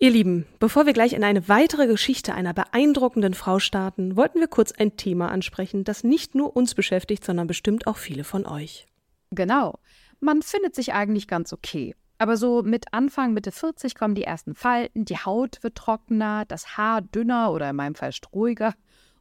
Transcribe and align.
Ihr 0.00 0.12
Lieben, 0.12 0.46
bevor 0.60 0.86
wir 0.86 0.92
gleich 0.92 1.12
in 1.12 1.24
eine 1.24 1.48
weitere 1.48 1.88
Geschichte 1.88 2.32
einer 2.32 2.54
beeindruckenden 2.54 3.34
Frau 3.34 3.58
starten, 3.58 4.16
wollten 4.16 4.38
wir 4.38 4.46
kurz 4.46 4.70
ein 4.70 4.96
Thema 4.96 5.28
ansprechen, 5.28 5.82
das 5.82 6.04
nicht 6.04 6.36
nur 6.36 6.54
uns 6.54 6.76
beschäftigt, 6.76 7.24
sondern 7.24 7.48
bestimmt 7.48 7.88
auch 7.88 7.96
viele 7.96 8.22
von 8.22 8.46
euch. 8.46 8.86
Genau. 9.32 9.80
Man 10.20 10.42
findet 10.42 10.76
sich 10.76 10.92
eigentlich 10.92 11.26
ganz 11.26 11.52
okay. 11.52 11.96
Aber 12.16 12.36
so 12.36 12.62
mit 12.62 12.94
Anfang, 12.94 13.32
Mitte 13.32 13.50
40 13.50 13.96
kommen 13.96 14.14
die 14.14 14.22
ersten 14.22 14.54
Falten, 14.54 15.04
die 15.04 15.18
Haut 15.18 15.58
wird 15.62 15.74
trockener, 15.74 16.44
das 16.44 16.76
Haar 16.76 17.02
dünner 17.02 17.50
oder 17.50 17.68
in 17.70 17.76
meinem 17.76 17.96
Fall 17.96 18.12
strohiger 18.12 18.74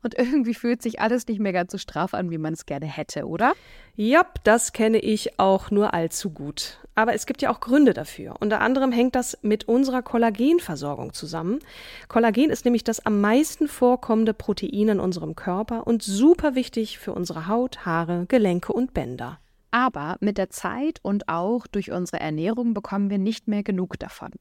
und 0.03 0.17
irgendwie 0.17 0.53
fühlt 0.53 0.81
sich 0.81 0.99
alles 0.99 1.27
nicht 1.27 1.39
mehr 1.39 1.53
ganz 1.53 1.71
so 1.71 1.77
straff 1.77 2.13
an, 2.13 2.31
wie 2.31 2.37
man 2.37 2.53
es 2.53 2.65
gerne 2.65 2.85
hätte, 2.85 3.27
oder? 3.27 3.53
Jap, 3.95 4.43
das 4.43 4.73
kenne 4.73 4.99
ich 4.99 5.39
auch 5.39 5.71
nur 5.71 5.93
allzu 5.93 6.29
gut. 6.29 6.79
Aber 6.95 7.13
es 7.13 7.25
gibt 7.25 7.41
ja 7.41 7.51
auch 7.51 7.59
Gründe 7.59 7.93
dafür. 7.93 8.35
Unter 8.39 8.61
anderem 8.61 8.91
hängt 8.91 9.15
das 9.15 9.37
mit 9.41 9.67
unserer 9.67 10.01
Kollagenversorgung 10.01 11.13
zusammen. 11.13 11.59
Kollagen 12.07 12.49
ist 12.49 12.65
nämlich 12.65 12.83
das 12.83 13.05
am 13.05 13.21
meisten 13.21 13.67
vorkommende 13.67 14.33
Protein 14.33 14.89
in 14.89 14.99
unserem 14.99 15.35
Körper 15.35 15.87
und 15.87 16.03
super 16.03 16.55
wichtig 16.55 16.99
für 16.99 17.13
unsere 17.13 17.47
Haut, 17.47 17.85
Haare, 17.85 18.25
Gelenke 18.27 18.73
und 18.73 18.93
Bänder. 18.93 19.39
Aber 19.71 20.17
mit 20.21 20.37
der 20.37 20.49
Zeit 20.49 20.99
und 21.03 21.29
auch 21.29 21.67
durch 21.67 21.91
unsere 21.91 22.19
Ernährung 22.19 22.73
bekommen 22.73 23.09
wir 23.09 23.19
nicht 23.19 23.47
mehr 23.47 23.63
genug 23.63 23.99
davon. 23.99 24.31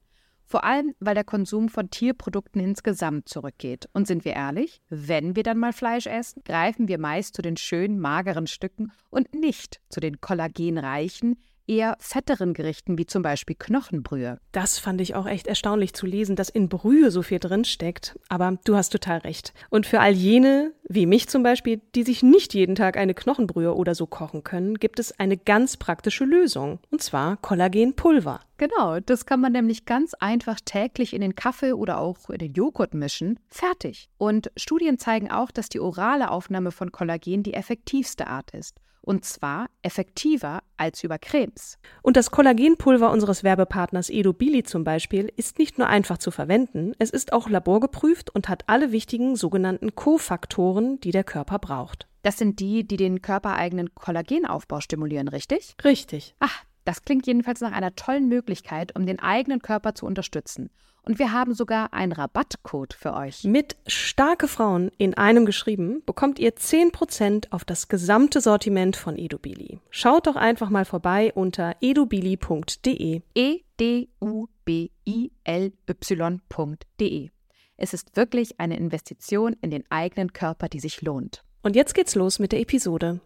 Vor 0.49 0.63
allem, 0.63 0.95
weil 1.01 1.13
der 1.13 1.25
Konsum 1.25 1.67
von 1.67 1.89
Tierprodukten 1.89 2.61
insgesamt 2.61 3.27
zurückgeht. 3.27 3.89
Und 3.91 4.07
sind 4.07 4.23
wir 4.23 4.31
ehrlich, 4.31 4.81
wenn 4.87 5.35
wir 5.35 5.43
dann 5.43 5.57
mal 5.57 5.73
Fleisch 5.73 6.07
essen, 6.07 6.41
greifen 6.45 6.87
wir 6.87 6.97
meist 6.97 7.35
zu 7.35 7.41
den 7.41 7.57
schönen, 7.57 7.99
mageren 7.99 8.47
Stücken 8.47 8.93
und 9.09 9.35
nicht 9.35 9.81
zu 9.89 9.99
den 9.99 10.21
kollagenreichen, 10.21 11.35
eher 11.67 11.97
fetteren 11.99 12.53
Gerichten 12.53 12.97
wie 12.97 13.05
zum 13.05 13.21
Beispiel 13.21 13.55
Knochenbrühe. 13.57 14.39
Das 14.51 14.79
fand 14.79 15.01
ich 15.01 15.15
auch 15.15 15.25
echt 15.25 15.47
erstaunlich 15.47 15.93
zu 15.93 16.05
lesen, 16.05 16.35
dass 16.35 16.49
in 16.49 16.69
Brühe 16.69 17.11
so 17.11 17.21
viel 17.21 17.39
drin 17.39 17.65
steckt. 17.65 18.17
Aber 18.29 18.57
du 18.63 18.75
hast 18.75 18.89
total 18.89 19.19
recht. 19.19 19.53
Und 19.69 19.85
für 19.85 19.99
all 19.99 20.13
jene, 20.13 20.73
wie 20.87 21.05
mich 21.05 21.27
zum 21.27 21.43
Beispiel, 21.43 21.81
die 21.95 22.03
sich 22.03 22.23
nicht 22.23 22.53
jeden 22.53 22.75
Tag 22.75 22.97
eine 22.97 23.13
Knochenbrühe 23.13 23.75
oder 23.75 23.95
so 23.95 24.07
kochen 24.07 24.43
können, 24.43 24.75
gibt 24.75 24.99
es 24.99 25.17
eine 25.19 25.37
ganz 25.37 25.77
praktische 25.77 26.25
Lösung. 26.25 26.79
Und 26.89 27.01
zwar 27.01 27.37
Kollagenpulver. 27.37 28.39
Genau, 28.57 28.99
das 28.99 29.25
kann 29.27 29.39
man 29.39 29.51
nämlich 29.51 29.85
ganz 29.85 30.15
einfach 30.15 30.59
täglich 30.63 31.13
in 31.13 31.21
den 31.21 31.35
Kaffee 31.35 31.73
oder 31.73 31.99
auch 31.99 32.29
in 32.29 32.39
den 32.39 32.53
Joghurt 32.53 32.95
mischen. 32.95 33.39
Fertig. 33.49 34.09
Und 34.17 34.51
Studien 34.57 34.97
zeigen 34.97 35.29
auch, 35.29 35.51
dass 35.51 35.69
die 35.69 35.79
orale 35.79 36.31
Aufnahme 36.31 36.71
von 36.71 36.91
Kollagen 36.91 37.43
die 37.43 37.53
effektivste 37.53 38.27
Art 38.27 38.51
ist. 38.51 38.75
Und 39.07 39.23
zwar 39.23 39.69
effektiver 39.83 40.59
als 40.75 41.01
über 41.01 41.17
Cremes. 41.17 41.79
Und 42.01 42.17
das 42.17 42.29
Kollagenpulver 42.29 43.09
unseres 43.09 43.41
Werbepartners 43.41 44.09
Edobili 44.09 44.63
zum 44.63 44.83
Beispiel 44.83 45.31
ist 45.37 45.59
nicht 45.59 45.77
nur 45.77 45.87
einfach 45.87 46.17
zu 46.17 46.29
verwenden, 46.29 46.91
es 46.99 47.11
ist 47.11 47.31
auch 47.31 47.49
laborgeprüft 47.49 48.29
und 48.29 48.49
hat 48.49 48.65
alle 48.67 48.91
wichtigen 48.91 49.37
sogenannten 49.37 49.95
Kofaktoren, 49.95 50.99
die 50.99 51.11
der 51.11 51.23
Körper 51.23 51.57
braucht. 51.57 52.09
Das 52.21 52.37
sind 52.37 52.59
die, 52.59 52.85
die 52.85 52.97
den 52.97 53.21
körpereigenen 53.21 53.95
Kollagenaufbau 53.95 54.81
stimulieren, 54.81 55.29
richtig? 55.29 55.77
Richtig. 55.85 56.35
Ach, 56.39 56.65
das 56.87 57.03
klingt 57.03 57.27
jedenfalls 57.27 57.59
nach 57.59 57.73
einer 57.73 57.95
tollen 57.95 58.29
Möglichkeit, 58.29 58.95
um 58.95 59.05
den 59.05 59.19
eigenen 59.19 59.61
Körper 59.61 59.93
zu 59.93 60.05
unterstützen. 60.05 60.69
Und 61.03 61.19
wir 61.19 61.31
haben 61.31 61.53
sogar 61.53 61.93
einen 61.93 62.11
Rabattcode 62.11 62.93
für 62.93 63.13
euch. 63.13 63.43
Mit 63.43 63.75
starke 63.87 64.47
Frauen 64.47 64.91
in 64.97 65.13
einem 65.13 65.45
geschrieben 65.45 66.01
bekommt 66.05 66.39
ihr 66.39 66.53
10% 66.53 67.51
auf 67.51 67.65
das 67.65 67.87
gesamte 67.87 68.41
Sortiment 68.41 68.95
von 68.95 69.17
Edubili. 69.17 69.79
Schaut 69.89 70.27
doch 70.27 70.35
einfach 70.35 70.69
mal 70.69 70.85
vorbei 70.85 71.31
unter 71.33 71.75
edubili.de. 71.81 73.21
E 73.35 73.59
D 73.79 74.09
U 74.21 74.47
B 74.65 74.89
I 75.05 75.31
L 75.43 75.71
Y.de. 75.89 77.29
Es 77.77 77.93
ist 77.93 78.15
wirklich 78.15 78.59
eine 78.59 78.77
Investition 78.77 79.55
in 79.61 79.71
den 79.71 79.83
eigenen 79.89 80.33
Körper, 80.33 80.67
die 80.67 80.79
sich 80.79 81.01
lohnt. 81.01 81.43
Und 81.63 81.75
jetzt 81.75 81.95
geht's 81.95 82.15
los 82.15 82.39
mit 82.39 82.51
der 82.51 82.61
Episode. 82.61 83.19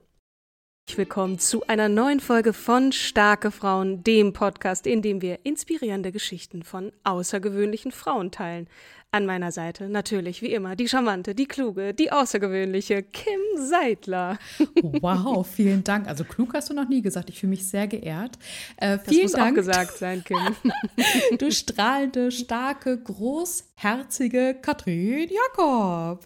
Willkommen 0.98 1.40
zu 1.40 1.66
einer 1.68 1.90
neuen 1.90 2.20
Folge 2.20 2.54
von 2.54 2.92
Starke 2.92 3.52
Frauen, 3.52 4.04
dem 4.04 4.34
Podcast, 4.34 4.86
in 4.86 5.02
dem 5.02 5.22
wir 5.22 5.40
inspirierende 5.46 6.12
Geschichten 6.12 6.64
von 6.64 6.92
außergewöhnlichen 7.04 7.92
Frauen 7.92 8.32
teilen. 8.32 8.68
An 9.12 9.26
meiner 9.26 9.52
Seite 9.52 9.90
natürlich 9.90 10.42
wie 10.42 10.54
immer 10.54 10.76
die 10.76 10.88
charmante, 10.88 11.36
die 11.36 11.46
kluge, 11.46 11.94
die 11.94 12.12
außergewöhnliche 12.12 13.04
Kim 13.04 13.40
Seidler. 13.56 14.40
Wow, 14.82 15.48
vielen 15.56 15.84
Dank. 15.84 16.08
Also 16.08 16.24
klug 16.24 16.54
hast 16.54 16.70
du 16.70 16.74
noch 16.74 16.88
nie 16.88 17.02
gesagt. 17.02 17.30
Ich 17.30 17.40
fühle 17.40 17.52
mich 17.52 17.68
sehr 17.68 17.88
geehrt. 17.88 18.38
Äh, 18.78 18.98
das 19.06 19.16
muss 19.16 19.32
Dank. 19.34 19.52
auch 19.52 19.56
gesagt 19.56 19.98
sein, 19.98 20.24
Kim. 20.24 20.56
du 21.38 21.52
strahlende, 21.52 22.32
starke, 22.32 22.98
großherzige 22.98 24.58
Katrin 24.62 25.30
Jakob. 25.30 26.26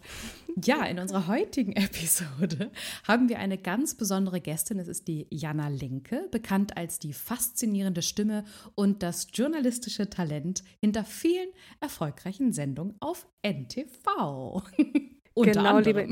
Ja, 0.63 0.85
in 0.85 0.99
unserer 0.99 1.27
heutigen 1.27 1.71
Episode 1.75 2.71
haben 3.05 3.27
wir 3.27 3.39
eine 3.39 3.57
ganz 3.57 3.95
besondere 3.95 4.39
Gästin. 4.39 4.79
Es 4.79 4.88
ist 4.88 5.07
die 5.07 5.27
Jana 5.29 5.67
Linke, 5.67 6.27
bekannt 6.31 6.77
als 6.77 6.97
die 6.99 7.13
faszinierende 7.13 8.01
Stimme 8.01 8.45
und 8.73 9.03
das 9.03 9.27
journalistische 9.33 10.09
Talent 10.09 10.63
hinter 10.79 11.03
vielen 11.03 11.49
erfolgreichen 11.81 12.53
Sendungen 12.53 12.95
auf 13.01 13.27
NTV. 13.41 14.63
Unter 15.33 15.51
genau, 15.51 15.75
anderem. 15.75 16.07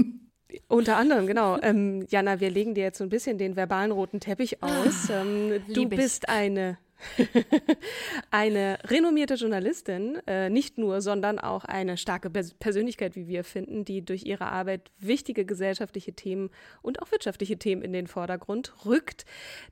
liebe. 0.49 0.63
Unter 0.67 0.97
anderem, 0.97 1.25
genau. 1.25 1.59
Ähm, 1.61 2.05
Jana, 2.09 2.39
wir 2.39 2.49
legen 2.49 2.75
dir 2.75 2.83
jetzt 2.83 2.97
so 2.97 3.03
ein 3.05 3.09
bisschen 3.09 3.37
den 3.37 3.55
verbalen 3.55 3.91
roten 3.91 4.19
Teppich 4.19 4.61
aus. 4.61 5.09
Ähm, 5.09 5.61
du 5.73 5.87
bist 5.87 6.29
eine 6.29 6.77
eine 8.31 8.77
renommierte 8.85 9.35
Journalistin, 9.35 10.19
äh, 10.27 10.49
nicht 10.49 10.77
nur, 10.77 11.01
sondern 11.01 11.39
auch 11.39 11.65
eine 11.65 11.97
starke 11.97 12.29
Persönlichkeit, 12.29 13.15
wie 13.15 13.27
wir 13.27 13.43
finden, 13.43 13.85
die 13.85 14.03
durch 14.03 14.23
ihre 14.25 14.47
Arbeit 14.47 14.91
wichtige 14.99 15.45
gesellschaftliche 15.45 16.13
Themen 16.13 16.49
und 16.81 17.01
auch 17.01 17.11
wirtschaftliche 17.11 17.57
Themen 17.57 17.81
in 17.81 17.93
den 17.93 18.07
Vordergrund 18.07 18.73
rückt. 18.85 19.25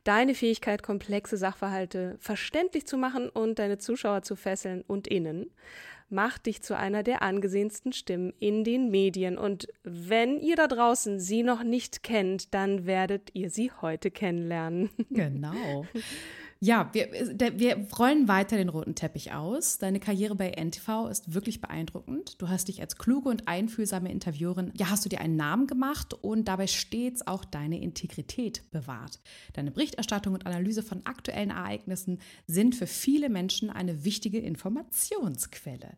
Deine 0.04 0.36
Fähigkeit, 0.36 0.84
komplexe 0.84 1.38
Sachverhalte 1.38 2.18
verständlich 2.20 2.86
zu 2.86 2.98
machen 2.98 3.30
und 3.30 3.60
deine 3.60 3.78
Zuschauer 3.78 4.22
zu 4.24 4.36
fesseln 4.36 4.84
und 4.88 5.08
innen 5.08 5.52
macht 6.12 6.46
dich 6.46 6.62
zu 6.62 6.78
einer 6.78 7.04
der 7.04 7.22
angesehensten 7.22 7.94
Stimmen 7.94 8.34
in 8.40 8.64
den 8.64 8.92
Medien. 8.92 9.38
Und 9.38 9.68
wenn 9.84 10.40
ihr 10.40 10.56
da 10.56 10.68
draußen 10.68 11.20
sie 11.20 11.42
noch 11.42 11.64
nicht 11.64 12.04
kennt, 12.04 12.54
dann 12.54 12.86
werdet 12.86 13.30
ihr 13.34 13.50
sie 13.50 13.72
heute 13.82 14.12
kennenlernen. 14.12 14.90
Genau. 15.10 15.86
Ja, 16.64 16.92
wir, 16.94 17.12
äh, 17.12 17.54
wir 17.58 17.88
rollen 17.98 18.28
weiter 18.28 18.56
den 18.56 18.70
roten 18.70 18.94
Teppich 18.94 19.34
aus. 19.34 19.80
Deine 19.80 20.00
Karriere 20.00 20.36
bei 20.36 20.52
NTV 20.52 21.08
ist 21.08 21.34
wirklich 21.34 21.60
beeindruckend. 21.60 22.40
Du 22.40 22.50
hast 22.50 22.68
dich 22.68 22.82
als 22.82 22.98
kluge 22.98 23.30
und 23.30 23.48
einfühlsame 23.48 24.12
Interviewerin, 24.12 24.72
ja, 24.78 24.92
hast 24.92 25.04
du 25.04 25.10
dir 25.10 25.22
einen 25.22 25.36
Namen 25.36 25.66
gemacht 25.66 26.14
und 26.14 26.48
dabei 26.48 26.68
stets 26.68 27.26
auch 27.26 27.46
deine 27.46 27.82
Integrität 27.82 28.70
bewahrt. 28.70 29.20
Deine 29.54 29.72
Berichterstattung 29.72 30.36
und 30.36 30.46
Analyse 30.46 30.84
von 30.84 31.04
aktuellen 31.04 31.50
Ereignissen 31.50 32.20
sind 32.46 32.76
für 32.76 32.88
viele 32.88 33.30
Menschen 33.30 33.72
eine 33.72 34.04
wichtige 34.04 34.38
Informationsquelle. 34.38 35.96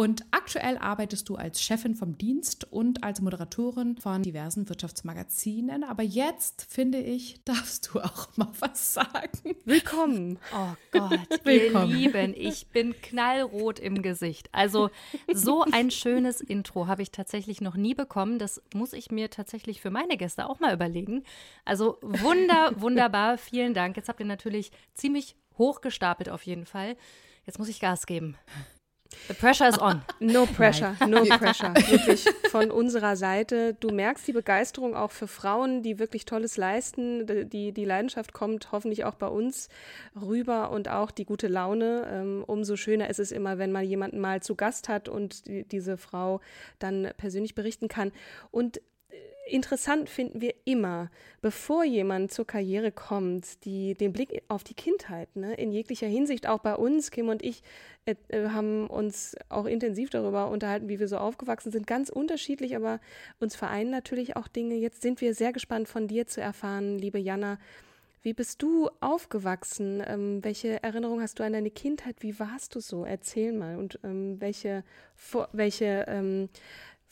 Und 0.00 0.24
aktuell 0.30 0.78
arbeitest 0.78 1.28
du 1.28 1.36
als 1.36 1.60
Chefin 1.60 1.94
vom 1.94 2.16
Dienst 2.16 2.72
und 2.72 3.04
als 3.04 3.20
Moderatorin 3.20 3.98
von 3.98 4.22
diversen 4.22 4.66
Wirtschaftsmagazinen. 4.66 5.84
Aber 5.84 6.02
jetzt, 6.02 6.66
finde 6.70 7.02
ich, 7.02 7.38
darfst 7.44 7.90
du 7.92 8.00
auch 8.00 8.34
mal 8.38 8.48
was 8.60 8.94
sagen. 8.94 9.56
Willkommen. 9.66 10.38
Oh 10.54 10.72
Gott, 10.90 11.20
Willkommen. 11.44 11.90
ihr 11.90 11.96
Lieben, 11.96 12.32
ich 12.34 12.68
bin 12.68 12.98
knallrot 13.02 13.78
im 13.78 14.00
Gesicht. 14.00 14.48
Also 14.52 14.88
so 15.34 15.66
ein 15.70 15.90
schönes 15.90 16.40
Intro 16.40 16.86
habe 16.86 17.02
ich 17.02 17.10
tatsächlich 17.10 17.60
noch 17.60 17.76
nie 17.76 17.92
bekommen. 17.92 18.38
Das 18.38 18.62
muss 18.72 18.94
ich 18.94 19.10
mir 19.10 19.28
tatsächlich 19.28 19.82
für 19.82 19.90
meine 19.90 20.16
Gäste 20.16 20.48
auch 20.48 20.60
mal 20.60 20.72
überlegen. 20.72 21.24
Also 21.66 21.98
wunder, 22.00 22.72
wunderbar. 22.80 23.36
Vielen 23.36 23.74
Dank. 23.74 23.98
Jetzt 23.98 24.08
habt 24.08 24.20
ihr 24.20 24.24
natürlich 24.24 24.72
ziemlich 24.94 25.36
hochgestapelt 25.58 26.30
auf 26.30 26.44
jeden 26.44 26.64
Fall. 26.64 26.96
Jetzt 27.44 27.58
muss 27.58 27.68
ich 27.68 27.80
Gas 27.80 28.06
geben. 28.06 28.38
The 29.28 29.34
pressure 29.34 29.68
is 29.68 29.78
on. 29.78 30.02
No 30.20 30.46
pressure, 30.46 30.96
no 31.06 31.24
pressure. 31.38 31.74
Wirklich 31.74 32.24
von 32.50 32.70
unserer 32.70 33.16
Seite. 33.16 33.74
Du 33.74 33.90
merkst 33.90 34.26
die 34.28 34.32
Begeisterung 34.32 34.94
auch 34.94 35.10
für 35.10 35.26
Frauen, 35.26 35.82
die 35.82 35.98
wirklich 35.98 36.24
Tolles 36.24 36.56
leisten. 36.56 37.26
Die, 37.48 37.72
die 37.72 37.84
Leidenschaft 37.84 38.32
kommt 38.32 38.70
hoffentlich 38.72 39.04
auch 39.04 39.14
bei 39.14 39.26
uns 39.26 39.68
rüber 40.20 40.70
und 40.70 40.88
auch 40.88 41.10
die 41.10 41.24
gute 41.24 41.48
Laune. 41.48 42.06
Ähm, 42.12 42.44
umso 42.46 42.76
schöner 42.76 43.10
ist 43.10 43.18
es 43.18 43.32
immer, 43.32 43.58
wenn 43.58 43.72
man 43.72 43.84
jemanden 43.84 44.20
mal 44.20 44.42
zu 44.42 44.54
Gast 44.54 44.88
hat 44.88 45.08
und 45.08 45.46
die, 45.46 45.64
diese 45.64 45.96
Frau 45.96 46.40
dann 46.78 47.10
persönlich 47.16 47.54
berichten 47.54 47.88
kann. 47.88 48.12
Und 48.50 48.80
interessant 49.50 50.08
finden 50.08 50.40
wir 50.40 50.54
immer, 50.64 51.10
bevor 51.42 51.84
jemand 51.84 52.32
zur 52.32 52.46
Karriere 52.46 52.92
kommt, 52.92 53.64
die, 53.64 53.94
den 53.94 54.12
Blick 54.12 54.42
auf 54.48 54.64
die 54.64 54.74
Kindheit, 54.74 55.34
ne, 55.36 55.54
in 55.54 55.72
jeglicher 55.72 56.06
Hinsicht, 56.06 56.46
auch 56.46 56.60
bei 56.60 56.74
uns, 56.74 57.10
Kim 57.10 57.28
und 57.28 57.42
ich 57.42 57.62
äh, 58.06 58.14
äh, 58.28 58.48
haben 58.48 58.86
uns 58.86 59.36
auch 59.48 59.66
intensiv 59.66 60.10
darüber 60.10 60.48
unterhalten, 60.50 60.88
wie 60.88 61.00
wir 61.00 61.08
so 61.08 61.18
aufgewachsen 61.18 61.72
sind, 61.72 61.86
ganz 61.86 62.08
unterschiedlich, 62.08 62.76
aber 62.76 63.00
uns 63.38 63.56
vereinen 63.56 63.90
natürlich 63.90 64.36
auch 64.36 64.48
Dinge. 64.48 64.76
Jetzt 64.76 65.02
sind 65.02 65.20
wir 65.20 65.34
sehr 65.34 65.52
gespannt 65.52 65.88
von 65.88 66.08
dir 66.08 66.26
zu 66.26 66.40
erfahren, 66.40 66.98
liebe 66.98 67.18
Jana. 67.18 67.58
Wie 68.22 68.34
bist 68.34 68.60
du 68.60 68.90
aufgewachsen? 69.00 70.02
Ähm, 70.06 70.44
welche 70.44 70.82
Erinnerung 70.82 71.22
hast 71.22 71.38
du 71.38 71.42
an 71.42 71.54
deine 71.54 71.70
Kindheit? 71.70 72.16
Wie 72.20 72.38
warst 72.38 72.74
du 72.74 72.80
so? 72.80 73.06
Erzähl 73.06 73.50
mal. 73.52 73.78
Und 73.78 73.98
ähm, 74.04 74.38
welche, 74.40 74.84
welche 75.52 76.04
ähm, 76.06 76.50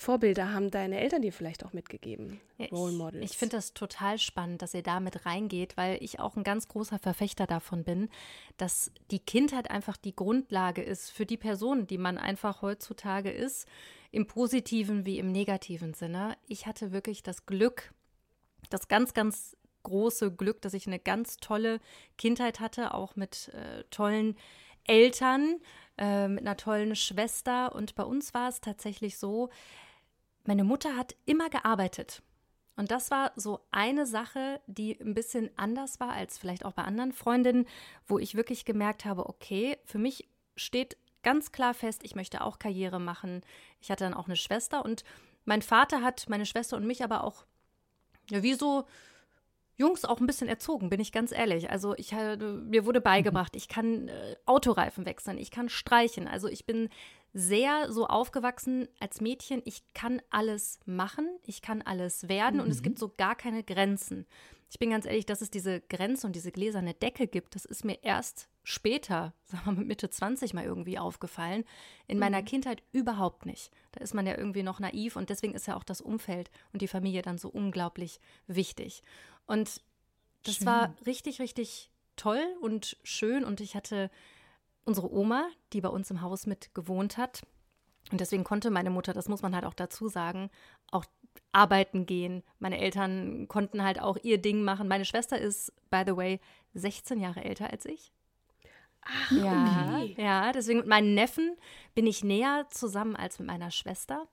Vorbilder 0.00 0.52
haben 0.52 0.70
deine 0.70 1.00
Eltern 1.00 1.22
dir 1.22 1.32
vielleicht 1.32 1.64
auch 1.64 1.72
mitgegeben? 1.72 2.40
Ja, 2.56 2.66
Role 2.66 2.92
Models. 2.92 3.24
Ich, 3.24 3.32
ich 3.32 3.36
finde 3.36 3.56
das 3.56 3.74
total 3.74 4.16
spannend, 4.18 4.62
dass 4.62 4.72
ihr 4.72 4.84
da 4.84 5.00
mit 5.00 5.26
reingeht, 5.26 5.76
weil 5.76 5.98
ich 6.00 6.20
auch 6.20 6.36
ein 6.36 6.44
ganz 6.44 6.68
großer 6.68 7.00
Verfechter 7.00 7.48
davon 7.48 7.82
bin, 7.82 8.08
dass 8.58 8.92
die 9.10 9.18
Kindheit 9.18 9.72
einfach 9.72 9.96
die 9.96 10.14
Grundlage 10.14 10.82
ist 10.82 11.10
für 11.10 11.26
die 11.26 11.36
Person, 11.36 11.88
die 11.88 11.98
man 11.98 12.16
einfach 12.16 12.62
heutzutage 12.62 13.32
ist, 13.32 13.66
im 14.12 14.28
positiven 14.28 15.04
wie 15.04 15.18
im 15.18 15.32
negativen 15.32 15.94
Sinne. 15.94 16.36
Ich 16.46 16.66
hatte 16.66 16.92
wirklich 16.92 17.24
das 17.24 17.44
Glück, 17.44 17.92
das 18.70 18.86
ganz, 18.86 19.14
ganz 19.14 19.56
große 19.82 20.32
Glück, 20.32 20.62
dass 20.62 20.74
ich 20.74 20.86
eine 20.86 21.00
ganz 21.00 21.38
tolle 21.38 21.80
Kindheit 22.16 22.60
hatte, 22.60 22.94
auch 22.94 23.16
mit 23.16 23.48
äh, 23.48 23.82
tollen 23.90 24.36
Eltern, 24.84 25.56
äh, 25.98 26.28
mit 26.28 26.46
einer 26.46 26.56
tollen 26.56 26.94
Schwester. 26.94 27.74
Und 27.74 27.96
bei 27.96 28.04
uns 28.04 28.32
war 28.32 28.48
es 28.48 28.60
tatsächlich 28.60 29.18
so, 29.18 29.50
meine 30.48 30.64
Mutter 30.64 30.96
hat 30.96 31.14
immer 31.26 31.50
gearbeitet. 31.50 32.22
Und 32.74 32.90
das 32.90 33.10
war 33.10 33.32
so 33.36 33.60
eine 33.70 34.06
Sache, 34.06 34.62
die 34.66 34.98
ein 34.98 35.12
bisschen 35.12 35.50
anders 35.56 36.00
war 36.00 36.12
als 36.12 36.38
vielleicht 36.38 36.64
auch 36.64 36.72
bei 36.72 36.84
anderen 36.84 37.12
Freundinnen, 37.12 37.66
wo 38.06 38.18
ich 38.18 38.34
wirklich 38.34 38.64
gemerkt 38.64 39.04
habe, 39.04 39.28
okay, 39.28 39.76
für 39.84 39.98
mich 39.98 40.26
steht 40.56 40.96
ganz 41.22 41.52
klar 41.52 41.74
fest, 41.74 42.00
ich 42.02 42.14
möchte 42.14 42.40
auch 42.40 42.58
Karriere 42.58 42.98
machen. 42.98 43.42
Ich 43.80 43.90
hatte 43.90 44.04
dann 44.04 44.14
auch 44.14 44.24
eine 44.24 44.36
Schwester 44.36 44.86
und 44.86 45.04
mein 45.44 45.60
Vater 45.60 46.02
hat 46.02 46.30
meine 46.30 46.46
Schwester 46.46 46.78
und 46.78 46.86
mich 46.86 47.04
aber 47.04 47.24
auch, 47.24 47.44
ja, 48.30 48.42
wie 48.42 48.54
so 48.54 48.86
Jungs 49.76 50.06
auch 50.06 50.18
ein 50.18 50.26
bisschen 50.26 50.48
erzogen, 50.48 50.88
bin 50.88 50.98
ich 50.98 51.12
ganz 51.12 51.30
ehrlich. 51.30 51.70
Also 51.70 51.94
ich 51.96 52.12
mir 52.12 52.86
wurde 52.86 53.02
beigebracht, 53.02 53.54
ich 53.54 53.68
kann 53.68 54.08
äh, 54.08 54.36
Autoreifen 54.46 55.04
wechseln, 55.04 55.36
ich 55.36 55.50
kann 55.50 55.68
streichen. 55.68 56.26
Also 56.26 56.48
ich 56.48 56.64
bin 56.64 56.88
sehr 57.34 57.92
so 57.92 58.06
aufgewachsen 58.06 58.88
als 59.00 59.20
Mädchen, 59.20 59.62
ich 59.64 59.82
kann 59.94 60.22
alles 60.30 60.80
machen, 60.86 61.28
ich 61.44 61.62
kann 61.62 61.82
alles 61.82 62.28
werden 62.28 62.56
mhm. 62.56 62.62
und 62.62 62.70
es 62.70 62.78
mhm. 62.78 62.84
gibt 62.84 62.98
so 62.98 63.12
gar 63.16 63.36
keine 63.36 63.62
Grenzen. 63.62 64.26
Ich 64.70 64.78
bin 64.78 64.90
ganz 64.90 65.06
ehrlich, 65.06 65.24
dass 65.24 65.40
es 65.40 65.50
diese 65.50 65.80
Grenze 65.80 66.26
und 66.26 66.36
diese 66.36 66.52
gläserne 66.52 66.92
Decke 66.92 67.26
gibt, 67.26 67.54
das 67.54 67.64
ist 67.64 67.84
mir 67.84 68.02
erst 68.02 68.48
später, 68.62 69.32
sagen 69.46 69.64
wir 69.64 69.72
mal 69.72 69.78
mit 69.78 69.88
Mitte 69.88 70.10
20 70.10 70.52
mal 70.52 70.64
irgendwie 70.64 70.98
aufgefallen. 70.98 71.64
In 72.06 72.16
mhm. 72.16 72.20
meiner 72.20 72.42
Kindheit 72.42 72.82
überhaupt 72.92 73.46
nicht. 73.46 73.70
Da 73.92 74.00
ist 74.00 74.14
man 74.14 74.26
ja 74.26 74.36
irgendwie 74.36 74.62
noch 74.62 74.80
naiv 74.80 75.16
und 75.16 75.30
deswegen 75.30 75.54
ist 75.54 75.66
ja 75.66 75.76
auch 75.76 75.84
das 75.84 76.00
Umfeld 76.00 76.50
und 76.72 76.82
die 76.82 76.88
Familie 76.88 77.22
dann 77.22 77.38
so 77.38 77.48
unglaublich 77.48 78.20
wichtig. 78.46 79.02
Und 79.46 79.80
das 80.42 80.56
schön. 80.56 80.66
war 80.66 80.94
richtig, 81.06 81.40
richtig 81.40 81.90
toll 82.16 82.42
und 82.60 82.96
schön 83.04 83.44
und 83.44 83.60
ich 83.60 83.74
hatte 83.74 84.10
unsere 84.88 85.12
Oma, 85.12 85.48
die 85.72 85.80
bei 85.80 85.90
uns 85.90 86.10
im 86.10 86.22
Haus 86.22 86.46
mit 86.46 86.74
gewohnt 86.74 87.18
hat. 87.18 87.42
Und 88.10 88.20
deswegen 88.20 88.42
konnte 88.42 88.70
meine 88.70 88.90
Mutter, 88.90 89.12
das 89.12 89.28
muss 89.28 89.42
man 89.42 89.54
halt 89.54 89.66
auch 89.66 89.74
dazu 89.74 90.08
sagen, 90.08 90.50
auch 90.90 91.04
arbeiten 91.52 92.06
gehen. 92.06 92.42
Meine 92.58 92.78
Eltern 92.78 93.46
konnten 93.48 93.84
halt 93.84 94.00
auch 94.00 94.16
ihr 94.22 94.38
Ding 94.38 94.62
machen. 94.62 94.88
Meine 94.88 95.04
Schwester 95.04 95.38
ist, 95.38 95.72
by 95.90 96.02
the 96.06 96.16
way, 96.16 96.40
16 96.74 97.20
Jahre 97.20 97.44
älter 97.44 97.70
als 97.70 97.84
ich. 97.84 98.12
Ach, 99.02 99.30
ja, 99.30 100.00
okay. 100.02 100.14
ja, 100.18 100.52
deswegen 100.52 100.80
mit 100.80 100.88
meinen 100.88 101.14
Neffen 101.14 101.56
bin 101.94 102.06
ich 102.06 102.24
näher 102.24 102.66
zusammen 102.70 103.14
als 103.14 103.38
mit 103.38 103.46
meiner 103.46 103.70
Schwester. 103.70 104.26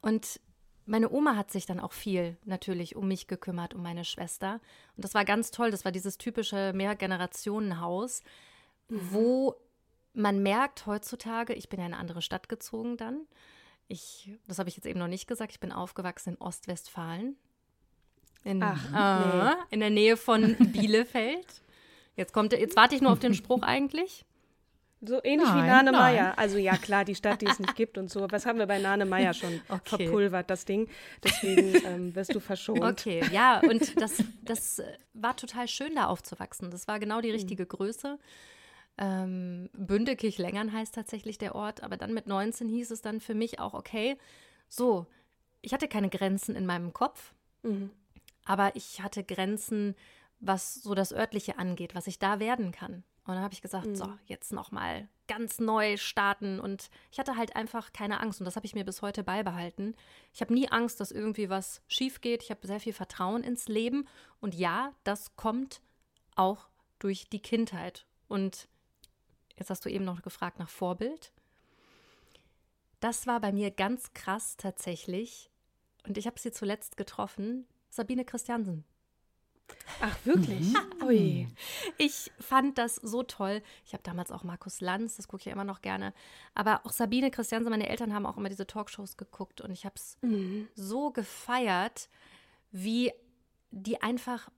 Und 0.00 0.40
meine 0.84 1.10
Oma 1.10 1.36
hat 1.36 1.50
sich 1.50 1.66
dann 1.66 1.80
auch 1.80 1.92
viel 1.92 2.36
natürlich 2.44 2.96
um 2.96 3.08
mich 3.08 3.26
gekümmert, 3.26 3.74
um 3.74 3.82
meine 3.82 4.04
Schwester. 4.04 4.60
Und 4.96 5.04
das 5.04 5.14
war 5.14 5.24
ganz 5.24 5.50
toll. 5.50 5.70
Das 5.70 5.84
war 5.84 5.92
dieses 5.92 6.18
typische 6.18 6.72
Mehrgenerationenhaus, 6.74 8.22
mhm. 8.88 9.00
wo 9.10 9.54
man 10.14 10.42
merkt 10.42 10.86
heutzutage, 10.86 11.54
ich 11.54 11.68
bin 11.68 11.80
ja 11.80 11.86
in 11.86 11.92
eine 11.92 12.00
andere 12.00 12.22
Stadt 12.22 12.48
gezogen 12.48 12.96
dann. 12.96 13.26
Ich, 13.88 14.30
das 14.46 14.58
habe 14.58 14.68
ich 14.68 14.76
jetzt 14.76 14.86
eben 14.86 14.98
noch 14.98 15.08
nicht 15.08 15.26
gesagt, 15.26 15.52
ich 15.52 15.60
bin 15.60 15.72
aufgewachsen 15.72 16.30
in 16.30 16.36
Ostwestfalen. 16.38 17.36
In, 18.44 18.62
Ach, 18.62 18.82
äh, 18.92 19.54
nee. 19.54 19.54
in 19.70 19.80
der 19.80 19.90
Nähe 19.90 20.16
von 20.16 20.56
Bielefeld. 20.72 21.62
Jetzt 22.16 22.32
kommt, 22.32 22.52
jetzt 22.52 22.76
warte 22.76 22.94
ich 22.94 23.00
nur 23.00 23.12
auf 23.12 23.18
den 23.18 23.34
Spruch 23.34 23.62
eigentlich. 23.62 24.24
So 25.04 25.20
ähnlich 25.24 25.48
nein, 25.48 25.64
wie 25.64 25.66
Nane 25.66 25.92
Meyer. 25.92 26.38
Also 26.38 26.58
ja, 26.58 26.76
klar, 26.76 27.04
die 27.04 27.16
Stadt, 27.16 27.42
die 27.42 27.46
es 27.46 27.58
nicht 27.58 27.74
gibt 27.74 27.98
und 27.98 28.08
so. 28.08 28.30
Was 28.30 28.46
haben 28.46 28.60
wir 28.60 28.66
bei 28.66 28.78
Nane 28.78 29.04
Meyer 29.04 29.34
schon 29.34 29.60
okay. 29.68 29.80
verpulvert, 30.06 30.48
das 30.48 30.64
Ding. 30.64 30.88
Deswegen 31.24 31.74
ähm, 31.84 32.14
wirst 32.14 32.34
du 32.34 32.40
verschont. 32.40 32.82
Okay, 32.82 33.20
ja, 33.32 33.60
und 33.68 34.00
das, 34.00 34.22
das 34.42 34.80
war 35.12 35.36
total 35.36 35.66
schön, 35.66 35.96
da 35.96 36.06
aufzuwachsen. 36.06 36.70
Das 36.70 36.86
war 36.86 37.00
genau 37.00 37.20
die 37.20 37.32
richtige 37.32 37.66
Größe. 37.66 38.18
Ähm, 38.98 39.70
Bündekirch-Längern 39.72 40.72
heißt 40.72 40.94
tatsächlich 40.94 41.38
der 41.38 41.54
Ort, 41.54 41.82
aber 41.82 41.96
dann 41.96 42.12
mit 42.12 42.26
19 42.26 42.68
hieß 42.68 42.90
es 42.90 43.02
dann 43.02 43.20
für 43.20 43.34
mich 43.34 43.58
auch, 43.58 43.74
okay, 43.74 44.18
so, 44.68 45.06
ich 45.60 45.72
hatte 45.72 45.88
keine 45.88 46.10
Grenzen 46.10 46.54
in 46.54 46.66
meinem 46.66 46.92
Kopf, 46.92 47.34
mhm. 47.62 47.90
aber 48.44 48.76
ich 48.76 49.00
hatte 49.00 49.24
Grenzen, 49.24 49.94
was 50.40 50.74
so 50.74 50.94
das 50.94 51.12
Örtliche 51.12 51.58
angeht, 51.58 51.94
was 51.94 52.06
ich 52.06 52.18
da 52.18 52.40
werden 52.40 52.72
kann. 52.72 53.04
Und 53.24 53.34
dann 53.34 53.44
habe 53.44 53.54
ich 53.54 53.62
gesagt, 53.62 53.86
mhm. 53.86 53.94
so, 53.94 54.08
jetzt 54.26 54.52
nochmal 54.52 55.08
ganz 55.28 55.60
neu 55.60 55.96
starten. 55.96 56.58
Und 56.58 56.90
ich 57.12 57.20
hatte 57.20 57.36
halt 57.36 57.54
einfach 57.54 57.92
keine 57.92 58.18
Angst. 58.20 58.40
Und 58.40 58.46
das 58.46 58.56
habe 58.56 58.66
ich 58.66 58.74
mir 58.74 58.84
bis 58.84 59.00
heute 59.00 59.22
beibehalten. 59.22 59.94
Ich 60.32 60.40
habe 60.40 60.52
nie 60.52 60.68
Angst, 60.68 60.98
dass 60.98 61.12
irgendwie 61.12 61.48
was 61.48 61.82
schief 61.86 62.20
geht. 62.20 62.42
Ich 62.42 62.50
habe 62.50 62.66
sehr 62.66 62.80
viel 62.80 62.92
Vertrauen 62.92 63.44
ins 63.44 63.68
Leben. 63.68 64.08
Und 64.40 64.56
ja, 64.56 64.92
das 65.04 65.36
kommt 65.36 65.80
auch 66.34 66.66
durch 66.98 67.28
die 67.28 67.40
Kindheit. 67.40 68.06
Und 68.26 68.68
Jetzt 69.56 69.70
hast 69.70 69.84
du 69.84 69.90
eben 69.90 70.04
noch 70.04 70.22
gefragt 70.22 70.58
nach 70.58 70.68
Vorbild. 70.68 71.32
Das 73.00 73.26
war 73.26 73.40
bei 73.40 73.52
mir 73.52 73.70
ganz 73.70 74.12
krass 74.12 74.56
tatsächlich. 74.56 75.50
Und 76.06 76.18
ich 76.18 76.26
habe 76.26 76.38
sie 76.38 76.52
zuletzt 76.52 76.96
getroffen, 76.96 77.66
Sabine 77.90 78.24
Christiansen. 78.24 78.84
Ach, 80.00 80.16
wirklich? 80.24 80.72
Mhm. 80.72 81.02
Ui. 81.04 81.48
Ich 81.98 82.30
fand 82.38 82.78
das 82.78 82.96
so 82.96 83.22
toll. 83.22 83.62
Ich 83.84 83.92
habe 83.92 84.02
damals 84.02 84.30
auch 84.30 84.44
Markus 84.44 84.80
Lanz, 84.80 85.16
das 85.16 85.28
gucke 85.28 85.40
ich 85.40 85.46
ja 85.46 85.52
immer 85.52 85.64
noch 85.64 85.80
gerne. 85.80 86.12
Aber 86.54 86.84
auch 86.84 86.92
Sabine 86.92 87.30
Christiansen, 87.30 87.70
meine 87.70 87.88
Eltern 87.88 88.14
haben 88.14 88.26
auch 88.26 88.36
immer 88.36 88.48
diese 88.48 88.66
Talkshows 88.66 89.16
geguckt 89.16 89.60
und 89.60 89.70
ich 89.70 89.84
habe 89.84 89.94
es 89.96 90.18
mhm. 90.22 90.68
so 90.74 91.10
gefeiert, 91.10 92.08
wie 92.70 93.12
die 93.70 94.02
einfach 94.02 94.50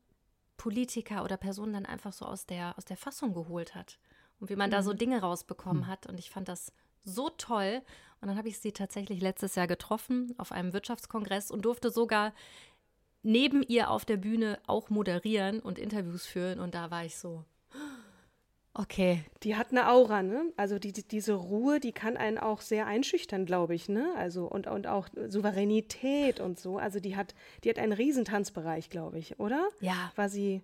Politiker 0.57 1.25
oder 1.25 1.37
Personen 1.37 1.73
dann 1.73 1.87
einfach 1.87 2.13
so 2.13 2.25
aus 2.25 2.47
der, 2.47 2.77
aus 2.79 2.85
der 2.85 2.97
Fassung 2.97 3.35
geholt 3.35 3.75
hat 3.75 3.99
und 4.41 4.51
wie 4.51 4.57
man 4.57 4.71
da 4.71 4.83
so 4.83 4.93
mhm. 4.93 4.99
Dinge 4.99 5.21
rausbekommen 5.21 5.83
mhm. 5.85 5.87
hat. 5.87 6.07
Und 6.07 6.19
ich 6.19 6.31
fand 6.31 6.49
das 6.49 6.73
so 7.05 7.31
toll. 7.31 7.83
Und 8.21 8.29
dann 8.29 8.39
habe 8.39 8.49
ich 8.49 8.59
sie 8.59 8.73
tatsächlich 8.73 9.21
letztes 9.21 9.55
Jahr 9.55 9.67
getroffen 9.67 10.35
auf 10.39 10.53
einem 10.53 10.73
Wirtschaftskongress 10.73 11.51
und 11.51 11.65
durfte 11.65 11.91
sogar 11.91 12.33
neben 13.23 13.63
ihr 13.63 13.91
auf 13.91 14.05
der 14.05 14.17
Bühne 14.17 14.59
auch 14.67 14.91
moderieren 14.91 15.61
und 15.61 15.79
Interviews 15.79 16.27
führen. 16.27 16.61
Und 16.61 16.75
da 16.75 16.91
war 16.91 17.05
ich 17.05 17.17
so, 17.17 17.45
okay. 18.75 19.25
Die 19.43 19.57
hat 19.57 19.71
eine 19.71 19.89
Aura, 19.89 20.23
ne? 20.23 20.53
Also 20.57 20.79
die, 20.79 20.93
die, 20.93 21.07
diese 21.07 21.35
Ruhe, 21.35 21.81
die 21.81 21.93
kann 21.93 22.17
einen 22.17 22.39
auch 22.39 22.61
sehr 22.61 22.87
einschüchtern, 22.87 23.47
glaube 23.47 23.75
ich, 23.75 23.89
ne? 23.89 24.13
Also 24.17 24.47
und, 24.47 24.67
und 24.67 24.87
auch 24.87 25.09
Souveränität 25.29 26.41
und 26.41 26.61
so. 26.61 26.79
Also 26.79 27.01
die 27.01 27.17
hat, 27.17 27.35
die 27.65 27.71
hat 27.71 27.79
einen 27.79 27.93
Riesentanzbereich, 27.93 28.91
glaube 28.91 29.19
ich, 29.19 29.41
oder? 29.41 29.69
Ja. 29.81 30.13
War 30.17 30.29
sie 30.29 30.63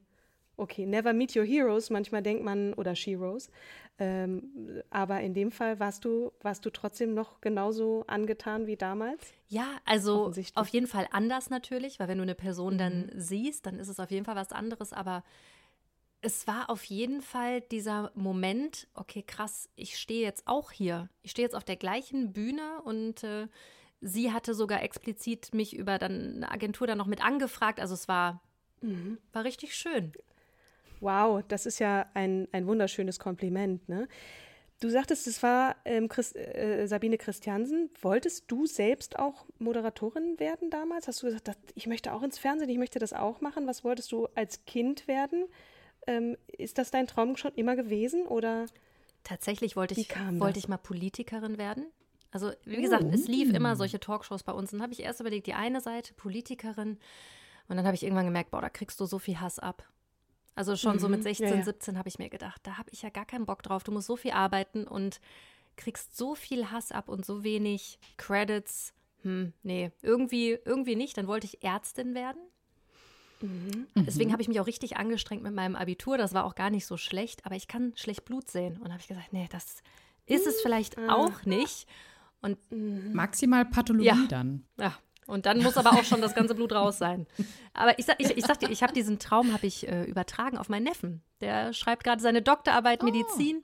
okay, 0.60 0.86
never 0.86 1.12
meet 1.12 1.34
your 1.34 1.44
heroes, 1.44 1.90
manchmal 1.90 2.22
denkt 2.22 2.44
man, 2.44 2.74
oder 2.74 2.94
sheroes. 2.94 3.50
Ähm, 3.98 4.82
aber 4.90 5.20
in 5.20 5.34
dem 5.34 5.50
Fall 5.50 5.78
warst 5.80 6.04
du, 6.04 6.32
warst 6.42 6.64
du 6.64 6.70
trotzdem 6.70 7.14
noch 7.14 7.40
genauso 7.40 8.04
angetan 8.06 8.66
wie 8.66 8.76
damals? 8.76 9.32
Ja, 9.48 9.78
also 9.84 10.32
auf 10.54 10.68
jeden 10.68 10.86
Fall 10.86 11.06
anders 11.12 11.50
natürlich, 11.50 11.98
weil 12.00 12.08
wenn 12.08 12.18
du 12.18 12.22
eine 12.22 12.34
Person 12.34 12.74
mhm. 12.74 12.78
dann 12.78 13.10
siehst, 13.14 13.66
dann 13.66 13.78
ist 13.78 13.88
es 13.88 14.00
auf 14.00 14.10
jeden 14.10 14.24
Fall 14.24 14.36
was 14.36 14.52
anderes. 14.52 14.92
Aber 14.92 15.22
es 16.22 16.46
war 16.46 16.70
auf 16.70 16.84
jeden 16.84 17.22
Fall 17.22 17.60
dieser 17.60 18.10
Moment, 18.14 18.88
okay, 18.94 19.22
krass, 19.22 19.68
ich 19.76 19.98
stehe 19.98 20.22
jetzt 20.22 20.46
auch 20.46 20.70
hier. 20.70 21.08
Ich 21.22 21.30
stehe 21.30 21.44
jetzt 21.44 21.56
auf 21.56 21.64
der 21.64 21.76
gleichen 21.76 22.32
Bühne 22.32 22.82
und 22.84 23.24
äh, 23.24 23.48
sie 24.00 24.32
hatte 24.32 24.54
sogar 24.54 24.82
explizit 24.82 25.52
mich 25.54 25.76
über 25.76 25.98
dann 25.98 26.36
eine 26.36 26.50
Agentur 26.50 26.86
dann 26.86 26.98
noch 26.98 27.06
mit 27.06 27.24
angefragt. 27.24 27.80
Also 27.80 27.94
es 27.94 28.08
war, 28.08 28.42
mhm. 28.80 29.18
war 29.32 29.44
richtig 29.44 29.74
schön. 29.74 30.12
Wow, 31.00 31.42
das 31.48 31.66
ist 31.66 31.78
ja 31.78 32.06
ein, 32.14 32.48
ein 32.52 32.66
wunderschönes 32.66 33.18
Kompliment. 33.18 33.88
Ne? 33.88 34.08
Du 34.80 34.88
sagtest, 34.88 35.26
es 35.26 35.42
war 35.42 35.76
ähm, 35.84 36.08
Christ, 36.08 36.36
äh, 36.36 36.86
Sabine 36.86 37.18
Christiansen. 37.18 37.90
Wolltest 38.00 38.50
du 38.50 38.66
selbst 38.66 39.18
auch 39.18 39.44
Moderatorin 39.58 40.38
werden 40.38 40.70
damals? 40.70 41.06
Hast 41.06 41.22
du 41.22 41.26
gesagt, 41.26 41.50
ich 41.74 41.86
möchte 41.86 42.12
auch 42.12 42.22
ins 42.22 42.38
Fernsehen, 42.38 42.70
ich 42.70 42.78
möchte 42.78 42.98
das 42.98 43.12
auch 43.12 43.40
machen? 43.40 43.66
Was 43.66 43.84
wolltest 43.84 44.10
du 44.12 44.26
als 44.34 44.64
Kind 44.64 45.06
werden? 45.06 45.44
Ähm, 46.06 46.36
ist 46.46 46.78
das 46.78 46.90
dein 46.90 47.06
Traum 47.06 47.36
schon 47.36 47.52
immer 47.56 47.76
gewesen 47.76 48.26
oder? 48.26 48.66
Tatsächlich 49.22 49.76
wollte 49.76 50.00
ich, 50.00 50.08
wollte 50.38 50.58
ich 50.58 50.66
mal 50.66 50.78
Politikerin 50.78 51.58
werden. 51.58 51.86
Also, 52.30 52.52
wie 52.64 52.80
gesagt, 52.80 53.04
oh. 53.04 53.10
es 53.12 53.26
lief 53.26 53.52
immer 53.52 53.76
solche 53.76 54.00
Talkshows 54.00 54.44
bei 54.44 54.52
uns. 54.52 54.72
Und 54.72 54.78
dann 54.78 54.84
habe 54.84 54.92
ich 54.92 55.00
erst 55.00 55.20
überlegt, 55.20 55.46
die 55.46 55.54
eine 55.54 55.80
Seite, 55.80 56.14
Politikerin. 56.14 56.98
Und 57.68 57.76
dann 57.76 57.84
habe 57.84 57.96
ich 57.96 58.02
irgendwann 58.02 58.24
gemerkt, 58.24 58.50
boah, 58.50 58.62
da 58.62 58.68
kriegst 58.68 58.98
du 59.00 59.06
so 59.06 59.18
viel 59.18 59.40
Hass 59.40 59.58
ab. 59.58 59.84
Also 60.60 60.76
schon 60.76 60.96
mhm. 60.96 60.98
so 60.98 61.08
mit 61.08 61.22
16, 61.22 61.46
mhm. 61.46 61.52
ja, 61.52 61.58
ja. 61.60 61.64
17 61.64 61.96
habe 61.96 62.10
ich 62.10 62.18
mir 62.18 62.28
gedacht, 62.28 62.60
da 62.64 62.76
habe 62.76 62.90
ich 62.92 63.00
ja 63.00 63.08
gar 63.08 63.24
keinen 63.24 63.46
Bock 63.46 63.62
drauf. 63.62 63.82
Du 63.82 63.92
musst 63.92 64.06
so 64.06 64.16
viel 64.16 64.32
arbeiten 64.32 64.86
und 64.86 65.18
kriegst 65.76 66.14
so 66.18 66.34
viel 66.34 66.70
Hass 66.70 66.92
ab 66.92 67.08
und 67.08 67.24
so 67.24 67.42
wenig 67.42 67.98
Credits. 68.18 68.92
Hm, 69.22 69.54
nee, 69.62 69.90
irgendwie, 70.02 70.58
irgendwie 70.66 70.96
nicht. 70.96 71.16
Dann 71.16 71.26
wollte 71.28 71.46
ich 71.46 71.64
Ärztin 71.64 72.14
werden. 72.14 72.42
Mhm. 73.40 73.86
Deswegen 73.94 74.28
mhm. 74.28 74.32
habe 74.34 74.42
ich 74.42 74.48
mich 74.48 74.60
auch 74.60 74.66
richtig 74.66 74.98
angestrengt 74.98 75.42
mit 75.42 75.54
meinem 75.54 75.76
Abitur. 75.76 76.18
Das 76.18 76.34
war 76.34 76.44
auch 76.44 76.54
gar 76.54 76.68
nicht 76.68 76.84
so 76.84 76.98
schlecht, 76.98 77.46
aber 77.46 77.56
ich 77.56 77.66
kann 77.66 77.94
schlecht 77.96 78.26
Blut 78.26 78.50
sehen. 78.50 78.76
Und 78.82 78.90
habe 78.90 79.00
ich 79.00 79.08
gesagt, 79.08 79.32
nee, 79.32 79.48
das 79.50 79.82
ist 80.26 80.46
es 80.46 80.60
vielleicht 80.60 80.98
ah. 80.98 81.14
auch 81.14 81.46
nicht. 81.46 81.88
Und 82.42 82.58
mhm. 82.70 83.14
maximal 83.14 83.64
Pathologie 83.64 84.08
ja. 84.08 84.26
dann. 84.28 84.66
Ja. 84.78 84.94
Und 85.30 85.46
dann 85.46 85.62
muss 85.62 85.76
aber 85.76 85.92
auch 85.92 86.04
schon 86.04 86.20
das 86.20 86.34
ganze 86.34 86.54
Blut 86.54 86.72
raus 86.72 86.98
sein. 86.98 87.26
Aber 87.72 87.98
ich 87.98 88.04
sag, 88.04 88.20
ich, 88.20 88.36
ich 88.36 88.44
sag 88.44 88.58
dir, 88.58 88.70
ich 88.70 88.82
habe 88.82 88.92
diesen 88.92 89.18
Traum 89.18 89.52
habe 89.52 89.66
ich 89.66 89.88
äh, 89.88 90.04
übertragen 90.04 90.58
auf 90.58 90.68
meinen 90.68 90.84
Neffen. 90.84 91.22
Der 91.40 91.72
schreibt 91.72 92.04
gerade 92.04 92.20
seine 92.20 92.42
Doktorarbeit 92.42 93.02
oh. 93.02 93.06
Medizin. 93.06 93.62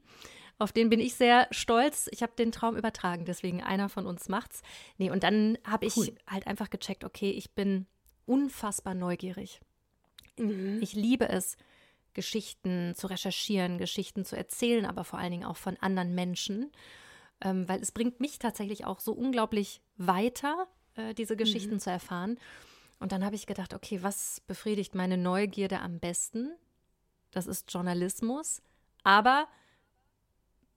Auf 0.59 0.73
den 0.73 0.89
bin 0.89 1.01
ich 1.01 1.15
sehr 1.15 1.49
stolz. 1.51 2.09
Ich 2.13 2.23
habe 2.23 2.33
den 2.39 2.51
Traum 2.51 2.77
übertragen, 2.77 3.27
deswegen 3.27 3.63
einer 3.63 3.89
von 3.89 4.07
uns 4.07 4.29
macht's. 4.29 4.63
Nee, 4.97 5.11
und 5.11 5.23
dann 5.23 5.59
habe 5.65 5.85
ich 5.87 5.97
cool. 5.97 6.15
halt 6.27 6.47
einfach 6.47 6.71
gecheckt, 6.71 7.05
okay, 7.05 7.31
ich 7.31 7.55
bin 7.55 7.87
unfassbar 8.25 8.95
neugierig. 8.95 9.61
Mhm. 10.39 10.79
Ich 10.81 10.95
liebe 10.95 11.29
es, 11.29 11.57
Geschichten 12.15 12.95
zu 12.95 13.09
recherchieren, 13.09 13.77
Geschichten 13.77 14.25
zu 14.25 14.37
erzählen, 14.37 14.87
aber 14.87 15.05
vor 15.05 15.19
allen 15.19 15.33
Dingen 15.33 15.45
auch 15.45 15.59
von 15.59 15.77
anderen 15.77 16.15
Menschen, 16.15 16.73
ähm, 17.43 17.69
weil 17.69 17.81
es 17.81 17.93
bringt 17.93 18.21
mich 18.21 18.39
tatsächlich 18.39 18.87
auch 18.87 19.01
so 19.01 19.13
unglaublich 19.13 19.83
weiter, 19.99 20.67
äh, 20.97 21.15
diese 21.15 21.37
Geschichten 21.37 21.75
mhm. 21.75 21.81
zu 21.81 21.91
erfahren. 21.91 22.39
Und 22.99 23.13
dann 23.13 23.25
habe 23.25 23.35
ich 23.35 23.47
gedacht, 23.47 23.75
okay, 23.75 24.03
was 24.03 24.41
befriedigt 24.47 24.95
meine 24.95 25.19
Neugierde 25.19 25.81
am 25.81 25.99
besten? 25.99 26.51
Das 27.31 27.47
ist 27.47 27.73
Journalismus, 27.73 28.63
aber 29.03 29.47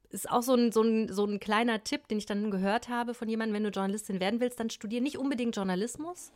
ist 0.09 0.29
auch 0.29 0.41
so 0.41 0.55
ein, 0.55 0.71
so, 0.71 0.81
ein, 0.81 1.11
so 1.13 1.25
ein 1.25 1.39
kleiner 1.39 1.83
Tipp, 1.83 2.07
den 2.07 2.17
ich 2.17 2.25
dann 2.25 2.51
gehört 2.51 2.89
habe 2.89 3.13
von 3.13 3.29
jemandem, 3.29 3.55
wenn 3.55 3.63
du 3.63 3.69
Journalistin 3.69 4.19
werden 4.19 4.39
willst, 4.39 4.59
dann 4.59 4.69
studiere 4.69 5.03
nicht 5.03 5.17
unbedingt 5.17 5.55
Journalismus, 5.55 6.31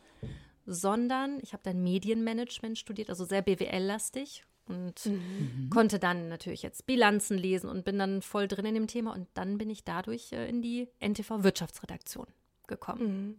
sondern 0.64 1.40
ich 1.42 1.52
habe 1.52 1.62
dann 1.64 1.82
Medienmanagement 1.82 2.78
studiert, 2.78 3.10
also 3.10 3.24
sehr 3.24 3.42
BWL-lastig 3.42 4.44
und 4.66 5.06
mhm. 5.06 5.68
konnte 5.70 5.98
dann 5.98 6.28
natürlich 6.28 6.62
jetzt 6.62 6.86
Bilanzen 6.86 7.36
lesen 7.36 7.68
und 7.68 7.84
bin 7.84 7.98
dann 7.98 8.22
voll 8.22 8.48
drin 8.48 8.64
in 8.64 8.74
dem 8.74 8.86
Thema 8.86 9.12
und 9.12 9.26
dann 9.34 9.58
bin 9.58 9.68
ich 9.68 9.84
dadurch 9.84 10.32
äh, 10.32 10.48
in 10.48 10.62
die 10.62 10.88
NTV 11.00 11.42
Wirtschaftsredaktion 11.42 12.26
gekommen. 12.66 13.02
Mhm. 13.02 13.36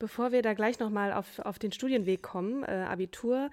Bevor 0.00 0.32
wir 0.32 0.40
da 0.40 0.54
gleich 0.54 0.80
nochmal 0.80 1.12
auf, 1.12 1.38
auf 1.40 1.58
den 1.58 1.72
Studienweg 1.72 2.22
kommen, 2.22 2.64
äh, 2.64 2.86
Abitur, 2.88 3.50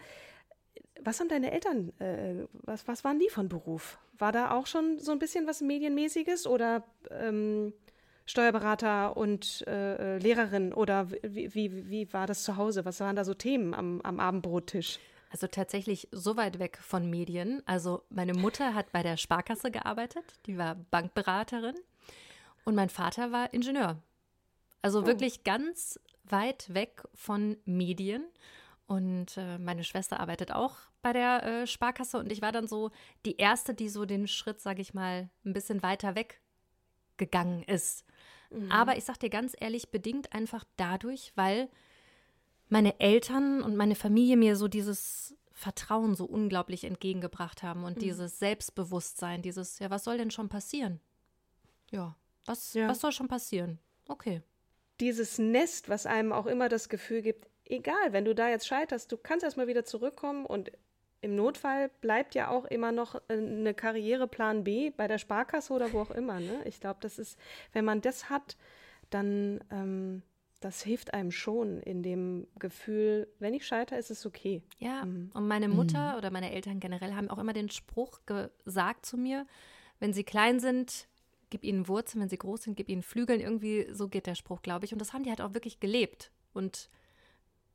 was 1.03 1.19
haben 1.19 1.27
deine 1.27 1.51
Eltern, 1.51 1.91
äh, 1.99 2.47
was, 2.63 2.87
was 2.87 3.03
waren 3.03 3.19
die 3.19 3.29
von 3.29 3.49
Beruf? 3.49 3.99
War 4.17 4.31
da 4.31 4.51
auch 4.51 4.65
schon 4.65 4.97
so 4.97 5.11
ein 5.11 5.19
bisschen 5.19 5.45
was 5.45 5.59
Medienmäßiges 5.59 6.47
oder 6.47 6.83
ähm, 7.11 7.73
Steuerberater 8.25 9.17
und 9.17 9.65
äh, 9.67 10.15
äh, 10.15 10.17
Lehrerin 10.19 10.73
oder 10.73 11.11
wie, 11.11 11.53
wie, 11.53 11.89
wie 11.89 12.13
war 12.13 12.27
das 12.27 12.43
zu 12.43 12.55
Hause? 12.55 12.85
Was 12.85 13.01
waren 13.01 13.17
da 13.17 13.25
so 13.25 13.33
Themen 13.33 13.73
am, 13.73 13.99
am 14.01 14.21
Abendbrottisch? 14.21 14.99
Also 15.29 15.47
tatsächlich 15.47 16.07
so 16.13 16.37
weit 16.37 16.59
weg 16.59 16.79
von 16.81 17.09
Medien. 17.09 17.61
Also 17.65 18.03
meine 18.09 18.33
Mutter 18.33 18.73
hat 18.73 18.93
bei 18.93 19.03
der 19.03 19.17
Sparkasse 19.17 19.69
gearbeitet, 19.69 20.23
die 20.45 20.57
war 20.57 20.75
Bankberaterin 20.91 21.75
und 22.63 22.73
mein 22.73 22.89
Vater 22.89 23.33
war 23.33 23.53
Ingenieur. 23.53 23.97
Also 24.81 25.01
oh. 25.01 25.05
wirklich 25.05 25.43
ganz 25.43 25.99
weit 26.31 26.73
weg 26.73 27.03
von 27.13 27.57
Medien. 27.65 28.25
Und 28.87 29.35
äh, 29.37 29.57
meine 29.57 29.83
Schwester 29.83 30.19
arbeitet 30.19 30.51
auch 30.51 30.77
bei 31.01 31.11
der 31.13 31.43
äh, 31.43 31.67
Sparkasse 31.67 32.17
und 32.17 32.31
ich 32.31 32.41
war 32.41 32.53
dann 32.53 32.67
so 32.67 32.91
die 33.25 33.37
erste, 33.37 33.73
die 33.73 33.89
so 33.89 34.05
den 34.05 34.27
Schritt, 34.27 34.61
sage 34.61 34.81
ich 34.81 34.93
mal, 34.93 35.29
ein 35.45 35.53
bisschen 35.53 35.83
weiter 35.83 36.15
weg 36.15 36.41
gegangen 37.17 37.63
ist. 37.63 38.05
Mhm. 38.49 38.71
Aber 38.71 38.97
ich 38.97 39.03
sag 39.03 39.19
dir 39.19 39.29
ganz 39.29 39.55
ehrlich, 39.59 39.91
bedingt 39.91 40.33
einfach 40.33 40.63
dadurch, 40.77 41.33
weil 41.35 41.69
meine 42.69 42.99
Eltern 42.99 43.61
und 43.61 43.75
meine 43.75 43.95
Familie 43.95 44.37
mir 44.37 44.55
so 44.55 44.67
dieses 44.67 45.35
Vertrauen 45.51 46.15
so 46.15 46.25
unglaublich 46.25 46.83
entgegengebracht 46.83 47.63
haben 47.63 47.83
und 47.83 47.97
mhm. 47.97 48.01
dieses 48.01 48.39
Selbstbewusstsein, 48.39 49.41
dieses, 49.41 49.79
ja, 49.79 49.89
was 49.89 50.03
soll 50.03 50.17
denn 50.17 50.31
schon 50.31 50.49
passieren? 50.49 50.99
Ja, 51.91 52.15
was, 52.45 52.73
ja. 52.73 52.87
was 52.87 53.01
soll 53.01 53.11
schon 53.11 53.27
passieren? 53.27 53.79
Okay. 54.07 54.41
Dieses 54.99 55.37
Nest, 55.37 55.89
was 55.89 56.05
einem 56.05 56.33
auch 56.33 56.45
immer 56.45 56.69
das 56.69 56.89
Gefühl 56.89 57.21
gibt, 57.21 57.47
egal, 57.65 58.11
wenn 58.11 58.25
du 58.25 58.33
da 58.33 58.49
jetzt 58.49 58.67
scheiterst, 58.67 59.11
du 59.11 59.17
kannst 59.17 59.43
erstmal 59.43 59.67
wieder 59.67 59.85
zurückkommen 59.85 60.45
und 60.45 60.71
im 61.21 61.35
Notfall 61.35 61.89
bleibt 62.01 62.35
ja 62.35 62.49
auch 62.49 62.65
immer 62.65 62.91
noch 62.91 63.15
äh, 63.27 63.33
eine 63.33 63.73
Karriereplan 63.73 64.63
B 64.63 64.91
bei 64.91 65.07
der 65.07 65.17
Sparkasse 65.17 65.73
oder 65.73 65.91
wo 65.93 65.99
auch 65.99 66.11
immer. 66.11 66.39
Ne? 66.39 66.61
Ich 66.65 66.79
glaube, 66.79 66.99
das 67.01 67.17
ist, 67.17 67.39
wenn 67.73 67.85
man 67.85 68.01
das 68.01 68.29
hat, 68.29 68.55
dann 69.09 69.61
ähm, 69.71 70.21
das 70.59 70.81
hilft 70.81 71.13
einem 71.13 71.31
schon 71.31 71.81
in 71.81 72.01
dem 72.01 72.47
Gefühl, 72.57 73.27
wenn 73.39 73.53
ich 73.53 73.65
scheitere, 73.65 73.99
ist 73.99 74.09
es 74.09 74.25
okay. 74.25 74.63
Ja, 74.79 75.05
mhm. 75.05 75.31
und 75.33 75.47
meine 75.47 75.69
Mutter 75.69 76.13
mhm. 76.13 76.17
oder 76.17 76.31
meine 76.31 76.51
Eltern 76.51 76.79
generell 76.79 77.13
haben 77.13 77.29
auch 77.29 77.37
immer 77.37 77.53
den 77.53 77.69
Spruch 77.69 78.21
gesagt 78.25 79.05
zu 79.05 79.17
mir, 79.17 79.45
wenn 79.99 80.13
sie 80.13 80.23
klein 80.23 80.59
sind, 80.59 81.07
gib 81.49 81.63
ihnen 81.63 81.87
Wurzeln, 81.87 82.21
wenn 82.21 82.29
sie 82.29 82.37
groß 82.37 82.63
sind, 82.63 82.75
gib 82.75 82.89
ihnen 82.89 83.03
Flügeln. 83.03 83.39
Irgendwie 83.39 83.87
so 83.91 84.07
geht 84.07 84.27
der 84.27 84.35
Spruch, 84.35 84.61
glaube 84.61 84.85
ich. 84.85 84.93
Und 84.93 84.99
das 84.99 85.13
haben 85.13 85.23
die 85.23 85.29
halt 85.29 85.41
auch 85.41 85.53
wirklich 85.53 85.79
gelebt. 85.79 86.31
Und 86.53 86.89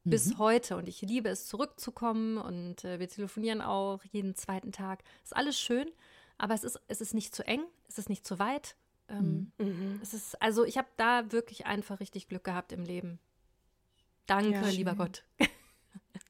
bis 0.04 0.30
mhm. 0.30 0.38
heute. 0.38 0.76
Und 0.76 0.88
ich 0.88 1.00
liebe 1.02 1.28
es, 1.28 1.46
zurückzukommen. 1.46 2.38
Und 2.38 2.84
äh, 2.84 2.98
wir 2.98 3.08
telefonieren 3.08 3.60
auch 3.60 4.02
jeden 4.04 4.34
zweiten 4.34 4.72
Tag. 4.72 5.02
Ist 5.22 5.36
alles 5.36 5.58
schön, 5.58 5.90
aber 6.38 6.54
es 6.54 6.64
ist, 6.64 6.80
es 6.88 7.00
ist 7.00 7.14
nicht 7.14 7.34
zu 7.34 7.46
eng, 7.46 7.62
es 7.88 7.98
ist 7.98 8.08
nicht 8.08 8.26
zu 8.26 8.38
weit. 8.38 8.76
Ähm, 9.08 9.52
mhm. 9.58 9.66
mhm. 9.66 10.00
Es 10.02 10.14
ist, 10.14 10.40
also 10.40 10.64
ich 10.64 10.78
habe 10.78 10.88
da 10.96 11.30
wirklich 11.32 11.66
einfach 11.66 12.00
richtig 12.00 12.28
Glück 12.28 12.44
gehabt 12.44 12.72
im 12.72 12.84
Leben. 12.84 13.18
Danke, 14.26 14.52
ja, 14.52 14.68
lieber 14.68 14.94
Gott. 14.94 15.24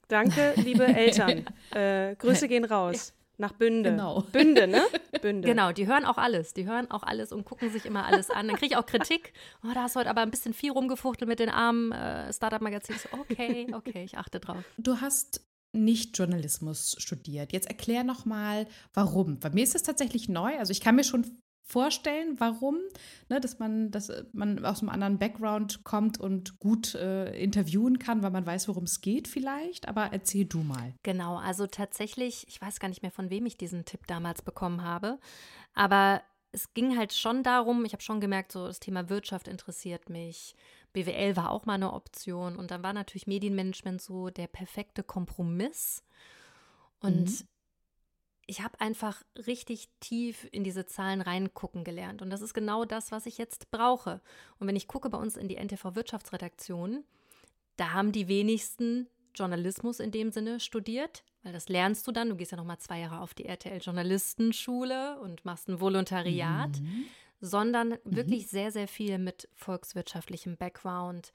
Danke, 0.07 0.53
liebe 0.57 0.85
Eltern. 0.85 1.45
Äh, 1.71 2.15
Grüße 2.17 2.47
gehen 2.47 2.65
raus. 2.65 3.13
Nach 3.37 3.51
Bünde. 3.53 3.91
Genau. 3.91 4.21
Bünde, 4.31 4.67
ne? 4.67 4.83
Bünde. 5.21 5.47
Genau, 5.47 5.71
die 5.71 5.87
hören 5.87 6.05
auch 6.05 6.17
alles. 6.17 6.53
Die 6.53 6.65
hören 6.65 6.91
auch 6.91 7.03
alles 7.03 7.31
und 7.31 7.45
gucken 7.45 7.71
sich 7.71 7.85
immer 7.85 8.05
alles 8.05 8.29
an. 8.29 8.47
Dann 8.47 8.57
kriege 8.57 8.73
ich 8.73 8.77
auch 8.77 8.85
Kritik. 8.85 9.33
Oh, 9.63 9.71
da 9.73 9.83
hast 9.83 9.95
du 9.95 9.99
heute 9.99 10.09
aber 10.09 10.21
ein 10.21 10.31
bisschen 10.31 10.53
viel 10.53 10.71
rumgefuchtelt 10.71 11.27
mit 11.27 11.39
den 11.39 11.49
armen 11.49 11.91
äh, 11.91 12.31
Startup-Magazinen. 12.31 12.99
So, 12.99 13.09
okay, 13.19 13.67
okay, 13.73 14.03
ich 14.03 14.17
achte 14.17 14.39
drauf. 14.39 14.63
Du 14.77 15.01
hast 15.01 15.41
nicht 15.75 16.17
Journalismus 16.17 16.95
studiert. 16.99 17.51
Jetzt 17.51 17.67
erklär 17.67 18.03
noch 18.03 18.25
mal, 18.25 18.67
warum. 18.93 19.39
Bei 19.39 19.49
mir 19.49 19.63
ist 19.63 19.75
es 19.75 19.81
tatsächlich 19.81 20.29
neu. 20.29 20.57
Also 20.59 20.71
ich 20.71 20.81
kann 20.81 20.95
mir 20.95 21.03
schon 21.03 21.25
vorstellen, 21.63 22.39
warum, 22.39 22.77
ne, 23.29 23.39
dass 23.39 23.57
man, 23.57 23.89
dass 23.89 24.11
man 24.33 24.63
aus 24.63 24.81
einem 24.81 24.89
anderen 24.89 25.17
Background 25.17 25.83
kommt 25.83 26.19
und 26.19 26.59
gut 26.59 26.93
äh, 26.95 27.33
interviewen 27.41 27.99
kann, 27.99 28.21
weil 28.21 28.31
man 28.31 28.45
weiß, 28.45 28.67
worum 28.67 28.83
es 28.83 29.01
geht 29.01 29.27
vielleicht. 29.27 29.87
Aber 29.87 30.11
erzähl 30.11 30.45
du 30.45 30.59
mal. 30.59 30.93
Genau, 31.03 31.37
also 31.37 31.65
tatsächlich, 31.65 32.45
ich 32.47 32.61
weiß 32.61 32.79
gar 32.79 32.89
nicht 32.89 33.01
mehr, 33.01 33.11
von 33.11 33.29
wem 33.29 33.45
ich 33.45 33.57
diesen 33.57 33.85
Tipp 33.85 34.05
damals 34.07 34.41
bekommen 34.41 34.83
habe, 34.83 35.19
aber 35.73 36.21
es 36.51 36.73
ging 36.73 36.97
halt 36.97 37.13
schon 37.13 37.41
darum, 37.41 37.83
ich 37.83 37.93
habe 37.93 38.03
schon 38.03 38.21
gemerkt, 38.21 38.51
so 38.51 38.67
das 38.67 38.79
Thema 38.79 39.09
Wirtschaft 39.09 39.47
interessiert 39.47 40.09
mich. 40.09 40.55
BWL 40.91 41.35
war 41.35 41.49
auch 41.49 41.65
mal 41.65 41.73
eine 41.73 41.93
Option 41.93 42.57
und 42.57 42.69
dann 42.69 42.83
war 42.83 42.93
natürlich 42.93 43.25
Medienmanagement 43.25 43.99
so 43.99 44.29
der 44.29 44.45
perfekte 44.45 45.01
Kompromiss. 45.01 46.03
Und 46.99 47.25
mhm 47.25 47.47
ich 48.45 48.61
habe 48.61 48.79
einfach 48.81 49.23
richtig 49.47 49.89
tief 49.99 50.47
in 50.51 50.63
diese 50.63 50.85
Zahlen 50.85 51.21
reingucken 51.21 51.83
gelernt. 51.83 52.21
Und 52.21 52.29
das 52.29 52.41
ist 52.41 52.53
genau 52.53 52.85
das, 52.85 53.11
was 53.11 53.25
ich 53.25 53.37
jetzt 53.37 53.71
brauche. 53.71 54.21
Und 54.59 54.67
wenn 54.67 54.75
ich 54.75 54.87
gucke 54.87 55.09
bei 55.09 55.17
uns 55.17 55.37
in 55.37 55.47
die 55.47 55.55
NTV 55.55 55.95
Wirtschaftsredaktion, 55.95 57.03
da 57.77 57.93
haben 57.93 58.11
die 58.11 58.27
wenigsten 58.27 59.07
Journalismus 59.33 59.99
in 59.99 60.11
dem 60.11 60.31
Sinne 60.31 60.59
studiert, 60.59 61.23
weil 61.43 61.53
das 61.53 61.69
lernst 61.69 62.05
du 62.07 62.11
dann. 62.11 62.29
Du 62.29 62.35
gehst 62.35 62.51
ja 62.51 62.57
noch 62.57 62.65
mal 62.65 62.79
zwei 62.79 62.99
Jahre 62.99 63.19
auf 63.19 63.33
die 63.33 63.45
RTL-Journalistenschule 63.45 65.19
und 65.19 65.43
machst 65.45 65.69
ein 65.69 65.79
Volontariat, 65.79 66.79
mhm. 66.79 67.05
sondern 67.39 67.89
mhm. 67.89 67.99
wirklich 68.03 68.47
sehr, 68.47 68.71
sehr 68.71 68.87
viel 68.87 69.17
mit 69.17 69.47
volkswirtschaftlichem 69.53 70.57
Background, 70.57 71.33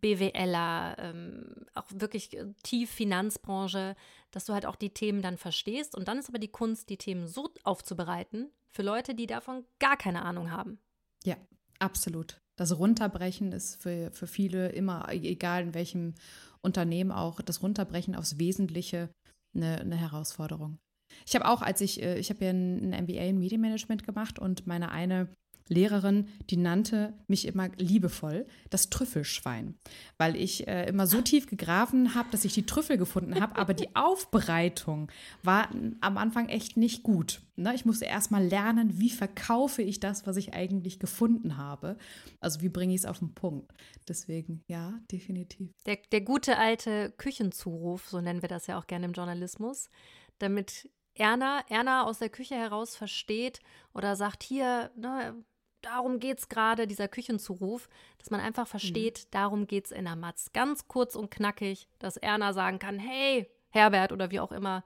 BWLer, 0.00 0.96
ähm, 0.98 1.66
auch 1.74 1.86
wirklich 1.92 2.36
äh, 2.36 2.46
tief 2.62 2.90
Finanzbranche, 2.90 3.96
dass 4.30 4.44
du 4.44 4.52
halt 4.52 4.66
auch 4.66 4.76
die 4.76 4.90
Themen 4.90 5.22
dann 5.22 5.36
verstehst. 5.36 5.94
Und 5.94 6.08
dann 6.08 6.18
ist 6.18 6.28
aber 6.28 6.38
die 6.38 6.48
Kunst, 6.48 6.88
die 6.88 6.96
Themen 6.96 7.26
so 7.26 7.50
aufzubereiten 7.64 8.50
für 8.70 8.82
Leute, 8.82 9.14
die 9.14 9.26
davon 9.26 9.64
gar 9.78 9.96
keine 9.96 10.22
Ahnung 10.22 10.50
haben. 10.50 10.78
Ja, 11.24 11.36
absolut. 11.78 12.40
Das 12.56 12.78
Runterbrechen 12.78 13.52
ist 13.52 13.80
für, 13.82 14.10
für 14.12 14.26
viele 14.26 14.68
immer, 14.70 15.08
egal 15.10 15.62
in 15.62 15.74
welchem 15.74 16.14
Unternehmen 16.60 17.10
auch, 17.10 17.40
das 17.40 17.62
Runterbrechen 17.62 18.14
aufs 18.14 18.38
Wesentliche 18.38 19.10
eine, 19.54 19.80
eine 19.80 19.96
Herausforderung. 19.96 20.78
Ich 21.26 21.34
habe 21.34 21.48
auch, 21.48 21.62
als 21.62 21.80
ich, 21.80 22.02
äh, 22.02 22.18
ich 22.18 22.30
habe 22.30 22.44
ja 22.44 22.50
ein 22.50 22.90
MBA 22.90 23.22
in 23.22 23.38
Medienmanagement 23.38 24.04
gemacht 24.04 24.38
und 24.38 24.66
meine 24.66 24.90
eine 24.90 25.28
Lehrerin, 25.70 26.28
die 26.50 26.56
nannte 26.56 27.14
mich 27.28 27.46
immer 27.46 27.68
liebevoll 27.76 28.46
das 28.70 28.90
Trüffelschwein, 28.90 29.76
weil 30.18 30.36
ich 30.36 30.66
äh, 30.66 30.88
immer 30.88 31.06
so 31.06 31.20
tief 31.20 31.46
gegraben 31.46 32.14
habe, 32.14 32.28
dass 32.30 32.44
ich 32.44 32.52
die 32.52 32.66
Trüffel 32.66 32.98
gefunden 32.98 33.40
habe, 33.40 33.56
aber 33.56 33.72
die 33.72 33.88
Aufbereitung 33.94 35.10
war 35.42 35.68
am 36.00 36.18
Anfang 36.18 36.48
echt 36.48 36.76
nicht 36.76 37.02
gut. 37.02 37.40
Ne? 37.56 37.74
Ich 37.74 37.84
musste 37.84 38.06
erst 38.06 38.30
mal 38.30 38.44
lernen, 38.44 38.98
wie 38.98 39.10
verkaufe 39.10 39.82
ich 39.82 40.00
das, 40.00 40.26
was 40.26 40.36
ich 40.36 40.54
eigentlich 40.54 40.98
gefunden 40.98 41.56
habe. 41.56 41.96
Also 42.40 42.60
wie 42.62 42.68
bringe 42.68 42.94
ich 42.94 43.00
es 43.00 43.06
auf 43.06 43.20
den 43.20 43.34
Punkt. 43.34 43.72
Deswegen, 44.08 44.64
ja, 44.66 44.98
definitiv. 45.12 45.70
Der, 45.86 45.98
der 46.10 46.22
gute 46.22 46.58
alte 46.58 47.12
Küchenzuruf, 47.16 48.08
so 48.08 48.20
nennen 48.20 48.42
wir 48.42 48.48
das 48.48 48.66
ja 48.66 48.78
auch 48.78 48.86
gerne 48.86 49.06
im 49.06 49.12
Journalismus, 49.12 49.88
damit 50.38 50.90
Erna, 51.14 51.62
Erna 51.68 52.04
aus 52.04 52.18
der 52.18 52.30
Küche 52.30 52.54
heraus 52.54 52.96
versteht 52.96 53.60
oder 53.92 54.16
sagt, 54.16 54.42
hier, 54.42 54.90
ne, 54.96 55.34
darum 55.82 56.18
geht 56.18 56.38
es 56.38 56.48
gerade, 56.48 56.86
dieser 56.86 57.08
Küchenzuruf, 57.08 57.88
dass 58.18 58.30
man 58.30 58.40
einfach 58.40 58.66
versteht, 58.66 59.24
mhm. 59.24 59.28
darum 59.30 59.66
geht 59.66 59.86
es 59.86 59.92
in 59.92 60.04
der 60.04 60.16
Matz. 60.16 60.52
Ganz 60.52 60.88
kurz 60.88 61.14
und 61.16 61.30
knackig, 61.30 61.88
dass 61.98 62.16
Erna 62.16 62.52
sagen 62.52 62.78
kann, 62.78 62.98
hey, 62.98 63.50
Herbert 63.70 64.12
oder 64.12 64.30
wie 64.30 64.40
auch 64.40 64.52
immer, 64.52 64.84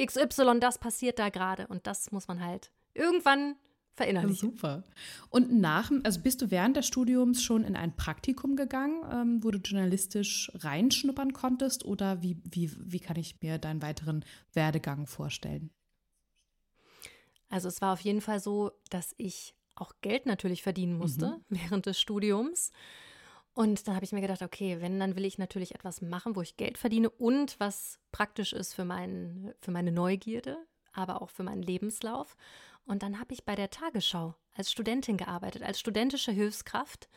XY, 0.00 0.60
das 0.60 0.78
passiert 0.78 1.18
da 1.18 1.28
gerade. 1.28 1.66
Und 1.66 1.86
das 1.86 2.10
muss 2.10 2.28
man 2.28 2.44
halt 2.44 2.70
irgendwann 2.94 3.56
verinnerlichen. 3.94 4.50
super. 4.50 4.84
Und 5.28 5.52
nach, 5.52 5.90
also 6.04 6.20
bist 6.20 6.40
du 6.42 6.50
während 6.50 6.76
des 6.76 6.86
Studiums 6.86 7.42
schon 7.42 7.64
in 7.64 7.76
ein 7.76 7.96
Praktikum 7.96 8.56
gegangen, 8.56 9.02
ähm, 9.10 9.44
wo 9.44 9.50
du 9.50 9.58
journalistisch 9.58 10.50
reinschnuppern 10.54 11.32
konntest? 11.32 11.84
Oder 11.84 12.22
wie, 12.22 12.38
wie, 12.44 12.70
wie 12.78 13.00
kann 13.00 13.16
ich 13.16 13.40
mir 13.42 13.58
deinen 13.58 13.82
weiteren 13.82 14.24
Werdegang 14.52 15.06
vorstellen? 15.06 15.70
Also 17.50 17.68
es 17.68 17.82
war 17.82 17.92
auf 17.92 18.00
jeden 18.00 18.20
Fall 18.20 18.40
so, 18.40 18.70
dass 18.90 19.12
ich 19.18 19.54
auch 19.80 19.92
Geld 20.00 20.26
natürlich 20.26 20.62
verdienen 20.62 20.94
musste 20.96 21.26
mhm. 21.26 21.44
während 21.48 21.86
des 21.86 22.00
Studiums. 22.00 22.72
Und 23.52 23.86
dann 23.86 23.94
habe 23.94 24.04
ich 24.04 24.12
mir 24.12 24.20
gedacht, 24.20 24.42
okay, 24.42 24.80
wenn, 24.80 25.00
dann 25.00 25.16
will 25.16 25.24
ich 25.24 25.38
natürlich 25.38 25.74
etwas 25.74 26.00
machen, 26.02 26.36
wo 26.36 26.42
ich 26.42 26.56
Geld 26.56 26.78
verdiene 26.78 27.10
und 27.10 27.58
was 27.58 27.98
praktisch 28.12 28.52
ist 28.52 28.74
für, 28.74 28.84
mein, 28.84 29.52
für 29.60 29.70
meine 29.70 29.92
Neugierde, 29.92 30.56
aber 30.92 31.20
auch 31.20 31.30
für 31.30 31.42
meinen 31.42 31.62
Lebenslauf. 31.62 32.36
Und 32.86 33.02
dann 33.02 33.18
habe 33.18 33.34
ich 33.34 33.44
bei 33.44 33.56
der 33.56 33.70
Tagesschau 33.70 34.34
als 34.54 34.70
Studentin 34.70 35.16
gearbeitet, 35.16 35.62
als 35.62 35.80
studentische 35.80 36.32
Hilfskraft 36.32 37.08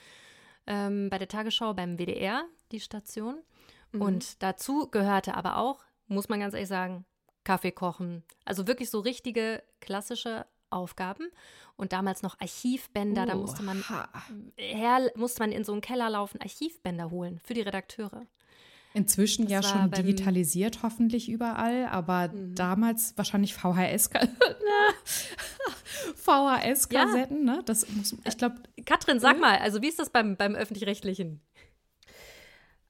ähm, 0.65 1.09
bei 1.09 1.17
der 1.17 1.27
Tagesschau 1.27 1.73
beim 1.73 1.97
WDR, 1.97 2.45
die 2.71 2.79
Station. 2.79 3.41
Mhm. 3.91 4.01
Und 4.01 4.43
dazu 4.43 4.87
gehörte 4.89 5.35
aber 5.35 5.57
auch, 5.57 5.83
muss 6.07 6.29
man 6.29 6.39
ganz 6.39 6.53
ehrlich 6.53 6.69
sagen, 6.69 7.05
Kaffee 7.43 7.71
kochen. 7.71 8.23
Also 8.45 8.67
wirklich 8.67 8.89
so 8.89 8.99
richtige 8.99 9.63
klassische 9.81 10.45
Aufgaben 10.73 11.29
und 11.75 11.93
damals 11.93 12.21
noch 12.21 12.39
Archivbänder. 12.39 13.23
Oh, 13.23 13.27
da 13.27 13.35
musste 13.35 13.63
man, 13.63 13.83
her, 14.57 15.11
musste 15.15 15.41
man 15.41 15.51
in 15.51 15.63
so 15.63 15.71
einen 15.71 15.81
Keller 15.81 16.09
laufen, 16.09 16.41
Archivbänder 16.41 17.11
holen 17.11 17.39
für 17.43 17.53
die 17.53 17.61
Redakteure. 17.61 18.25
Inzwischen 18.95 19.45
das 19.45 19.51
ja 19.51 19.63
schon 19.63 19.89
digitalisiert, 19.91 20.83
hoffentlich 20.83 21.27
überall, 21.27 21.87
aber 21.87 22.27
mhm. 22.27 22.53
damals 22.53 23.17
wahrscheinlich 23.17 23.55
VHS. 23.55 24.11
VHS-Kassetten, 26.15 27.37
ja. 27.47 27.55
ne? 27.55 27.61
Das 27.65 27.89
muss, 27.89 28.15
ich 28.23 28.37
glaube. 28.37 28.57
Katrin, 28.85 29.19
sag 29.19 29.39
mal, 29.39 29.57
also 29.57 29.81
wie 29.81 29.87
ist 29.87 29.97
das 29.97 30.11
beim, 30.11 30.35
beim 30.35 30.53
öffentlich-rechtlichen? 30.53 31.41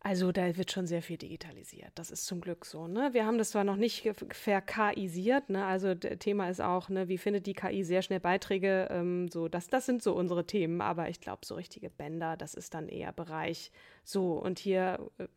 Also 0.05 0.33
da 0.33 0.57
wird 0.57 0.69
schon 0.69 0.85
sehr 0.85 1.01
viel 1.01 1.15
digitalisiert. 1.15 1.91
Das 1.95 2.11
ist 2.11 2.25
zum 2.25 2.41
Glück 2.41 2.65
so. 2.65 2.87
Ne? 2.87 3.13
Wir 3.13 3.25
haben 3.25 3.37
das 3.37 3.51
zwar 3.51 3.63
noch 3.63 3.77
nicht 3.77 4.11
verKIsiert, 4.31 5.49
ne? 5.49 5.63
also 5.63 5.95
Thema 5.95 6.49
ist 6.49 6.59
auch, 6.59 6.89
ne, 6.89 7.07
wie 7.07 7.17
findet 7.17 7.45
die 7.45 7.53
KI 7.53 7.85
sehr 7.85 8.01
schnell 8.01 8.19
Beiträge, 8.19 8.89
ähm, 8.91 9.29
so, 9.29 9.47
das, 9.47 9.69
das 9.69 9.85
sind 9.85 10.03
so 10.03 10.13
unsere 10.13 10.45
Themen, 10.45 10.81
aber 10.81 11.07
ich 11.07 11.21
glaube, 11.21 11.45
so 11.45 11.55
richtige 11.55 11.89
Bänder, 11.89 12.35
das 12.35 12.53
ist 12.53 12.73
dann 12.73 12.89
eher 12.89 13.13
Bereich 13.13 13.71
so 14.03 14.33
und 14.33 14.59
hier, 14.59 15.09
äh, 15.19 15.27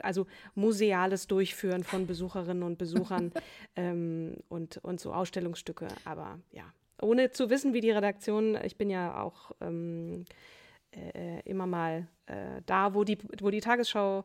also 0.00 0.26
museales 0.56 1.28
Durchführen 1.28 1.84
von 1.84 2.08
Besucherinnen 2.08 2.64
und 2.64 2.76
Besuchern 2.76 3.30
ähm, 3.76 4.38
und, 4.48 4.78
und 4.78 4.98
so 4.98 5.12
Ausstellungsstücke, 5.12 5.86
aber 6.04 6.40
ja, 6.50 6.64
ohne 7.00 7.30
zu 7.30 7.50
wissen, 7.50 7.72
wie 7.72 7.80
die 7.80 7.92
Redaktion, 7.92 8.58
ich 8.64 8.76
bin 8.76 8.90
ja 8.90 9.22
auch 9.22 9.52
ähm, 9.60 10.24
äh, 11.14 11.40
immer 11.44 11.66
mal 11.66 12.08
äh, 12.26 12.62
da, 12.66 12.94
wo 12.94 13.04
die, 13.04 13.18
wo 13.40 13.50
die 13.50 13.60
Tagesschau 13.60 14.24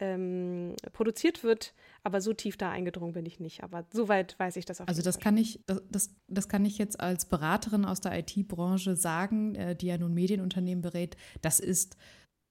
ähm, 0.00 0.74
produziert 0.92 1.44
wird, 1.44 1.74
aber 2.02 2.20
so 2.20 2.32
tief 2.32 2.56
da 2.56 2.70
eingedrungen 2.70 3.12
bin 3.12 3.26
ich 3.26 3.38
nicht. 3.38 3.62
Aber 3.62 3.84
soweit 3.92 4.38
weiß 4.38 4.56
ich 4.56 4.64
das 4.64 4.80
auch. 4.80 4.88
Also 4.88 5.02
das 5.02 5.16
Fall. 5.16 5.24
kann 5.24 5.36
ich, 5.36 5.60
das, 5.66 5.82
das, 5.90 6.14
das, 6.28 6.48
kann 6.48 6.64
ich 6.64 6.78
jetzt 6.78 6.98
als 6.98 7.26
Beraterin 7.26 7.84
aus 7.84 8.00
der 8.00 8.18
IT-Branche 8.18 8.96
sagen, 8.96 9.54
äh, 9.54 9.76
die 9.76 9.86
ja 9.86 9.98
nun 9.98 10.14
Medienunternehmen 10.14 10.82
berät, 10.82 11.16
das 11.42 11.60
ist 11.60 11.96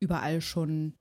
überall 0.01 0.41
schon, 0.41 0.93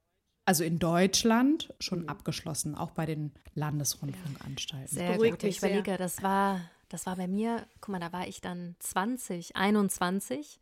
also 0.46 0.64
in 0.64 0.78
Deutschland 0.78 1.74
schon 1.78 2.02
mhm. 2.02 2.08
abgeschlossen, 2.08 2.74
auch 2.74 2.92
bei 2.92 3.06
den 3.06 3.32
Landesrundfunkanstalten. 3.54 4.88
Sehr 4.88 5.12
Beruhigt 5.12 5.40
gut. 5.40 5.50
Ich 5.50 5.58
überlege, 5.58 5.96
das 5.96 6.22
war, 6.22 6.60
das 6.88 7.06
war 7.06 7.16
bei 7.16 7.28
mir, 7.28 7.66
guck 7.80 7.92
mal, 7.92 8.00
da 8.00 8.12
war 8.12 8.26
ich 8.26 8.40
dann 8.40 8.74
20, 8.78 9.56
21 9.56 10.60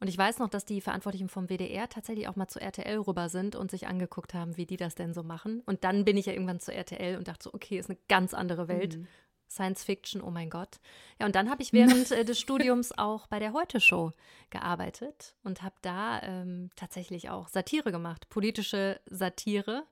und 0.00 0.08
ich 0.08 0.16
weiß 0.16 0.38
noch, 0.38 0.48
dass 0.48 0.64
die 0.64 0.80
Verantwortlichen 0.80 1.28
vom 1.28 1.48
WDR 1.48 1.88
tatsächlich 1.88 2.28
auch 2.28 2.36
mal 2.36 2.48
zu 2.48 2.60
RTL 2.60 2.98
rüber 2.98 3.28
sind 3.28 3.56
und 3.56 3.70
sich 3.70 3.86
angeguckt 3.88 4.32
haben, 4.32 4.56
wie 4.56 4.66
die 4.66 4.76
das 4.76 4.94
denn 4.94 5.12
so 5.12 5.22
machen. 5.22 5.62
Und 5.66 5.82
dann 5.84 6.04
bin 6.04 6.16
ich 6.16 6.26
ja 6.26 6.32
irgendwann 6.32 6.60
zu 6.60 6.72
RTL 6.72 7.16
und 7.16 7.26
dachte 7.26 7.44
so, 7.44 7.54
okay, 7.54 7.78
ist 7.78 7.90
eine 7.90 7.98
ganz 8.08 8.32
andere 8.32 8.68
Welt. 8.68 8.98
Mhm. 8.98 9.06
Science 9.50 9.82
Fiction, 9.82 10.20
oh 10.20 10.30
mein 10.30 10.50
Gott. 10.50 10.78
Ja, 11.18 11.26
und 11.26 11.34
dann 11.34 11.50
habe 11.50 11.62
ich 11.62 11.72
während 11.72 12.10
äh, 12.10 12.24
des 12.24 12.38
Studiums 12.40 12.96
auch 12.96 13.26
bei 13.26 13.38
der 13.38 13.54
Heute-Show 13.54 14.12
gearbeitet 14.50 15.34
und 15.42 15.62
habe 15.62 15.74
da 15.82 16.22
ähm, 16.22 16.70
tatsächlich 16.76 17.30
auch 17.30 17.48
Satire 17.48 17.90
gemacht, 17.90 18.28
politische 18.28 19.00
Satire 19.06 19.84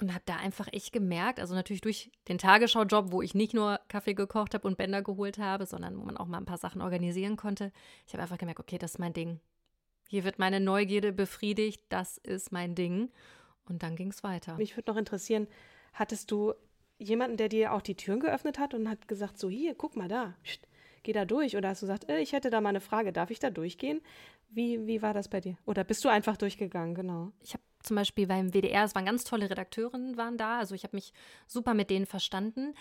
und 0.00 0.14
habe 0.14 0.22
da 0.26 0.36
einfach 0.36 0.68
echt 0.72 0.92
gemerkt, 0.92 1.40
also 1.40 1.54
natürlich 1.54 1.80
durch 1.80 2.10
den 2.28 2.38
Tagesschau-Job, 2.38 3.10
wo 3.10 3.22
ich 3.22 3.34
nicht 3.34 3.54
nur 3.54 3.80
Kaffee 3.88 4.14
gekocht 4.14 4.54
habe 4.54 4.66
und 4.66 4.78
Bänder 4.78 5.02
geholt 5.02 5.38
habe, 5.38 5.66
sondern 5.66 5.98
wo 5.98 6.04
man 6.04 6.16
auch 6.16 6.26
mal 6.26 6.38
ein 6.38 6.44
paar 6.44 6.58
Sachen 6.58 6.80
organisieren 6.82 7.36
konnte. 7.36 7.72
Ich 8.06 8.12
habe 8.12 8.22
einfach 8.22 8.38
gemerkt, 8.38 8.60
okay, 8.60 8.78
das 8.78 8.92
ist 8.92 8.98
mein 8.98 9.12
Ding. 9.12 9.40
Hier 10.08 10.24
wird 10.24 10.38
meine 10.38 10.60
Neugierde 10.60 11.12
befriedigt, 11.12 11.82
das 11.88 12.18
ist 12.18 12.52
mein 12.52 12.74
Ding. 12.74 13.10
Und 13.68 13.82
dann 13.82 13.96
ging 13.96 14.08
es 14.08 14.22
weiter. 14.22 14.56
Mich 14.56 14.76
würde 14.76 14.90
noch 14.90 14.96
interessieren, 14.96 15.46
hattest 15.92 16.30
du 16.30 16.54
jemanden, 16.98 17.36
der 17.36 17.48
dir 17.48 17.72
auch 17.72 17.82
die 17.82 17.96
Türen 17.96 18.20
geöffnet 18.20 18.58
hat 18.58 18.74
und 18.74 18.88
hat 18.88 19.08
gesagt, 19.08 19.38
so 19.38 19.50
hier, 19.50 19.74
guck 19.74 19.96
mal 19.96 20.08
da, 20.08 20.34
geh 21.02 21.12
da 21.12 21.24
durch? 21.24 21.56
Oder 21.56 21.70
hast 21.70 21.82
du 21.82 21.86
gesagt, 21.86 22.08
äh, 22.08 22.20
ich 22.20 22.32
hätte 22.32 22.50
da 22.50 22.60
mal 22.60 22.70
eine 22.70 22.80
Frage, 22.80 23.12
darf 23.12 23.30
ich 23.30 23.38
da 23.38 23.50
durchgehen? 23.50 24.00
Wie, 24.48 24.86
wie 24.86 25.02
war 25.02 25.12
das 25.12 25.28
bei 25.28 25.40
dir? 25.40 25.58
Oder 25.66 25.84
bist 25.84 26.04
du 26.04 26.08
einfach 26.08 26.36
durchgegangen, 26.36 26.94
genau? 26.94 27.32
Ich 27.40 27.52
habe 27.52 27.62
zum 27.88 27.96
Beispiel 27.96 28.26
beim 28.26 28.52
WDR, 28.52 28.84
es 28.84 28.94
waren 28.94 29.06
ganz 29.06 29.24
tolle 29.24 29.50
Redakteurinnen 29.50 30.16
waren 30.16 30.38
da, 30.38 30.58
also 30.58 30.74
ich 30.74 30.84
habe 30.84 30.96
mich 30.96 31.12
super 31.46 31.74
mit 31.74 31.90
denen 31.90 32.06
verstanden. 32.06 32.74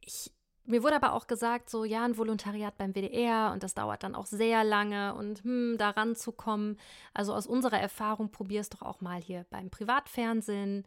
Ich, 0.00 0.30
mir 0.64 0.82
wurde 0.82 0.96
aber 0.96 1.12
auch 1.14 1.26
gesagt, 1.26 1.70
so 1.70 1.84
ja, 1.84 2.04
ein 2.04 2.16
Volontariat 2.16 2.76
beim 2.78 2.94
WDR 2.94 3.50
und 3.52 3.62
das 3.62 3.74
dauert 3.74 4.02
dann 4.02 4.14
auch 4.14 4.26
sehr 4.26 4.62
lange 4.62 5.14
und 5.14 5.42
hm, 5.42 5.76
da 5.78 5.90
ranzukommen. 5.90 6.78
Also 7.14 7.34
aus 7.34 7.46
unserer 7.46 7.80
Erfahrung 7.80 8.30
probier 8.30 8.60
es 8.60 8.70
doch 8.70 8.82
auch 8.82 9.00
mal 9.00 9.20
hier 9.20 9.46
beim 9.50 9.70
Privatfernsehen 9.70 10.84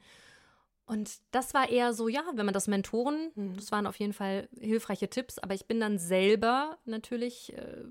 und 0.86 1.19
das 1.31 1.53
war 1.53 1.69
eher 1.69 1.93
so, 1.93 2.09
ja, 2.09 2.23
wenn 2.33 2.45
man 2.45 2.53
das 2.53 2.67
Mentoren, 2.67 3.31
mhm. 3.36 3.55
das 3.55 3.71
waren 3.71 3.88
auf 3.88 3.95
jeden 3.97 4.13
Fall 4.13 4.49
hilfreiche 4.59 5.09
Tipps, 5.09 5.39
aber 5.39 5.53
ich 5.53 5.65
bin 5.65 5.79
dann 5.79 5.97
selber 5.97 6.77
natürlich 6.83 7.53
äh, 7.57 7.83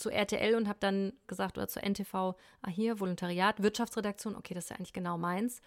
zu 0.00 0.10
RTL 0.10 0.54
und 0.54 0.68
habe 0.68 0.78
dann 0.80 1.12
gesagt, 1.26 1.58
oder 1.58 1.68
zu 1.68 1.80
NTV, 1.80 2.14
ah 2.14 2.34
hier, 2.68 3.00
Volontariat, 3.00 3.62
Wirtschaftsredaktion, 3.62 4.36
okay, 4.36 4.54
das 4.54 4.64
ist 4.64 4.70
ja 4.70 4.76
eigentlich 4.76 4.92
genau 4.92 5.18
meins. 5.18 5.60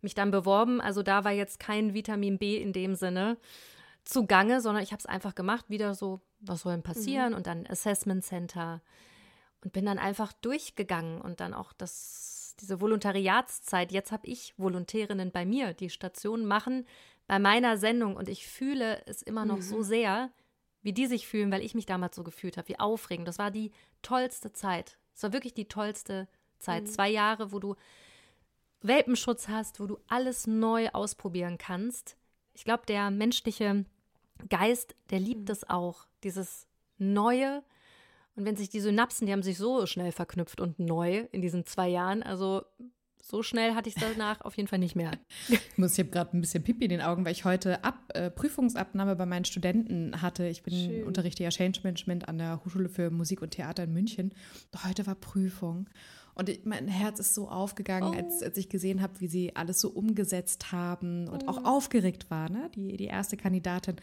Mich 0.00 0.14
dann 0.14 0.30
beworben, 0.30 0.80
also 0.80 1.02
da 1.02 1.24
war 1.24 1.32
jetzt 1.32 1.60
kein 1.60 1.92
Vitamin 1.92 2.38
B 2.38 2.56
in 2.56 2.72
dem 2.72 2.94
Sinne 2.94 3.36
zugange, 4.04 4.60
sondern 4.60 4.82
ich 4.82 4.92
habe 4.92 5.00
es 5.00 5.06
einfach 5.06 5.34
gemacht, 5.34 5.66
wieder 5.68 5.94
so, 5.94 6.20
was 6.40 6.62
soll 6.62 6.72
denn 6.72 6.82
passieren? 6.82 7.30
Mhm. 7.30 7.36
Und 7.36 7.46
dann 7.46 7.66
Assessment 7.66 8.24
Center 8.24 8.80
und 9.62 9.72
bin 9.72 9.84
dann 9.84 9.98
einfach 9.98 10.32
durchgegangen 10.32 11.20
und 11.20 11.40
dann 11.40 11.52
auch 11.52 11.72
das 11.74 12.40
diese 12.60 12.80
Volontariatszeit. 12.80 13.92
Jetzt 13.92 14.12
habe 14.12 14.26
ich 14.26 14.54
Volontärinnen 14.58 15.30
bei 15.30 15.44
mir, 15.44 15.72
die 15.72 15.90
Stationen 15.90 16.46
machen, 16.46 16.86
bei 17.26 17.38
meiner 17.38 17.76
Sendung 17.76 18.16
und 18.16 18.28
ich 18.28 18.46
fühle 18.46 19.02
es 19.06 19.22
immer 19.22 19.44
noch 19.44 19.56
mhm. 19.56 19.62
so 19.62 19.82
sehr, 19.82 20.30
wie 20.82 20.92
die 20.92 21.06
sich 21.06 21.26
fühlen, 21.26 21.52
weil 21.52 21.62
ich 21.62 21.74
mich 21.74 21.86
damals 21.86 22.16
so 22.16 22.22
gefühlt 22.22 22.56
habe, 22.56 22.68
wie 22.68 22.78
aufregend. 22.78 23.28
Das 23.28 23.38
war 23.38 23.50
die 23.50 23.72
tollste 24.02 24.52
Zeit. 24.52 24.98
Es 25.14 25.22
war 25.22 25.32
wirklich 25.32 25.54
die 25.54 25.68
tollste 25.68 26.28
Zeit. 26.58 26.84
Mhm. 26.84 26.88
Zwei 26.88 27.10
Jahre, 27.10 27.52
wo 27.52 27.58
du 27.58 27.76
Welpenschutz 28.82 29.48
hast, 29.48 29.80
wo 29.80 29.86
du 29.86 29.98
alles 30.08 30.46
neu 30.46 30.88
ausprobieren 30.90 31.58
kannst. 31.58 32.16
Ich 32.54 32.64
glaube, 32.64 32.86
der 32.86 33.10
menschliche 33.10 33.84
Geist, 34.48 34.94
der 35.10 35.20
liebt 35.20 35.48
mhm. 35.48 35.52
es 35.52 35.68
auch, 35.68 36.06
dieses 36.24 36.66
Neue. 36.98 37.62
Und 38.36 38.44
wenn 38.44 38.56
sich 38.56 38.68
die 38.68 38.80
Synapsen, 38.80 39.26
die 39.26 39.32
haben 39.32 39.42
sich 39.42 39.58
so 39.58 39.86
schnell 39.86 40.12
verknüpft 40.12 40.60
und 40.60 40.78
neu 40.78 41.26
in 41.32 41.42
diesen 41.42 41.66
zwei 41.66 41.88
Jahren. 41.88 42.22
Also 42.22 42.64
so 43.22 43.42
schnell 43.42 43.74
hatte 43.74 43.88
ich 43.88 43.96
es 43.96 44.02
danach 44.02 44.40
auf 44.42 44.56
jeden 44.56 44.68
Fall 44.68 44.78
nicht 44.78 44.96
mehr. 44.96 45.12
Ich 45.48 45.78
muss, 45.78 45.92
ich 45.92 45.98
habe 46.00 46.10
gerade 46.10 46.36
ein 46.36 46.40
bisschen 46.40 46.62
Pipi 46.62 46.84
in 46.84 46.90
den 46.90 47.00
Augen, 47.00 47.24
weil 47.24 47.32
ich 47.32 47.44
heute 47.44 47.84
Ab, 47.84 48.10
äh, 48.14 48.30
Prüfungsabnahme 48.30 49.16
bei 49.16 49.26
meinen 49.26 49.44
Studenten 49.44 50.20
hatte. 50.20 50.46
Ich 50.46 50.62
bin 50.62 50.74
Schön. 50.74 51.04
unterrichte 51.04 51.42
ja 51.42 51.50
Change 51.50 51.80
Management 51.82 52.28
an 52.28 52.38
der 52.38 52.64
Hochschule 52.64 52.88
für 52.88 53.10
Musik 53.10 53.42
und 53.42 53.50
Theater 53.50 53.84
in 53.84 53.92
München. 53.92 54.32
Heute 54.84 55.06
war 55.06 55.14
Prüfung. 55.14 55.88
Und 56.34 56.64
mein 56.64 56.88
Herz 56.88 57.18
ist 57.20 57.34
so 57.34 57.48
aufgegangen, 57.48 58.14
oh. 58.14 58.16
als, 58.16 58.42
als 58.42 58.56
ich 58.56 58.68
gesehen 58.68 59.02
habe, 59.02 59.20
wie 59.20 59.28
sie 59.28 59.56
alles 59.56 59.80
so 59.80 59.90
umgesetzt 59.90 60.72
haben 60.72 61.28
und 61.28 61.44
oh. 61.44 61.48
auch 61.48 61.64
aufgeregt 61.64 62.30
war. 62.30 62.48
Ne? 62.48 62.70
Die, 62.74 62.96
die 62.96 63.06
erste 63.06 63.36
Kandidatin 63.36 63.96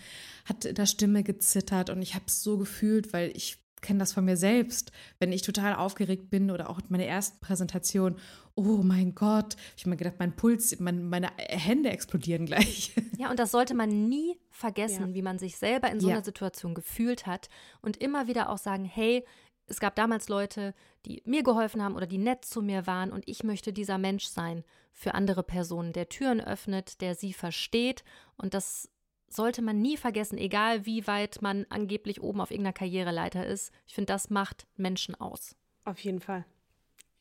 hat 0.45 0.65
in 0.65 0.75
der 0.75 0.85
Stimme 0.85 1.23
gezittert 1.23 1.89
und 1.89 2.01
ich 2.01 2.15
habe 2.15 2.25
es 2.27 2.43
so 2.43 2.57
gefühlt, 2.57 3.13
weil 3.13 3.31
ich 3.35 3.57
kenne 3.81 3.99
das 3.99 4.13
von 4.13 4.25
mir 4.25 4.37
selbst, 4.37 4.91
wenn 5.19 5.31
ich 5.31 5.41
total 5.41 5.75
aufgeregt 5.75 6.29
bin 6.29 6.51
oder 6.51 6.69
auch 6.69 6.81
meine 6.89 7.05
ersten 7.05 7.39
Präsentation. 7.39 8.17
Oh 8.55 8.81
mein 8.83 9.13
Gott, 9.13 9.55
ich 9.75 9.83
habe 9.83 9.91
mir 9.91 9.97
gedacht, 9.97 10.15
mein 10.19 10.35
Puls, 10.35 10.79
mein, 10.79 11.07
meine 11.07 11.29
Hände 11.37 11.89
explodieren 11.89 12.45
gleich. 12.45 12.93
Ja, 13.17 13.31
und 13.31 13.39
das 13.39 13.51
sollte 13.51 13.73
man 13.73 14.07
nie 14.09 14.37
vergessen, 14.49 15.09
ja. 15.09 15.13
wie 15.15 15.21
man 15.21 15.39
sich 15.39 15.57
selber 15.57 15.89
in 15.89 15.99
so 15.99 16.07
ja. 16.07 16.15
einer 16.15 16.23
Situation 16.23 16.75
gefühlt 16.75 17.25
hat 17.25 17.49
und 17.81 17.97
immer 17.97 18.27
wieder 18.27 18.49
auch 18.49 18.57
sagen, 18.59 18.85
hey, 18.85 19.23
es 19.67 19.79
gab 19.79 19.95
damals 19.95 20.29
Leute, 20.29 20.73
die 21.05 21.21
mir 21.25 21.43
geholfen 21.43 21.83
haben 21.83 21.95
oder 21.95 22.07
die 22.07 22.17
nett 22.17 22.45
zu 22.45 22.61
mir 22.61 22.87
waren 22.87 23.11
und 23.11 23.27
ich 23.27 23.43
möchte 23.43 23.73
dieser 23.73 23.97
Mensch 23.97 24.25
sein 24.25 24.63
für 24.93 25.13
andere 25.13 25.43
Personen, 25.43 25.93
der 25.93 26.09
Türen 26.09 26.41
öffnet, 26.41 27.01
der 27.01 27.15
sie 27.15 27.33
versteht 27.33 28.03
und 28.37 28.53
das 28.53 28.89
sollte 29.29 29.61
man 29.61 29.81
nie 29.81 29.97
vergessen, 29.97 30.37
egal 30.37 30.85
wie 30.85 31.07
weit 31.07 31.41
man 31.41 31.65
angeblich 31.69 32.21
oben 32.21 32.41
auf 32.41 32.51
irgendeiner 32.51 32.73
Karriereleiter 32.73 33.45
ist. 33.45 33.71
Ich 33.85 33.95
finde, 33.95 34.13
das 34.13 34.29
macht 34.29 34.67
Menschen 34.75 35.15
aus. 35.15 35.55
Auf 35.85 35.99
jeden 35.99 36.19
Fall. 36.19 36.45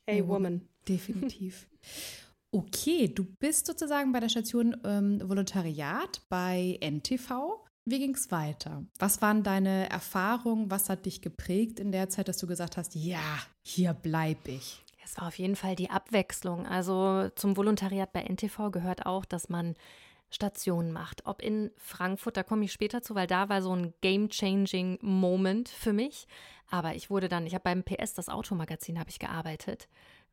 A 0.09 0.13
oh, 0.21 0.29
woman. 0.29 0.63
Definitiv. 0.89 1.69
Okay, 2.53 3.09
du 3.09 3.25
bist 3.25 3.67
sozusagen 3.67 4.13
bei 4.13 4.21
der 4.21 4.31
Station 4.31 4.75
ähm, 4.85 5.21
Volontariat 5.23 6.23
bei 6.31 6.79
NTV. 6.81 7.67
Wie 7.85 7.99
ging 7.99 8.15
es 8.15 8.31
weiter? 8.31 8.85
Was 8.99 9.21
waren 9.21 9.43
deine 9.43 9.91
Erfahrungen? 9.91 10.71
Was 10.71 10.89
hat 10.89 11.05
dich 11.05 11.21
geprägt 11.21 11.81
in 11.81 11.93
der 11.93 12.09
Zeit, 12.09 12.29
dass 12.29 12.39
du 12.39 12.47
gesagt 12.47 12.79
hast, 12.79 12.95
ja, 12.95 13.21
hier 13.63 13.93
bleibe 13.93 14.53
ich? 14.53 14.83
Es 15.05 15.19
war 15.19 15.29
auf 15.29 15.39
jeden 15.39 15.55
Fall 15.55 15.77
die 15.77 15.91
Abwechslung. 15.91 16.67
Also 16.67 17.29
zum 17.35 17.57
Volontariat 17.57 18.13
bei 18.13 18.23
NTV 18.23 18.71
gehört 18.71 19.05
auch, 19.05 19.25
dass 19.25 19.49
man 19.49 19.75
Stationen 20.31 20.93
macht. 20.93 21.25
Ob 21.27 21.43
in 21.43 21.71
Frankfurt, 21.77 22.37
da 22.37 22.43
komme 22.43 22.65
ich 22.65 22.73
später 22.73 23.03
zu, 23.03 23.15
weil 23.15 23.27
da 23.27 23.49
war 23.49 23.63
so 23.63 23.75
ein 23.75 23.95
game-changing 24.01 24.99
Moment 25.01 25.69
für 25.69 25.93
mich. 25.93 26.27
Aber 26.69 26.95
ich 26.95 27.11
wurde 27.11 27.29
dann, 27.29 27.47
ich 27.47 27.55
habe 27.55 27.65
beim 27.65 27.85
PS, 27.85 28.15
das 28.15 28.29
Automagazin, 28.29 28.99
habe 28.99 29.11
ich 29.11 29.19
gearbeitet. 29.19 29.89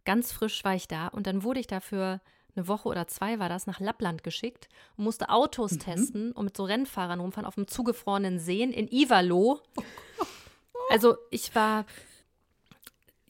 Ganz 0.06 0.32
frisch 0.32 0.64
war 0.64 0.76
ich 0.76 0.88
da 0.88 1.08
und 1.08 1.28
dann 1.28 1.44
wurde 1.44 1.60
ich 1.60 1.68
dafür 1.68 2.22
eine 2.56 2.68
Woche 2.68 2.88
oder 2.90 3.08
zwei 3.08 3.40
war 3.40 3.50
das, 3.50 3.68
nach 3.68 3.80
Lappland 3.80 4.24
geschickt 4.24 4.70
und 4.98 5.06
musste 5.06 5.30
Autos 5.30 5.74
mhm. 5.74 5.80
testen 5.80 6.32
und 6.34 6.46
mit 6.46 6.58
so 6.58 6.64
Rennfahrern 6.64 7.20
rumfahren 7.20 7.48
auf 7.48 7.56
dem 7.56 7.68
zugefrorenen 7.68 8.40
Seen 8.40 8.72
in 8.72 8.88
Ivalo. 8.92 9.62
Also 10.90 11.16
ich 11.32 11.56
war, 11.56 11.86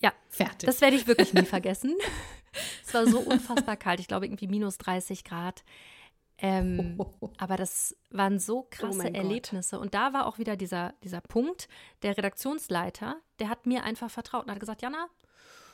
ja, 0.01 0.11
fertig. 0.27 0.65
Das 0.65 0.81
werde 0.81 0.95
ich 0.95 1.05
wirklich 1.05 1.33
nie 1.33 1.45
vergessen. 1.45 1.95
es 2.85 2.93
war 2.95 3.05
so 3.05 3.19
unfassbar 3.19 3.77
kalt, 3.77 3.99
ich 3.99 4.07
glaube 4.07 4.25
irgendwie 4.25 4.47
minus 4.47 4.79
30 4.79 5.23
Grad. 5.23 5.63
Ähm, 6.37 6.99
aber 7.37 7.57
das 7.57 7.95
waren 8.09 8.39
so 8.39 8.59
oh 8.59 8.67
krasse 8.69 9.13
Erlebnisse. 9.13 9.79
Und 9.79 9.93
da 9.93 10.13
war 10.13 10.25
auch 10.25 10.37
wieder 10.37 10.55
dieser, 10.55 10.93
dieser 11.03 11.21
Punkt, 11.21 11.67
der 12.01 12.17
Redaktionsleiter, 12.17 13.17
der 13.39 13.49
hat 13.49 13.65
mir 13.65 13.83
einfach 13.83 14.09
vertraut 14.09 14.45
und 14.45 14.51
hat 14.51 14.59
gesagt, 14.59 14.81
Jana, 14.81 15.07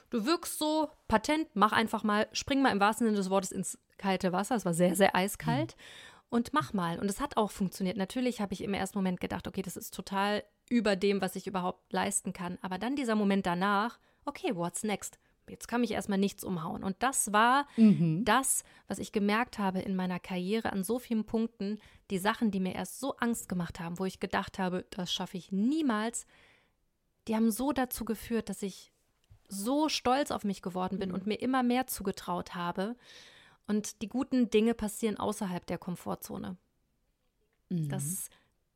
du 0.10 0.26
wirkst 0.26 0.60
so 0.60 0.90
patent, 1.08 1.48
mach 1.54 1.72
einfach 1.72 2.04
mal, 2.04 2.28
spring 2.34 2.62
mal 2.62 2.72
im 2.72 2.80
wahrsten 2.80 3.08
Sinne 3.08 3.18
des 3.18 3.30
Wortes 3.30 3.52
ins 3.52 3.78
kalte 3.98 4.32
Wasser. 4.32 4.56
Es 4.56 4.66
war 4.66 4.74
sehr, 4.74 4.96
sehr 4.96 5.16
eiskalt. 5.16 5.76
Mhm. 5.76 5.84
Und 6.32 6.54
mach 6.54 6.74
mal. 6.74 7.00
Und 7.00 7.10
es 7.10 7.20
hat 7.20 7.38
auch 7.38 7.50
funktioniert. 7.50 7.98
Natürlich 7.98 8.40
habe 8.40 8.54
ich 8.54 8.64
im 8.64 8.76
ersten 8.76 9.00
Moment 9.00 9.20
gedacht, 9.20 9.48
okay, 9.48 9.64
das 9.64 9.76
ist 9.76 9.96
total 9.96 10.44
über 10.70 10.96
dem, 10.96 11.22
was 11.22 11.36
ich 11.36 11.48
überhaupt 11.48 11.92
leisten 11.92 12.34
kann. 12.34 12.60
Aber 12.62 12.78
dann 12.78 12.96
dieser 12.96 13.16
Moment 13.16 13.48
danach, 13.48 14.00
okay, 14.26 14.56
what's 14.56 14.84
next? 14.84 15.18
Jetzt 15.50 15.68
kann 15.68 15.82
mich 15.82 15.92
erstmal 15.92 16.18
nichts 16.18 16.44
umhauen. 16.44 16.84
Und 16.84 16.96
das 17.00 17.34
war 17.34 17.68
mhm. 17.78 18.24
das, 18.26 18.64
was 18.88 19.00
ich 19.00 19.12
gemerkt 19.12 19.60
habe 19.60 19.80
in 19.80 19.96
meiner 19.96 20.20
Karriere 20.20 20.72
an 20.72 20.84
so 20.84 21.00
vielen 21.00 21.26
Punkten, 21.26 21.80
die 22.10 22.20
Sachen, 22.20 22.52
die 22.52 22.60
mir 22.60 22.76
erst 22.76 23.00
so 23.00 23.16
Angst 23.18 23.50
gemacht 23.50 23.80
haben, 23.80 24.00
wo 24.00 24.06
ich 24.06 24.20
gedacht 24.20 24.60
habe, 24.60 24.86
das 24.90 25.14
schaffe 25.14 25.38
ich 25.38 25.52
niemals, 25.52 26.26
die 27.28 27.36
haben 27.36 27.52
so 27.52 27.72
dazu 27.72 28.06
geführt, 28.06 28.50
dass 28.50 28.64
ich 28.64 28.92
so 29.48 29.90
stolz 29.90 30.32
auf 30.32 30.44
mich 30.44 30.62
geworden 30.62 31.00
bin 31.00 31.10
mhm. 31.10 31.16
und 31.16 31.28
mir 31.28 31.36
immer 31.42 31.64
mehr 31.64 31.88
zugetraut 31.88 32.56
habe. 32.56 32.96
Und 33.68 34.02
die 34.02 34.08
guten 34.08 34.50
Dinge 34.50 34.74
passieren 34.74 35.18
außerhalb 35.18 35.66
der 35.66 35.78
Komfortzone. 35.78 36.58
Mhm. 37.70 37.90
Das 37.90 38.30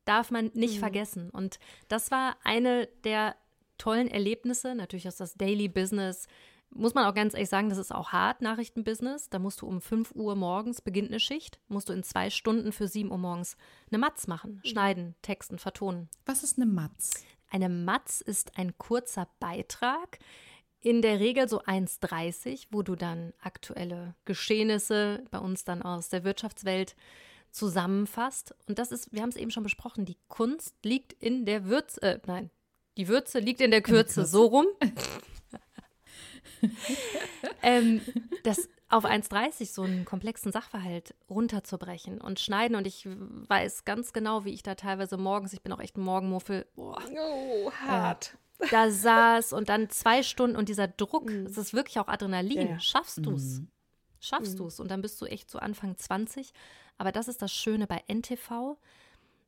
darf 0.05 0.31
man 0.31 0.51
nicht 0.53 0.75
mhm. 0.75 0.79
vergessen. 0.79 1.29
Und 1.29 1.59
das 1.87 2.11
war 2.11 2.37
eine 2.43 2.87
der 3.03 3.35
tollen 3.77 4.07
Erlebnisse. 4.07 4.75
Natürlich 4.75 5.05
ist 5.05 5.19
das 5.19 5.35
Daily 5.35 5.67
Business 5.67 6.27
muss 6.75 6.93
man 6.93 7.05
auch 7.05 7.13
ganz 7.13 7.33
ehrlich 7.33 7.49
sagen, 7.49 7.69
das 7.69 7.77
ist 7.77 7.93
auch 7.93 8.11
hart, 8.11 8.41
Nachrichtenbusiness. 8.41 9.29
Da 9.29 9.39
musst 9.39 9.61
du 9.61 9.67
um 9.67 9.81
5 9.81 10.11
Uhr 10.15 10.35
morgens 10.35 10.81
beginnt 10.81 11.09
eine 11.09 11.19
Schicht, 11.19 11.59
musst 11.67 11.89
du 11.89 11.93
in 11.93 12.03
zwei 12.03 12.29
Stunden 12.29 12.71
für 12.71 12.87
7 12.87 13.11
Uhr 13.11 13.17
morgens 13.17 13.57
eine 13.91 13.99
Matz 13.99 14.27
machen, 14.27 14.61
schneiden, 14.63 15.15
texten, 15.21 15.59
vertonen. 15.59 16.09
Was 16.25 16.43
ist 16.43 16.57
eine 16.57 16.65
Matz? 16.65 17.23
Eine 17.49 17.69
Matz 17.69 18.21
ist 18.21 18.57
ein 18.57 18.77
kurzer 18.77 19.27
Beitrag, 19.39 20.19
in 20.81 21.01
der 21.01 21.19
Regel 21.19 21.47
so 21.47 21.61
1,30, 21.61 22.67
wo 22.71 22.81
du 22.81 22.95
dann 22.95 23.33
aktuelle 23.41 24.15
Geschehnisse 24.25 25.23
bei 25.31 25.39
uns 25.39 25.63
dann 25.63 25.81
aus 25.81 26.09
der 26.09 26.25
Wirtschaftswelt 26.25 26.95
zusammenfasst. 27.51 28.53
Und 28.67 28.79
das 28.79 28.91
ist, 28.91 29.13
wir 29.13 29.21
haben 29.21 29.29
es 29.29 29.37
eben 29.37 29.51
schon 29.51 29.63
besprochen, 29.63 30.05
die 30.05 30.17
Kunst 30.27 30.75
liegt 30.83 31.13
in 31.13 31.45
der 31.45 31.65
Würze, 31.65 32.01
äh, 32.01 32.19
nein, 32.25 32.49
die 32.97 33.07
Würze 33.07 33.39
liegt 33.39 33.61
in 33.61 33.71
der 33.71 33.81
Kürze, 33.81 33.91
in 33.91 33.95
der 33.95 34.13
Kürze. 34.13 34.25
so 34.25 34.45
rum. 34.45 34.65
ähm, 37.61 38.01
das 38.43 38.69
auf 38.89 39.05
1,30 39.05 39.73
so 39.73 39.81
einen 39.81 40.05
komplexen 40.05 40.51
Sachverhalt 40.51 41.15
runterzubrechen 41.29 42.21
und 42.21 42.39
schneiden. 42.39 42.75
Und 42.75 42.85
ich 42.85 43.07
weiß 43.07 43.85
ganz 43.85 44.13
genau, 44.13 44.45
wie 44.45 44.53
ich 44.53 44.61
da 44.61 44.75
teilweise 44.75 45.17
morgens, 45.17 45.53
ich 45.53 45.61
bin 45.61 45.73
auch 45.73 45.79
echt 45.79 45.97
ein 45.97 46.03
Morgenmuffel, 46.03 46.67
boah, 46.75 47.01
oh, 47.17 47.71
hart. 47.71 48.37
Äh, 48.59 48.67
da 48.69 48.91
saß 48.91 49.53
und 49.53 49.69
dann 49.69 49.89
zwei 49.89 50.21
Stunden 50.21 50.55
und 50.55 50.69
dieser 50.69 50.87
Druck, 50.87 51.29
mhm. 51.29 51.47
es 51.47 51.57
ist 51.57 51.73
wirklich 51.73 51.99
auch 51.99 52.07
Adrenalin. 52.07 52.69
Ja. 52.69 52.79
Schaffst 52.79 53.25
du 53.25 53.31
es? 53.33 53.59
Mhm. 53.59 53.67
Schaffst 54.19 54.53
mhm. 54.53 54.57
du 54.57 54.67
es? 54.67 54.79
Und 54.79 54.91
dann 54.91 55.01
bist 55.01 55.19
du 55.21 55.25
echt 55.25 55.49
so 55.49 55.59
Anfang 55.59 55.97
20. 55.97 56.53
Aber 56.97 57.11
das 57.11 57.27
ist 57.27 57.41
das 57.41 57.51
Schöne 57.51 57.87
bei 57.87 58.03
NTV. 58.07 58.77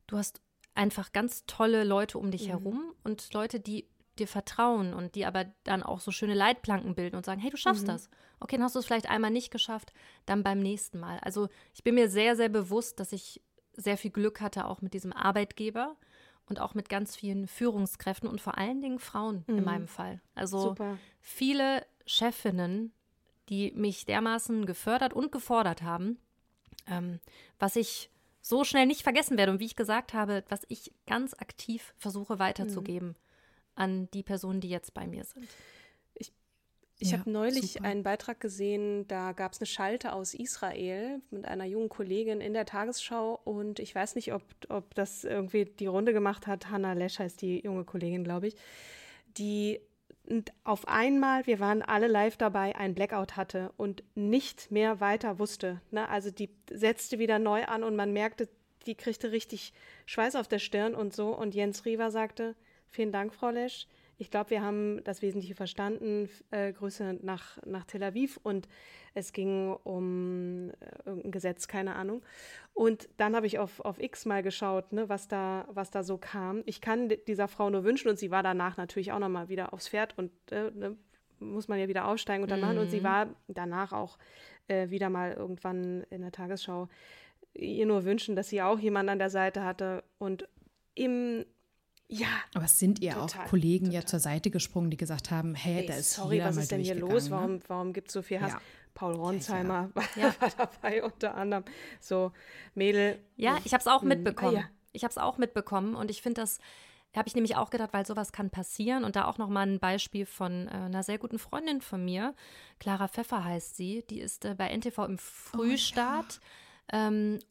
Du 0.07 0.17
hast 0.17 0.41
einfach 0.73 1.13
ganz 1.13 1.45
tolle 1.45 1.83
Leute 1.83 2.17
um 2.17 2.31
dich 2.31 2.45
mhm. 2.45 2.49
herum 2.49 2.93
und 3.03 3.33
Leute, 3.33 3.59
die 3.59 3.87
dir 4.19 4.27
vertrauen 4.27 4.93
und 4.93 5.15
die 5.15 5.25
aber 5.25 5.45
dann 5.63 5.83
auch 5.83 5.99
so 5.99 6.11
schöne 6.11 6.33
Leitplanken 6.33 6.95
bilden 6.95 7.15
und 7.15 7.25
sagen, 7.25 7.41
hey, 7.41 7.49
du 7.49 7.57
schaffst 7.57 7.83
mhm. 7.83 7.87
das. 7.87 8.09
Okay, 8.39 8.55
dann 8.55 8.65
hast 8.65 8.75
du 8.75 8.79
es 8.79 8.85
vielleicht 8.85 9.09
einmal 9.09 9.31
nicht 9.31 9.51
geschafft, 9.51 9.93
dann 10.25 10.43
beim 10.43 10.59
nächsten 10.59 10.99
Mal. 10.99 11.19
Also 11.19 11.49
ich 11.73 11.83
bin 11.83 11.95
mir 11.95 12.09
sehr, 12.09 12.35
sehr 12.35 12.49
bewusst, 12.49 12.99
dass 12.99 13.11
ich 13.11 13.41
sehr 13.73 13.97
viel 13.97 14.11
Glück 14.11 14.41
hatte, 14.41 14.65
auch 14.65 14.81
mit 14.81 14.93
diesem 14.93 15.13
Arbeitgeber 15.13 15.95
und 16.47 16.59
auch 16.59 16.73
mit 16.73 16.89
ganz 16.89 17.15
vielen 17.15 17.47
Führungskräften 17.47 18.29
und 18.29 18.41
vor 18.41 18.57
allen 18.57 18.81
Dingen 18.81 18.99
Frauen 18.99 19.43
mhm. 19.47 19.57
in 19.57 19.63
meinem 19.63 19.87
Fall. 19.87 20.21
Also 20.33 20.69
Super. 20.69 20.97
viele 21.19 21.85
Chefinnen, 22.05 22.93
die 23.49 23.71
mich 23.71 24.05
dermaßen 24.05 24.65
gefördert 24.65 25.13
und 25.13 25.31
gefordert 25.31 25.81
haben, 25.81 26.19
ähm, 26.87 27.19
was 27.59 27.75
ich 27.75 28.09
so 28.41 28.63
schnell 28.63 28.85
nicht 28.85 29.01
vergessen 29.01 29.37
werde 29.37 29.51
und 29.51 29.59
wie 29.59 29.65
ich 29.65 29.75
gesagt 29.75 30.13
habe, 30.13 30.43
was 30.49 30.61
ich 30.67 30.93
ganz 31.07 31.33
aktiv 31.33 31.93
versuche 31.97 32.37
weiterzugeben. 32.37 33.09
Mhm 33.09 33.24
an 33.75 34.09
die 34.11 34.23
Personen, 34.23 34.61
die 34.61 34.69
jetzt 34.69 34.93
bei 34.93 35.07
mir 35.07 35.23
sind. 35.23 35.47
Ich, 36.13 36.31
ich 36.97 37.11
ja, 37.11 37.19
habe 37.19 37.29
neulich 37.29 37.73
super. 37.73 37.85
einen 37.85 38.03
Beitrag 38.03 38.39
gesehen, 38.39 39.07
da 39.07 39.33
gab 39.33 39.53
es 39.53 39.59
eine 39.59 39.67
Schalte 39.67 40.13
aus 40.13 40.33
Israel 40.33 41.21
mit 41.29 41.45
einer 41.45 41.65
jungen 41.65 41.89
Kollegin 41.89 42.41
in 42.41 42.53
der 42.53 42.65
Tagesschau 42.65 43.39
und 43.43 43.79
ich 43.79 43.93
weiß 43.93 44.15
nicht, 44.15 44.33
ob, 44.33 44.43
ob 44.69 44.95
das 44.95 45.23
irgendwie 45.23 45.65
die 45.65 45.87
Runde 45.87 46.13
gemacht 46.13 46.47
hat. 46.47 46.69
Hannah 46.69 46.93
Lesch 46.93 47.19
heißt 47.19 47.41
die 47.41 47.61
junge 47.63 47.83
Kollegin, 47.83 48.23
glaube 48.23 48.47
ich, 48.47 48.55
die 49.37 49.81
und 50.27 50.51
auf 50.63 50.87
einmal, 50.87 51.45
wir 51.45 51.59
waren 51.59 51.81
alle 51.81 52.07
live 52.07 52.37
dabei, 52.37 52.75
ein 52.75 52.95
Blackout 52.95 53.35
hatte 53.35 53.71
und 53.77 54.03
nicht 54.15 54.71
mehr 54.71 54.99
weiter 54.99 55.37
wusste. 55.39 55.81
Ne? 55.91 56.09
Also 56.09 56.31
die 56.31 56.49
setzte 56.71 57.19
wieder 57.19 57.37
neu 57.37 57.63
an 57.65 57.83
und 57.83 57.95
man 57.95 58.11
merkte, 58.11 58.49
die 58.85 58.95
kriegte 58.95 59.31
richtig 59.31 59.73
Schweiß 60.05 60.35
auf 60.35 60.47
der 60.47 60.59
Stirn 60.59 60.95
und 60.95 61.13
so. 61.13 61.29
Und 61.35 61.53
Jens 61.55 61.85
Riewer 61.85 62.11
sagte, 62.11 62.55
vielen 62.95 63.11
Dank, 63.11 63.33
Frau 63.33 63.49
Lesch. 63.49 63.87
Ich 64.17 64.31
glaube, 64.31 64.51
wir 64.51 64.61
haben 64.61 65.03
das 65.03 65.21
Wesentliche 65.21 65.55
verstanden. 65.55 66.29
Äh, 66.49 66.71
Grüße 66.71 67.19
nach, 67.21 67.57
nach 67.65 67.83
Tel 67.83 68.01
Aviv 68.01 68.39
und 68.43 68.67
es 69.13 69.33
ging 69.33 69.73
um 69.83 70.69
äh, 70.69 70.73
irgendein 71.05 71.31
Gesetz, 71.31 71.67
keine 71.67 71.95
Ahnung. 71.95 72.23
Und 72.73 73.09
dann 73.17 73.35
habe 73.35 73.45
ich 73.45 73.59
auf, 73.59 73.81
auf 73.81 73.99
X 73.99 74.25
mal 74.25 74.41
geschaut, 74.41 74.93
ne, 74.93 75.09
was, 75.09 75.27
da, 75.27 75.67
was 75.69 75.91
da 75.91 76.03
so 76.03 76.17
kam. 76.17 76.63
Ich 76.65 76.79
kann 76.79 77.11
dieser 77.27 77.47
Frau 77.47 77.69
nur 77.69 77.83
wünschen 77.83 78.09
und 78.09 78.17
sie 78.17 78.31
war 78.31 78.41
danach 78.41 78.77
natürlich 78.77 79.11
auch 79.11 79.19
nochmal 79.19 79.49
wieder 79.49 79.73
aufs 79.73 79.89
Pferd 79.89 80.17
und 80.17 80.31
äh, 80.51 80.71
ne, 80.71 80.95
muss 81.39 81.67
man 81.67 81.79
ja 81.79 81.89
wieder 81.89 82.07
aufsteigen 82.07 82.43
und 82.43 82.51
dann 82.51 82.61
machen. 82.61 82.77
Und 82.77 82.89
sie 82.89 83.01
mhm. 83.01 83.05
war 83.05 83.27
danach 83.49 83.91
auch 83.91 84.17
äh, 84.67 84.89
wieder 84.89 85.09
mal 85.09 85.33
irgendwann 85.33 86.03
in 86.09 86.21
der 86.21 86.31
Tagesschau. 86.31 86.87
Ihr 87.53 87.85
nur 87.85 88.05
wünschen, 88.05 88.35
dass 88.35 88.49
sie 88.49 88.61
auch 88.61 88.79
jemanden 88.79 89.09
an 89.09 89.19
der 89.19 89.29
Seite 89.29 89.63
hatte 89.63 90.03
und 90.17 90.47
im 90.93 91.45
ja. 92.07 92.27
Aber 92.53 92.67
sind 92.67 93.01
ihr 93.01 93.13
total, 93.13 93.45
auch 93.45 93.49
Kollegen 93.49 93.85
total. 93.85 94.01
ja 94.01 94.05
zur 94.05 94.19
Seite 94.19 94.51
gesprungen, 94.51 94.91
die 94.91 94.97
gesagt 94.97 95.31
haben, 95.31 95.55
hey, 95.55 95.81
Ey, 95.81 95.85
da 95.87 95.95
ist 95.95 96.13
sorry, 96.13 96.39
was 96.43 96.57
ist 96.57 96.71
denn 96.71 96.81
hier 96.81 96.95
los? 96.95 97.31
Warum, 97.31 97.55
ne? 97.55 97.61
warum 97.67 97.93
gibt 97.93 98.09
es 98.09 98.13
so 98.13 98.21
viel 98.21 98.41
Hass? 98.41 98.53
Ja. 98.53 98.61
Paul 98.93 99.13
Ronsheimer 99.13 99.91
ja, 100.15 100.27
ja. 100.27 100.35
war 100.39 100.49
dabei 100.57 101.03
unter 101.03 101.35
anderem. 101.35 101.65
So, 101.99 102.31
Mädel. 102.75 103.19
Ja, 103.35 103.57
ich 103.65 103.73
habe 103.73 103.81
es 103.81 103.87
auch 103.87 104.01
hm, 104.01 104.07
mitbekommen. 104.07 104.55
Ah, 104.55 104.59
ja. 104.61 104.69
Ich 104.93 105.03
habe 105.03 105.11
es 105.11 105.17
auch 105.17 105.37
mitbekommen 105.37 105.95
und 105.95 106.09
ich 106.09 106.21
finde 106.21 106.41
das, 106.41 106.59
habe 107.13 107.27
ich 107.27 107.35
nämlich 107.35 107.57
auch 107.57 107.69
gedacht, 107.69 107.89
weil 107.91 108.05
sowas 108.05 108.31
kann 108.31 108.49
passieren 108.49 109.03
und 109.03 109.17
da 109.17 109.25
auch 109.25 109.37
nochmal 109.37 109.67
ein 109.67 109.79
Beispiel 109.79 110.25
von 110.25 110.67
äh, 110.67 110.71
einer 110.71 111.03
sehr 111.03 111.17
guten 111.17 111.39
Freundin 111.39 111.81
von 111.81 112.05
mir, 112.05 112.33
Clara 112.79 113.09
Pfeffer 113.09 113.43
heißt 113.43 113.75
sie, 113.75 114.05
die 114.09 114.21
ist 114.21 114.45
äh, 114.45 114.55
bei 114.55 114.69
NTV 114.69 114.99
im 115.05 115.17
Frühstart. 115.17 116.39
Oh, 116.39 116.45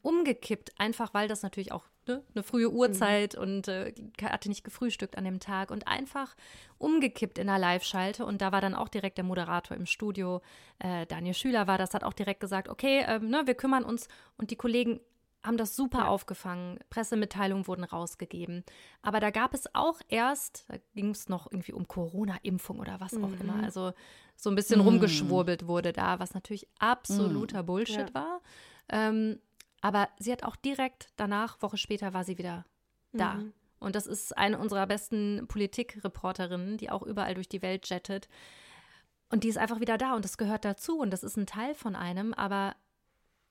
umgekippt, 0.01 0.71
einfach 0.79 1.13
weil 1.13 1.27
das 1.27 1.43
natürlich 1.43 1.73
auch 1.73 1.83
ne, 2.07 2.23
eine 2.33 2.43
frühe 2.43 2.71
Uhrzeit 2.71 3.35
mhm. 3.35 3.41
und 3.41 3.67
äh, 3.67 3.93
hatte 4.21 4.49
nicht 4.49 4.63
gefrühstückt 4.63 5.17
an 5.17 5.25
dem 5.25 5.39
Tag 5.39 5.71
und 5.71 5.87
einfach 5.87 6.35
umgekippt 6.77 7.37
in 7.37 7.47
der 7.47 7.59
Live-Schalte. 7.59 8.25
Und 8.25 8.41
da 8.41 8.51
war 8.51 8.61
dann 8.61 8.75
auch 8.75 8.89
direkt 8.89 9.17
der 9.17 9.25
Moderator 9.25 9.75
im 9.75 9.85
Studio, 9.85 10.41
äh, 10.79 11.05
Daniel 11.05 11.33
Schüler 11.33 11.67
war 11.67 11.77
das, 11.77 11.93
hat 11.93 12.03
auch 12.03 12.13
direkt 12.13 12.39
gesagt, 12.39 12.69
okay, 12.69 12.99
äh, 13.01 13.19
ne, 13.19 13.43
wir 13.45 13.55
kümmern 13.55 13.83
uns 13.83 14.07
und 14.37 14.51
die 14.51 14.55
Kollegen 14.55 14.99
haben 15.45 15.57
das 15.57 15.75
super 15.75 15.99
ja. 15.99 16.07
aufgefangen. 16.07 16.79
Pressemitteilungen 16.89 17.67
wurden 17.67 17.83
rausgegeben. 17.83 18.63
Aber 19.01 19.19
da 19.19 19.29
gab 19.29 19.53
es 19.53 19.65
auch 19.73 20.01
erst, 20.09 20.65
da 20.67 20.77
ging 20.95 21.11
es 21.11 21.29
noch 21.29 21.51
irgendwie 21.51 21.73
um 21.73 21.87
Corona-Impfung 21.87 22.79
oder 22.79 22.99
was 22.99 23.13
auch 23.13 23.29
mhm. 23.29 23.41
immer. 23.41 23.63
Also 23.63 23.93
so 24.35 24.49
ein 24.49 24.55
bisschen 24.55 24.79
mhm. 24.81 24.87
rumgeschwurbelt 24.87 25.67
wurde 25.67 25.93
da, 25.93 26.19
was 26.19 26.33
natürlich 26.33 26.67
absoluter 26.79 27.61
mhm. 27.61 27.67
Bullshit 27.67 28.09
ja. 28.09 28.13
war. 28.13 28.41
Ähm, 28.89 29.39
aber 29.81 30.09
sie 30.19 30.31
hat 30.31 30.43
auch 30.43 30.55
direkt 30.55 31.09
danach, 31.15 31.61
Woche 31.61 31.77
später, 31.77 32.13
war 32.13 32.23
sie 32.23 32.37
wieder 32.37 32.65
da. 33.11 33.35
Mhm. 33.35 33.53
Und 33.79 33.95
das 33.95 34.07
ist 34.07 34.37
eine 34.37 34.57
unserer 34.57 34.87
besten 34.87 35.45
Politikreporterinnen, 35.47 36.77
die 36.77 36.89
auch 36.89 37.03
überall 37.03 37.35
durch 37.35 37.49
die 37.49 37.61
Welt 37.61 37.87
jettet. 37.89 38.27
Und 39.29 39.43
die 39.43 39.49
ist 39.49 39.57
einfach 39.57 39.79
wieder 39.79 39.97
da 39.97 40.15
und 40.15 40.23
das 40.23 40.37
gehört 40.37 40.65
dazu 40.65 40.99
und 40.99 41.11
das 41.11 41.23
ist 41.23 41.35
ein 41.37 41.47
Teil 41.47 41.75
von 41.75 41.95
einem, 41.95 42.33
aber 42.33 42.75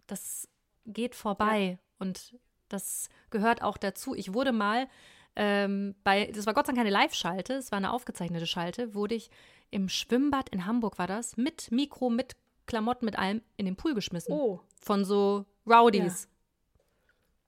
das 0.07 0.49
geht 0.87 1.15
vorbei 1.15 1.79
ja. 1.79 1.79
und 1.99 2.37
das 2.69 3.09
gehört 3.31 3.63
auch 3.63 3.77
dazu. 3.77 4.15
Ich 4.15 4.35
wurde 4.35 4.53
mal 4.53 4.89
ähm, 5.37 5.95
bei, 6.05 6.31
das 6.33 6.47
war 6.47 6.55
Gott 6.55 6.67
sei 6.67 6.73
Dank 6.73 6.79
keine 6.79 6.91
Live-Schalte, 6.91 7.55
es 7.55 7.73
war 7.73 7.79
eine 7.79 7.93
aufgezeichnete 7.93 8.47
Schalte, 8.47 8.95
wurde 8.95 9.17
ich 9.17 9.31
im 9.71 9.89
Schwimmbad 9.89 10.49
in 10.51 10.67
Hamburg 10.67 10.99
war 10.99 11.09
das, 11.09 11.37
mit 11.37 11.73
Mikro, 11.73 12.09
mit 12.09 12.37
Klamotten 12.67 13.05
mit 13.05 13.19
allem 13.19 13.43
in 13.57 13.67
den 13.67 13.77
Pool 13.77 13.95
geschmissen. 13.95 14.33
Oh. 14.33 14.61
Von 14.81 15.05
so 15.05 15.45
Rowdies. 15.67 16.29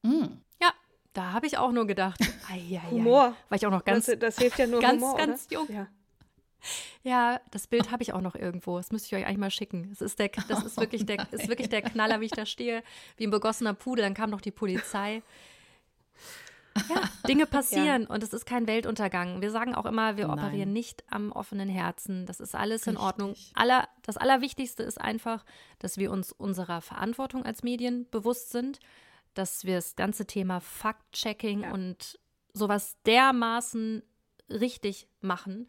Ja, 0.02 0.10
mm. 0.10 0.42
ja 0.60 0.72
da 1.12 1.32
habe 1.32 1.46
ich 1.46 1.58
auch 1.58 1.72
nur 1.72 1.86
gedacht. 1.86 2.20
Ai, 2.50 2.80
ai, 2.82 2.90
Humor. 2.90 3.34
War 3.48 3.56
ich 3.56 3.66
auch 3.66 3.70
noch 3.70 3.84
ganz. 3.84 4.06
Das, 4.06 4.18
das 4.18 4.38
hilft 4.38 4.58
ja 4.58 4.66
nur 4.66 4.80
ganz, 4.80 5.02
Humor, 5.02 5.16
ganz 5.16 5.48
jung. 5.50 5.66
Ja. 5.70 5.88
Ja, 7.02 7.40
das 7.50 7.66
Bild 7.66 7.90
habe 7.92 8.02
ich 8.02 8.12
auch 8.12 8.20
noch 8.20 8.34
irgendwo. 8.34 8.76
Das 8.76 8.90
müsste 8.90 9.06
ich 9.06 9.22
euch 9.22 9.26
eigentlich 9.26 9.38
mal 9.38 9.50
schicken. 9.50 9.88
Das 9.90 10.00
ist, 10.00 10.18
der, 10.18 10.28
das 10.48 10.64
ist, 10.64 10.76
wirklich, 10.78 11.06
der, 11.06 11.26
ist 11.32 11.48
wirklich 11.48 11.68
der 11.68 11.82
Knaller, 11.82 12.20
wie 12.20 12.26
ich 12.26 12.32
da 12.32 12.46
stehe, 12.46 12.82
wie 13.16 13.26
ein 13.26 13.30
begossener 13.30 13.74
Pudel. 13.74 14.02
Dann 14.04 14.14
kam 14.14 14.30
noch 14.30 14.40
die 14.40 14.50
Polizei. 14.50 15.22
Ja, 16.88 17.02
Dinge 17.26 17.46
passieren 17.46 18.02
ja. 18.02 18.08
und 18.08 18.22
es 18.22 18.32
ist 18.32 18.46
kein 18.46 18.66
Weltuntergang. 18.66 19.40
Wir 19.40 19.50
sagen 19.50 19.74
auch 19.74 19.86
immer, 19.86 20.16
wir 20.16 20.28
Nein. 20.28 20.38
operieren 20.38 20.72
nicht 20.72 21.04
am 21.10 21.32
offenen 21.32 21.68
Herzen. 21.68 22.26
Das 22.26 22.40
ist 22.40 22.54
alles 22.54 22.82
Richtig. 22.82 22.94
in 22.94 22.98
Ordnung. 22.98 23.34
Aller, 23.54 23.88
das 24.02 24.16
Allerwichtigste 24.16 24.82
ist 24.82 25.00
einfach, 25.00 25.44
dass 25.78 25.98
wir 25.98 26.10
uns 26.10 26.32
unserer 26.32 26.80
Verantwortung 26.80 27.44
als 27.44 27.62
Medien 27.62 28.08
bewusst 28.10 28.50
sind, 28.50 28.78
dass 29.34 29.64
wir 29.64 29.76
das 29.76 29.96
ganze 29.96 30.26
Thema 30.26 30.60
Fact-Checking 30.60 31.62
ja. 31.62 31.72
und 31.72 32.18
sowas 32.52 32.96
dermaßen 33.04 34.02
richtig 34.48 35.08
machen. 35.20 35.68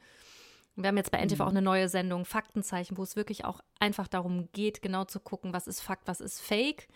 Wir 0.75 0.89
haben 0.89 0.97
jetzt 0.97 1.11
bei 1.11 1.19
NTV 1.19 1.39
mhm. 1.39 1.41
auch 1.41 1.51
eine 1.51 1.61
neue 1.61 1.89
Sendung, 1.89 2.23
Faktenzeichen, 2.25 2.97
wo 2.97 3.03
es 3.03 3.15
wirklich 3.15 3.45
auch 3.45 3.61
einfach 3.79 4.07
darum 4.07 4.49
geht, 4.51 4.81
genau 4.81 5.05
zu 5.05 5.19
gucken, 5.19 5.53
was 5.53 5.67
ist 5.67 5.81
Fakt, 5.81 6.07
was 6.07 6.21
ist 6.21 6.39
Fake 6.39 6.87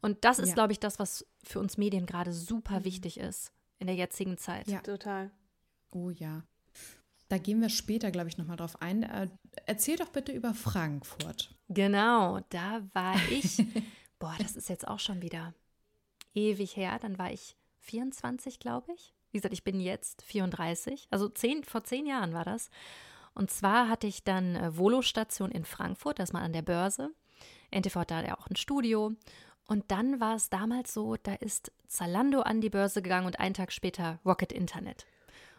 und 0.00 0.24
das 0.24 0.38
ist, 0.38 0.50
ja. 0.50 0.54
glaube 0.54 0.72
ich, 0.72 0.80
das, 0.80 0.98
was 0.98 1.26
für 1.42 1.60
uns 1.60 1.76
Medien 1.76 2.06
gerade 2.06 2.32
super 2.32 2.80
mhm. 2.80 2.84
wichtig 2.84 3.18
ist 3.18 3.52
in 3.78 3.86
der 3.86 3.96
jetzigen 3.96 4.38
Zeit. 4.38 4.68
Ja, 4.68 4.80
total. 4.80 5.30
Oh 5.90 6.10
ja. 6.10 6.42
Da 7.28 7.38
gehen 7.38 7.60
wir 7.60 7.68
später, 7.68 8.10
glaube 8.10 8.28
ich, 8.28 8.38
nochmal 8.38 8.56
drauf 8.56 8.80
ein. 8.80 9.02
Äh, 9.02 9.28
erzähl 9.66 9.96
doch 9.96 10.08
bitte 10.08 10.32
über 10.32 10.54
Frankfurt. 10.54 11.54
Genau, 11.68 12.40
da 12.48 12.82
war 12.94 13.16
ich. 13.30 13.64
boah, 14.18 14.34
das 14.38 14.56
ist 14.56 14.68
jetzt 14.68 14.88
auch 14.88 15.00
schon 15.00 15.22
wieder 15.22 15.54
ewig 16.34 16.76
her. 16.76 16.98
Dann 17.00 17.18
war 17.18 17.30
ich 17.30 17.56
24, 17.80 18.58
glaube 18.58 18.92
ich. 18.94 19.14
Wie 19.30 19.38
gesagt, 19.38 19.52
ich 19.52 19.64
bin 19.64 19.78
jetzt 19.78 20.22
34. 20.22 21.06
Also 21.10 21.28
zehn, 21.28 21.64
vor 21.64 21.84
zehn 21.84 22.06
Jahren 22.06 22.32
war 22.32 22.44
das. 22.44 22.70
Und 23.34 23.50
zwar 23.50 23.88
hatte 23.88 24.06
ich 24.06 24.24
dann 24.24 24.56
äh, 24.56 24.76
Volo-Station 24.76 25.50
in 25.50 25.64
Frankfurt, 25.64 26.18
das 26.18 26.32
mal 26.32 26.42
an 26.42 26.54
der 26.54 26.62
Börse. 26.62 27.10
NTV 27.70 27.94
hat 27.96 28.10
da 28.10 28.22
ja 28.24 28.38
auch 28.38 28.48
ein 28.48 28.56
Studio. 28.56 29.12
Und 29.68 29.90
dann 29.90 30.18
war 30.18 30.34
es 30.34 30.48
damals 30.48 30.94
so, 30.94 31.16
da 31.22 31.34
ist 31.34 31.70
Zalando 31.86 32.40
an 32.40 32.62
die 32.62 32.70
Börse 32.70 33.02
gegangen 33.02 33.26
und 33.26 33.38
einen 33.38 33.54
Tag 33.54 33.70
später 33.70 34.18
Rocket 34.24 34.50
Internet. 34.50 35.06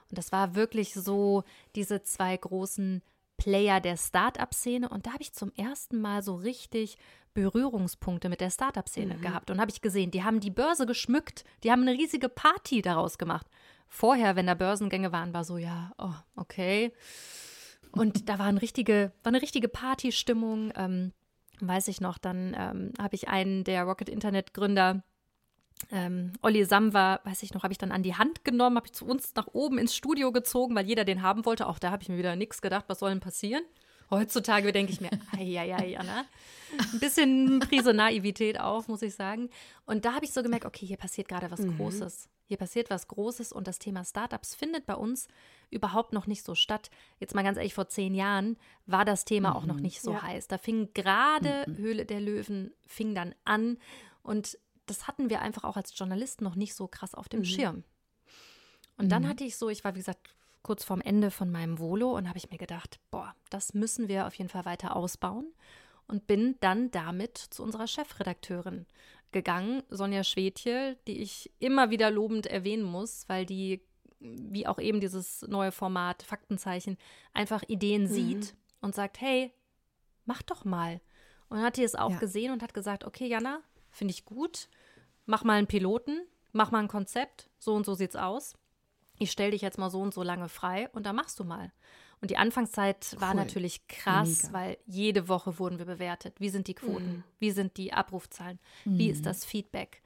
Und 0.10 0.18
das 0.18 0.32
war 0.32 0.56
wirklich 0.56 0.96
so 0.96 1.44
diese 1.76 2.02
zwei 2.02 2.36
großen 2.36 3.04
Player 3.38 3.80
der 3.80 3.98
Start-up-Szene. 3.98 4.90
Und 4.90 5.06
da 5.06 5.14
habe 5.14 5.22
ich 5.22 5.34
zum 5.34 5.54
ersten 5.56 6.02
Mal 6.02 6.24
so 6.24 6.36
richtig 6.36 6.98
Berührungspunkte 7.36 8.30
mit 8.30 8.42
der 8.42 8.50
Start-up-Szene 8.50 9.18
mhm. 9.18 9.22
gehabt. 9.22 9.52
Und 9.52 9.62
habe 9.62 9.70
ich 9.70 9.82
gesehen, 9.82 10.10
die 10.10 10.24
haben 10.24 10.40
die 10.40 10.50
Börse 10.50 10.88
geschmückt, 10.88 11.46
die 11.64 11.72
haben 11.72 11.84
eine 11.84 11.94
riesige 11.94 12.30
Party 12.30 12.82
daraus 12.82 13.20
gemacht. 13.20 13.46
Vorher, 13.88 14.36
wenn 14.36 14.48
da 14.48 14.56
Börsengänge 14.56 15.12
waren, 15.12 15.36
war 15.36 15.44
so, 15.44 15.58
ja, 15.58 15.92
oh, 16.00 16.14
okay. 16.36 16.92
Und 17.92 18.28
da 18.28 18.40
war 18.40 18.48
eine 18.48 18.62
richtige, 18.62 19.12
war 19.24 19.32
eine 19.32 19.42
richtige 19.42 19.68
Partystimmung. 19.68 20.74
Ähm, 20.76 21.14
weiß 21.62 21.88
ich 21.88 22.02
noch, 22.02 22.18
dann 22.18 22.56
ähm, 22.58 22.94
habe 23.00 23.16
ich 23.16 23.28
einen 23.28 23.64
der 23.64 23.84
Rocket 23.84 24.10
Internet 24.10 24.54
Gründer, 24.54 25.04
ähm, 25.92 26.34
Olli 26.42 26.66
Samwa, 26.66 27.20
weiß 27.24 27.44
ich 27.44 27.54
noch, 27.54 27.64
habe 27.64 27.72
ich 27.72 27.78
dann 27.78 27.92
an 27.92 28.04
die 28.04 28.16
Hand 28.16 28.44
genommen, 28.44 28.76
habe 28.76 28.88
ich 28.88 28.94
zu 28.94 29.06
uns 29.06 29.34
nach 29.36 29.48
oben 29.54 29.78
ins 29.78 29.96
Studio 29.96 30.32
gezogen, 30.32 30.76
weil 30.76 30.86
jeder 30.86 31.06
den 31.06 31.22
haben 31.22 31.46
wollte. 31.46 31.68
Auch 31.68 31.80
da 31.80 31.92
habe 31.92 32.04
ich 32.04 32.10
mir 32.10 32.18
wieder 32.18 32.36
nichts 32.36 32.62
gedacht, 32.62 32.86
was 32.88 33.00
soll 33.00 33.10
denn 33.12 33.20
passieren? 33.20 33.64
Heutzutage 34.10 34.72
denke 34.72 34.92
ich 34.92 35.02
mir, 35.02 35.12
ei, 35.38 35.98
Anna. 35.98 36.26
Ein 36.94 37.00
bisschen 37.00 37.60
Prise 37.60 37.94
Naivität 37.94 38.60
auch, 38.60 38.88
muss 38.88 39.02
ich 39.02 39.16
sagen. 39.16 39.50
Und 39.86 40.06
da 40.06 40.14
habe 40.14 40.26
ich 40.26 40.34
so 40.34 40.44
gemerkt, 40.44 40.66
okay, 40.66 40.86
hier 40.86 40.98
passiert 40.98 41.28
gerade 41.28 41.50
was 41.50 41.62
mhm. 41.62 41.78
Großes. 41.78 42.30
Hier 42.50 42.58
passiert 42.58 42.90
was 42.90 43.08
Großes 43.08 43.52
und 43.52 43.68
das 43.68 43.78
Thema 43.78 44.04
Startups 44.04 44.56
findet 44.56 44.88
bei 44.88 44.96
uns 44.96 45.28
überhaupt 45.70 46.14
noch 46.14 46.26
nicht 46.26 46.44
so 46.44 46.56
statt. 46.56 46.90
Jetzt 47.20 47.36
mal 47.36 47.44
ganz 47.44 47.58
ehrlich, 47.58 47.76
vor 47.76 47.90
zehn 47.90 48.16
Jahren 48.16 48.58
war 48.88 49.06
das 49.06 49.24
Thema 49.24 49.52
mhm. 49.52 49.56
auch 49.56 49.66
noch 49.68 49.76
mhm. 49.76 49.84
nicht 49.84 50.02
so 50.02 50.14
ja. 50.14 50.24
heiß. 50.24 50.48
Da 50.48 50.58
fing 50.58 50.92
gerade 50.96 51.66
mhm. 51.68 51.78
Höhle 51.78 52.06
der 52.08 52.20
Löwen, 52.20 52.74
fing 52.88 53.14
dann 53.14 53.36
an 53.46 53.78
und 54.24 54.58
das 54.88 55.08
hatten 55.08 55.30
wir 55.30 55.44
einfach 55.44 55.64
auch 55.64 55.78
als 55.78 55.96
Journalisten 55.96 56.44
noch 56.44 56.56
nicht 56.56 56.74
so 56.74 56.88
krass 56.88 57.14
auf 57.14 57.30
dem 57.30 57.42
mhm. 57.42 57.46
Schirm. 57.46 57.84
Und 58.98 59.10
dann 59.10 59.22
mhm. 59.22 59.28
hatte 59.28 59.44
ich 59.44 59.56
so, 59.56 59.70
ich 59.70 59.84
war 59.84 59.94
wie 59.94 60.00
gesagt 60.00 60.34
kurz 60.64 60.84
vorm 60.84 61.02
Ende 61.02 61.30
von 61.30 61.52
meinem 61.52 61.78
Volo 61.78 62.18
und 62.18 62.28
habe 62.28 62.40
ich 62.40 62.50
mir 62.50 62.58
gedacht, 62.58 63.00
boah, 63.12 63.36
das 63.52 63.76
müssen 63.76 64.08
wir 64.08 64.26
auf 64.26 64.34
jeden 64.34 64.50
Fall 64.50 64.66
weiter 64.66 64.96
ausbauen 64.96 65.54
und 66.08 66.26
bin 66.26 66.58
dann 66.62 66.90
damit 66.90 67.38
zu 67.38 67.62
unserer 67.62 67.86
Chefredakteurin 67.86 68.88
gegangen, 69.32 69.84
Sonja 69.90 70.24
Schwedje, 70.24 70.98
die 71.08 71.20
ich 71.20 71.52
immer 71.60 71.90
wieder 71.90 72.12
lobend 72.12 72.48
erwähnen 72.48 72.84
muss, 72.84 73.28
weil 73.28 73.46
die, 73.46 73.82
wie 74.20 74.68
auch 74.68 74.80
eben 74.80 75.00
dieses 75.00 75.44
neue 75.44 75.72
Format 75.72 76.24
Faktenzeichen, 76.24 76.98
einfach 77.34 77.64
Ideen 77.68 78.04
mhm. 78.04 78.08
sieht 78.08 78.56
und 78.82 78.96
sagt, 78.96 79.22
hey, 79.22 79.54
mach 80.26 80.42
doch 80.42 80.66
mal. 80.66 81.02
Und 81.50 81.58
dann 81.58 81.66
hat 81.66 81.78
die 81.78 81.84
es 81.84 81.96
auch 81.96 82.12
ja. 82.12 82.20
gesehen 82.20 82.52
und 82.52 82.62
hat 82.62 82.74
gesagt, 82.74 83.04
okay, 83.06 83.28
Jana, 83.28 83.62
finde 83.92 84.14
ich 84.14 84.26
gut, 84.26 84.70
mach 85.26 85.44
mal 85.44 85.58
einen 85.58 85.68
Piloten, 85.68 86.22
mach 86.52 86.72
mal 86.72 86.80
ein 86.80 86.88
Konzept, 86.88 87.50
so 87.58 87.76
und 87.76 87.86
so 87.86 87.94
sieht's 87.96 88.16
aus 88.16 88.56
ich 89.20 89.32
stelle 89.32 89.52
dich 89.52 89.62
jetzt 89.62 89.78
mal 89.78 89.90
so 89.90 90.02
und 90.02 90.14
so 90.14 90.24
lange 90.24 90.50
frei 90.50 90.90
und 90.94 91.06
da 91.06 91.14
machst 91.14 91.40
du 91.40 91.44
mal. 91.44 91.72
Und 92.22 92.32
die 92.32 92.38
Anfangszeit 92.38 93.12
cool. 93.14 93.22
war 93.22 93.34
natürlich 93.34 93.88
krass, 93.88 94.44
Mega. 94.44 94.54
weil 94.54 94.78
jede 94.86 95.28
Woche 95.28 95.58
wurden 95.58 95.80
wir 95.80 95.86
bewertet. 95.86 96.36
Wie 96.40 96.50
sind 96.50 96.68
die 96.68 96.74
Quoten? 96.74 97.18
Mhm. 97.18 97.24
Wie 97.40 97.52
sind 97.52 97.78
die 97.78 97.94
Abrufzahlen? 97.94 98.60
Mhm. 98.86 98.98
Wie 98.98 99.10
ist 99.10 99.20
mhm. 99.20 99.26
das 99.26 99.46
Feedback? 99.46 100.02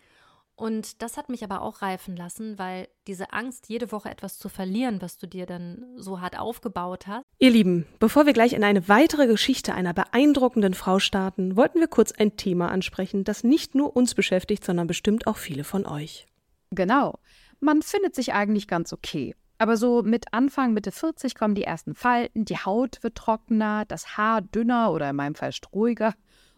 Und 0.56 1.02
das 1.02 1.17
hat 1.17 1.30
mich 1.30 1.43
aber 1.43 1.63
auch 1.63 1.82
reifen 1.82 2.15
lassen, 2.15 2.60
weil 2.60 2.88
diese 3.08 3.34
Angst, 3.34 3.69
jede 3.69 3.91
Woche 3.91 4.10
etwas 4.10 4.38
zu 4.38 4.49
verlieren, 4.49 5.02
was 5.02 5.17
du 5.17 5.28
dir 5.28 5.47
dann 5.47 5.84
so 5.97 6.21
hart 6.21 6.38
aufgebaut 6.38 7.08
hast. 7.08 7.26
Ihr 7.39 7.49
Lieben, 7.49 7.88
bevor 7.97 8.28
wir 8.28 8.34
gleich 8.34 8.54
in 8.54 8.63
eine 8.63 8.88
weitere 8.88 9.26
Geschichte 9.26 9.73
einer 9.73 9.93
beeindruckenden 9.93 10.76
Frau 10.76 10.99
starten, 10.99 11.56
wollten 11.56 11.80
wir 11.80 11.88
kurz 11.88 12.12
ein 12.12 12.38
Thema 12.38 12.69
ansprechen, 12.69 13.23
das 13.23 13.43
nicht 13.43 13.73
nur 13.73 13.95
uns 13.95 14.13
beschäftigt, 14.13 14.63
sondern 14.63 14.86
bestimmt 14.86 15.26
auch 15.26 15.38
viele 15.38 15.63
von 15.63 15.88
euch. 15.88 16.28
Genau. 16.69 17.17
Man 17.60 17.82
findet 17.82 18.13
sich 18.13 18.34
eigentlich 18.34 18.67
ganz 18.67 18.93
okay. 18.93 19.36
Aber 19.58 19.78
so 19.78 20.02
mit 20.04 20.26
Anfang, 20.34 20.74
Mitte 20.74 20.92
40 20.92 21.36
kommen 21.36 21.56
die 21.56 21.63
ersten 21.63 21.96
Falten, 21.96 22.46
die 22.46 22.58
Haut 22.58 23.02
wird 23.04 23.16
trockener, 23.16 23.86
das 23.86 24.18
Haar 24.18 24.42
dünner 24.42 24.92
oder 24.92 25.10
in 25.10 25.16
meinem 25.16 25.36
Fall 25.36 25.52
strohiger. 25.52 26.13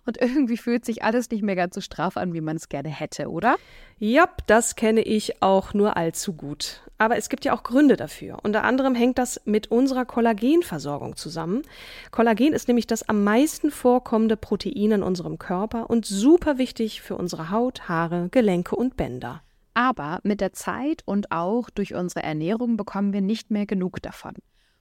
Und 0.05 0.21
irgendwie 0.21 0.57
fühlt 0.57 0.85
sich 0.85 1.03
alles 1.03 1.31
nicht 1.31 1.41
mehr 1.41 1.55
ganz 1.55 1.75
so 1.75 1.81
straff 1.81 2.15
an, 2.15 2.33
wie 2.33 2.41
man 2.41 2.57
es 2.57 2.69
gerne 2.69 2.89
hätte, 2.89 3.29
oder? 3.29 3.55
Ja, 3.97 4.29
das 4.45 4.75
kenne 4.75 5.01
ich 5.01 5.41
auch 5.41 5.73
nur 5.73 5.97
allzu 5.97 6.33
gut. 6.33 6.81
Aber 6.97 7.17
es 7.17 7.27
gibt 7.27 7.43
ja 7.43 7.53
auch 7.53 7.63
Gründe 7.63 7.97
dafür. 7.97 8.37
Unter 8.43 8.63
anderem 8.63 8.93
hängt 8.95 9.17
das 9.17 9.41
mit 9.45 9.71
unserer 9.71 10.05
Kollagenversorgung 10.05 11.15
zusammen. 11.15 11.63
Kollagen 12.11 12.53
ist 12.53 12.67
nämlich 12.67 12.87
das 12.87 13.09
am 13.09 13.23
meisten 13.23 13.71
vorkommende 13.71 14.37
Protein 14.37 14.91
in 14.91 15.03
unserem 15.03 15.39
Körper 15.39 15.89
und 15.89 16.05
super 16.05 16.57
wichtig 16.57 17.01
für 17.01 17.17
unsere 17.17 17.49
Haut, 17.49 17.89
Haare, 17.89 18.29
Gelenke 18.31 18.75
und 18.75 18.95
Bänder. 18.95 19.41
Aber 19.75 20.21
mit 20.23 20.41
der 20.41 20.53
Zeit 20.53 21.03
und 21.05 21.31
auch 21.31 21.69
durch 21.69 21.93
unsere 21.93 22.23
Ernährung 22.23 22.77
bekommen 22.77 23.13
wir 23.13 23.21
nicht 23.21 23.51
mehr 23.51 23.65
genug 23.65 24.01
davon. 24.01 24.33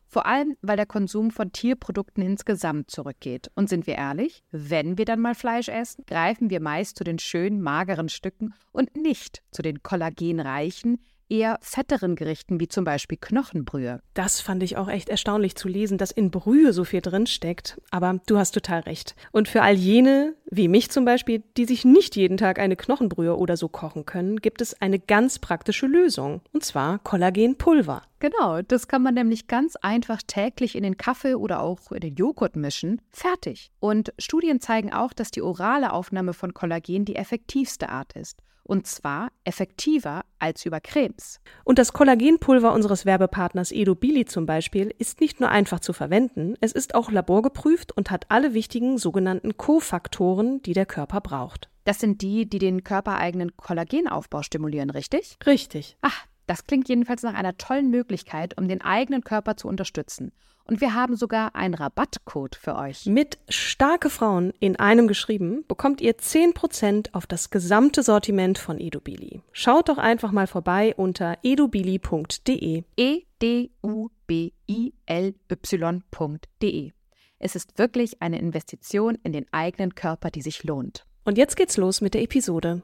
Vor 0.06 0.26
allem, 0.26 0.56
weil 0.62 0.76
der 0.76 0.86
Konsum 0.86 1.32
von 1.32 1.50
Tierprodukten 1.50 2.22
insgesamt 2.22 2.88
zurückgeht. 2.88 3.50
Und 3.56 3.68
sind 3.68 3.88
wir 3.88 3.96
ehrlich, 3.96 4.44
wenn 4.52 4.96
wir 4.96 5.04
dann 5.04 5.18
mal 5.18 5.34
Fleisch 5.34 5.68
essen, 5.68 6.04
greifen 6.06 6.50
wir 6.50 6.60
meist 6.60 6.96
zu 6.96 7.02
den 7.02 7.18
schönen, 7.18 7.60
mageren 7.60 8.08
Stücken 8.08 8.54
und 8.70 8.96
nicht 8.96 9.42
zu 9.50 9.62
den 9.62 9.82
kollagenreichen, 9.82 11.04
eher 11.34 11.58
fetteren 11.60 12.16
Gerichten 12.16 12.60
wie 12.60 12.68
zum 12.68 12.84
Beispiel 12.84 13.18
Knochenbrühe. 13.20 14.00
Das 14.14 14.40
fand 14.40 14.62
ich 14.62 14.76
auch 14.76 14.88
echt 14.88 15.08
erstaunlich 15.08 15.56
zu 15.56 15.68
lesen, 15.68 15.98
dass 15.98 16.10
in 16.10 16.30
Brühe 16.30 16.72
so 16.72 16.84
viel 16.84 17.00
drin 17.00 17.26
steckt. 17.26 17.80
Aber 17.90 18.20
du 18.26 18.38
hast 18.38 18.52
total 18.52 18.80
recht. 18.80 19.16
Und 19.32 19.48
für 19.48 19.62
all 19.62 19.74
jene, 19.74 20.34
wie 20.50 20.68
mich 20.68 20.90
zum 20.90 21.04
Beispiel, 21.04 21.42
die 21.56 21.64
sich 21.64 21.84
nicht 21.84 22.16
jeden 22.16 22.36
Tag 22.36 22.58
eine 22.58 22.76
Knochenbrühe 22.76 23.36
oder 23.36 23.56
so 23.56 23.68
kochen 23.68 24.06
können, 24.06 24.36
gibt 24.40 24.60
es 24.60 24.80
eine 24.80 24.98
ganz 24.98 25.38
praktische 25.38 25.86
Lösung. 25.86 26.40
Und 26.52 26.64
zwar 26.64 26.98
Kollagenpulver. 27.00 28.02
Genau, 28.20 28.62
das 28.62 28.88
kann 28.88 29.02
man 29.02 29.14
nämlich 29.14 29.48
ganz 29.48 29.76
einfach 29.76 30.22
täglich 30.26 30.76
in 30.76 30.82
den 30.82 30.96
Kaffee 30.96 31.34
oder 31.34 31.60
auch 31.60 31.92
in 31.92 32.00
den 32.00 32.14
Joghurt 32.14 32.56
mischen. 32.56 33.02
Fertig. 33.10 33.70
Und 33.80 34.14
Studien 34.18 34.60
zeigen 34.60 34.94
auch, 34.94 35.12
dass 35.12 35.30
die 35.30 35.42
orale 35.42 35.92
Aufnahme 35.92 36.32
von 36.32 36.54
Kollagen 36.54 37.04
die 37.04 37.16
effektivste 37.16 37.90
Art 37.90 38.14
ist. 38.14 38.43
Und 38.64 38.86
zwar 38.86 39.28
effektiver 39.44 40.24
als 40.38 40.64
über 40.64 40.80
Cremes. 40.80 41.40
Und 41.64 41.78
das 41.78 41.92
Kollagenpulver 41.92 42.72
unseres 42.72 43.06
Werbepartners 43.06 43.70
Edo 43.72 43.94
Billy 43.94 44.24
zum 44.24 44.46
Beispiel 44.46 44.92
ist 44.98 45.20
nicht 45.20 45.38
nur 45.38 45.50
einfach 45.50 45.80
zu 45.80 45.92
verwenden, 45.92 46.54
es 46.60 46.72
ist 46.72 46.94
auch 46.94 47.10
laborgeprüft 47.10 47.92
und 47.92 48.10
hat 48.10 48.26
alle 48.30 48.54
wichtigen 48.54 48.98
sogenannten 48.98 49.56
Kofaktoren, 49.56 50.62
die 50.62 50.72
der 50.72 50.86
Körper 50.86 51.20
braucht. 51.20 51.68
Das 51.84 52.00
sind 52.00 52.22
die, 52.22 52.48
die 52.48 52.58
den 52.58 52.82
körpereigenen 52.82 53.56
Kollagenaufbau 53.56 54.42
stimulieren, 54.42 54.88
richtig? 54.88 55.36
Richtig. 55.46 55.98
Ach, 56.00 56.26
das 56.46 56.66
klingt 56.66 56.88
jedenfalls 56.88 57.22
nach 57.22 57.34
einer 57.34 57.56
tollen 57.56 57.90
Möglichkeit, 57.90 58.56
um 58.58 58.68
den 58.68 58.80
eigenen 58.80 59.22
Körper 59.22 59.56
zu 59.56 59.68
unterstützen. 59.68 60.32
Und 60.66 60.80
wir 60.80 60.94
haben 60.94 61.14
sogar 61.14 61.54
einen 61.54 61.74
Rabattcode 61.74 62.56
für 62.56 62.76
euch. 62.76 63.04
Mit 63.04 63.38
starke 63.50 64.08
Frauen 64.08 64.52
in 64.60 64.76
einem 64.76 65.08
geschrieben 65.08 65.64
bekommt 65.68 66.00
ihr 66.00 66.16
10% 66.16 67.12
auf 67.12 67.26
das 67.26 67.50
gesamte 67.50 68.02
Sortiment 68.02 68.58
von 68.58 68.80
Edubili. 68.80 69.42
Schaut 69.52 69.90
doch 69.90 69.98
einfach 69.98 70.32
mal 70.32 70.46
vorbei 70.46 70.94
unter 70.96 71.36
edubili.de. 71.42 72.84
E 72.96 73.22
D 73.42 73.70
U 73.82 74.08
B 74.26 74.52
I 74.66 74.94
L 75.04 75.34
Y.de. 75.50 76.92
Es 77.38 77.56
ist 77.56 77.78
wirklich 77.78 78.22
eine 78.22 78.38
Investition 78.38 79.18
in 79.22 79.34
den 79.34 79.46
eigenen 79.52 79.94
Körper, 79.94 80.30
die 80.30 80.40
sich 80.40 80.64
lohnt. 80.64 81.04
Und 81.24 81.36
jetzt 81.36 81.56
geht's 81.56 81.76
los 81.76 82.00
mit 82.00 82.14
der 82.14 82.22
Episode. 82.22 82.82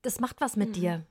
Das 0.00 0.18
macht 0.18 0.40
was 0.40 0.56
mit 0.56 0.70
mhm. 0.70 0.72
dir. 0.72 1.06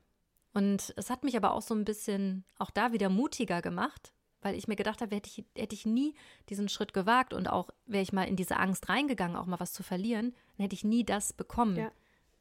Und 0.53 0.93
es 0.97 1.09
hat 1.09 1.23
mich 1.23 1.37
aber 1.37 1.53
auch 1.53 1.61
so 1.61 1.73
ein 1.73 1.85
bisschen, 1.85 2.43
auch 2.57 2.71
da 2.71 2.91
wieder 2.91 3.09
mutiger 3.09 3.61
gemacht, 3.61 4.13
weil 4.41 4.55
ich 4.55 4.67
mir 4.67 4.75
gedacht 4.75 5.01
habe, 5.01 5.15
hätte 5.15 5.29
ich, 5.29 5.45
hätte 5.55 5.75
ich 5.75 5.85
nie 5.85 6.15
diesen 6.49 6.67
Schritt 6.67 6.93
gewagt 6.93 7.33
und 7.33 7.47
auch 7.49 7.69
wäre 7.85 8.03
ich 8.03 8.11
mal 8.11 8.23
in 8.23 8.35
diese 8.35 8.57
Angst 8.57 8.89
reingegangen, 8.89 9.37
auch 9.37 9.45
mal 9.45 9.59
was 9.59 9.73
zu 9.73 9.83
verlieren, 9.83 10.33
dann 10.57 10.63
hätte 10.63 10.75
ich 10.75 10.83
nie 10.83 11.05
das 11.05 11.31
bekommen, 11.31 11.77
ja. 11.77 11.91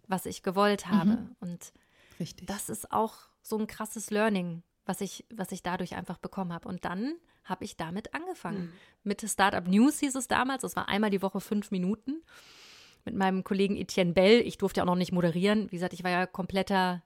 was 0.08 0.26
ich 0.26 0.42
gewollt 0.42 0.86
habe. 0.88 1.10
Mhm. 1.10 1.36
Und 1.40 1.72
Richtig. 2.18 2.46
das 2.46 2.68
ist 2.68 2.90
auch 2.90 3.14
so 3.42 3.58
ein 3.58 3.66
krasses 3.66 4.10
Learning, 4.10 4.62
was 4.86 5.00
ich, 5.00 5.26
was 5.32 5.52
ich 5.52 5.62
dadurch 5.62 5.94
einfach 5.94 6.18
bekommen 6.18 6.52
habe. 6.52 6.68
Und 6.68 6.84
dann 6.84 7.14
habe 7.44 7.64
ich 7.64 7.76
damit 7.76 8.14
angefangen. 8.14 8.62
Mhm. 8.62 8.72
Mit 9.04 9.20
Startup 9.28 9.66
News 9.66 10.00
hieß 10.00 10.14
es 10.14 10.26
damals, 10.28 10.62
das 10.62 10.76
war 10.76 10.88
einmal 10.88 11.10
die 11.10 11.22
Woche 11.22 11.40
fünf 11.40 11.70
Minuten. 11.70 12.22
Mit 13.04 13.14
meinem 13.14 13.44
Kollegen 13.44 13.76
Etienne 13.76 14.12
Bell. 14.12 14.40
Ich 14.40 14.58
durfte 14.58 14.78
ja 14.78 14.84
auch 14.84 14.88
noch 14.88 14.96
nicht 14.96 15.12
moderieren. 15.12 15.70
Wie 15.70 15.76
gesagt, 15.76 15.94
ich 15.94 16.04
war 16.04 16.10
ja 16.10 16.26
kompletter 16.26 17.02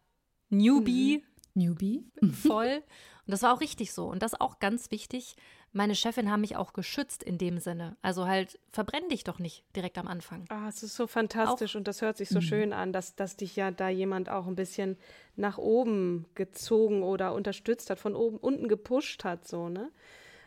Newbie. 0.50 1.18
Mhm. 1.54 1.62
Newbie. 1.62 2.04
Voll. 2.33 2.83
Und 3.26 3.30
das 3.30 3.42
war 3.42 3.54
auch 3.54 3.61
richtig 3.61 3.92
so. 3.92 4.07
Und 4.07 4.22
das 4.22 4.35
ist 4.35 4.40
auch 4.40 4.59
ganz 4.59 4.90
wichtig. 4.90 5.37
Meine 5.72 5.96
Chefin 5.96 6.30
haben 6.30 6.42
mich 6.42 6.57
auch 6.57 6.72
geschützt 6.72 7.24
in 7.24 7.37
dem 7.37 7.59
Sinne. 7.59 7.96
Also 8.00 8.26
halt, 8.26 8.61
verbrenn 8.70 9.09
dich 9.09 9.24
doch 9.24 9.38
nicht 9.40 9.64
direkt 9.74 9.98
am 9.98 10.07
Anfang. 10.07 10.44
Ah, 10.48 10.68
es 10.68 10.83
ist 10.83 10.94
so 10.94 11.07
fantastisch 11.07 11.74
auch, 11.74 11.78
und 11.78 11.88
das 11.88 12.00
hört 12.00 12.16
sich 12.16 12.28
so 12.28 12.38
mhm. 12.38 12.42
schön 12.42 12.72
an, 12.72 12.92
dass, 12.92 13.16
dass 13.16 13.37
dich 13.37 13.57
ja 13.57 13.70
da 13.70 13.88
jemand 13.88 14.28
auch 14.28 14.46
ein 14.46 14.54
bisschen 14.54 14.96
nach 15.35 15.59
oben 15.59 16.26
gezogen 16.35 17.02
oder 17.02 17.35
unterstützt 17.35 17.90
hat, 17.90 17.98
von 17.98 18.14
oben 18.14 18.37
unten 18.37 18.68
gepusht 18.68 19.24
hat, 19.24 19.48
so, 19.48 19.68
ne? 19.68 19.90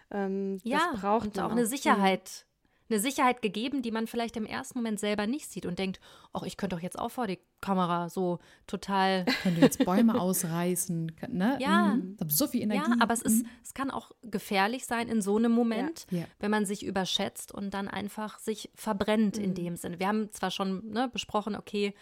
Ähm, 0.10 0.60
ja, 0.64 0.92
das 0.94 1.02
braucht 1.02 1.26
und 1.26 1.40
auch 1.40 1.52
eine 1.52 1.66
Sicherheit 1.66 2.46
eine 2.90 3.00
Sicherheit 3.00 3.42
gegeben, 3.42 3.82
die 3.82 3.92
man 3.92 4.08
vielleicht 4.08 4.38
im 4.38 4.46
ersten 4.46 4.80
Moment 4.80 5.00
selber 5.00 5.28
nicht 5.28 5.50
sieht 5.50 5.66
und 5.66 5.80
denkt, 5.80 6.00
ach, 6.34 6.44
ich 6.44 6.58
könnte 6.58 6.76
doch 6.76 6.82
jetzt 6.82 6.98
auch 6.98 7.10
vor 7.10 7.28
die 7.28 7.40
Kamera 7.62 8.10
so 8.10 8.40
total. 8.66 9.26
Könnte 9.44 9.62
jetzt 9.62 9.84
Bäume 9.84 10.20
ausreißen, 10.22 11.12
ne? 11.30 11.58
Ja. 11.60 11.96
Mhm. 11.96 12.18
so 12.28 12.48
viel 12.48 12.62
Energie. 12.62 12.92
Ja, 12.92 12.98
aber 13.00 13.14
es 13.14 13.22
ist, 13.22 13.44
mhm. 13.44 13.50
es 13.64 13.74
kann 13.74 13.92
auch 13.92 14.12
gefährlich 14.22 14.86
sein 14.86 15.10
in 15.10 15.22
so 15.22 15.38
einem 15.38 15.52
Moment, 15.52 16.08
ja. 16.12 16.20
Ja. 16.20 16.26
wenn 16.40 16.52
man 16.52 16.66
sich 16.66 16.86
überschätzt 16.86 17.52
und 17.52 17.74
dann 17.74 17.88
einfach 17.88 18.40
sich 18.40 18.72
verbrennt 18.76 19.38
mhm. 19.38 19.44
in 19.44 19.54
dem 19.56 19.76
Sinne. 19.76 20.00
Wir 20.00 20.08
haben 20.08 20.32
zwar 20.32 20.52
schon 20.52 20.90
ne, 20.90 21.10
besprochen, 21.10 21.56
okay, 21.56 21.94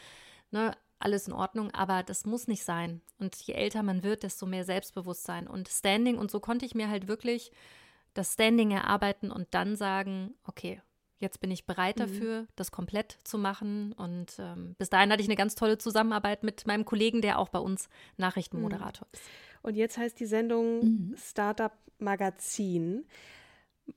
ne, 0.52 0.76
alles 1.00 1.28
in 1.28 1.34
Ordnung, 1.34 1.71
aber 1.71 2.04
das 2.04 2.26
muss 2.26 2.48
nicht 2.48 2.63
sein. 2.63 3.02
Und 3.19 3.36
je 3.36 3.54
älter 3.54 3.84
man 3.84 4.04
wird, 4.04 4.24
desto 4.24 4.45
mehr 4.45 4.65
Selbstbewusstsein 4.65 5.48
und 5.48 5.67
Standing. 5.67 6.17
Und 6.17 6.32
so 6.32 6.39
konnte 6.39 6.65
ich 6.65 6.74
mir 6.74 6.89
halt 6.89 7.08
wirklich 7.08 7.52
das 8.15 8.34
Standing 8.34 8.71
erarbeiten 8.71 9.30
und 9.30 9.47
dann 9.51 9.75
sagen, 9.75 10.34
okay, 10.45 10.82
jetzt 11.19 11.39
bin 11.39 11.51
ich 11.51 11.65
bereit 11.65 11.97
mhm. 11.97 12.01
dafür, 12.01 12.41
mhm. 12.41 12.47
das 12.56 12.71
komplett 12.71 13.17
zu 13.23 13.38
machen. 13.38 13.93
Und 13.93 14.38
ähm, 14.39 14.75
bis 14.78 14.89
dahin 14.89 15.12
hatte 15.12 15.21
ich 15.21 15.28
eine 15.28 15.36
ganz 15.36 15.56
tolle 15.56 15.78
Zusammenarbeit 15.78 16.43
mit 16.43 16.65
meinem 16.65 16.86
Kollegen, 16.86 17.21
der 17.21 17.39
auch 17.39 17.49
bei 17.49 17.60
uns 17.60 17.89
Nachrichtenmoderator 18.17 19.08
mhm. 19.08 19.13
ist. 19.13 19.23
Und 19.62 19.75
jetzt 19.75 19.97
heißt 19.97 20.19
die 20.19 20.25
Sendung 20.25 20.80
mhm. 20.84 21.15
Startup 21.17 21.73
Magazin. 21.99 23.06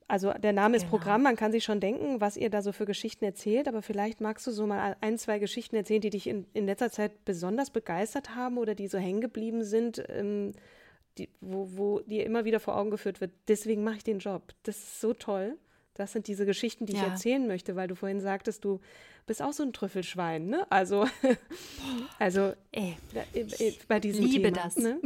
Also 0.07 0.31
der 0.33 0.53
Name 0.53 0.77
ist 0.77 0.83
genau. 0.83 0.97
Programm, 0.97 1.23
man 1.23 1.35
kann 1.35 1.51
sich 1.51 1.63
schon 1.63 1.79
denken, 1.79 2.21
was 2.21 2.37
ihr 2.37 2.49
da 2.51 2.61
so 2.61 2.71
für 2.71 2.85
Geschichten 2.85 3.25
erzählt, 3.25 3.67
aber 3.67 3.81
vielleicht 3.81 4.21
magst 4.21 4.45
du 4.45 4.51
so 4.51 4.67
mal 4.67 4.95
ein, 5.01 5.17
zwei 5.17 5.39
Geschichten 5.39 5.75
erzählen, 5.75 6.01
die 6.01 6.11
dich 6.11 6.27
in, 6.27 6.45
in 6.53 6.67
letzter 6.67 6.91
Zeit 6.91 7.25
besonders 7.25 7.71
begeistert 7.71 8.35
haben 8.35 8.59
oder 8.59 8.75
die 8.75 8.87
so 8.87 8.99
hängen 8.99 9.21
geblieben 9.21 9.63
sind. 9.63 10.03
Ähm, 10.09 10.53
die, 11.19 11.29
wo, 11.41 11.69
wo 11.71 11.99
dir 12.01 12.25
immer 12.25 12.45
wieder 12.45 12.59
vor 12.59 12.75
Augen 12.75 12.91
geführt 12.91 13.21
wird, 13.21 13.31
deswegen 13.47 13.83
mache 13.83 13.97
ich 13.97 14.03
den 14.03 14.19
Job. 14.19 14.53
Das 14.63 14.77
ist 14.77 15.01
so 15.01 15.13
toll. 15.13 15.57
Das 15.93 16.13
sind 16.13 16.27
diese 16.27 16.45
Geschichten, 16.45 16.85
die 16.85 16.93
ja. 16.93 17.01
ich 17.01 17.07
erzählen 17.07 17.45
möchte, 17.45 17.75
weil 17.75 17.87
du 17.87 17.95
vorhin 17.95 18.21
sagtest, 18.21 18.63
du 18.63 18.79
bist 19.25 19.41
auch 19.41 19.51
so 19.51 19.63
ein 19.63 19.73
Trüffelschwein, 19.73 20.47
ne? 20.47 20.65
Also, 20.71 21.07
also 22.19 22.53
Ey, 22.71 22.97
ich 23.33 23.85
bei 23.87 23.99
diesem 23.99 24.25
liebe 24.25 24.51
Thema, 24.51 24.63
das. 24.63 24.77
Ne? 24.77 25.01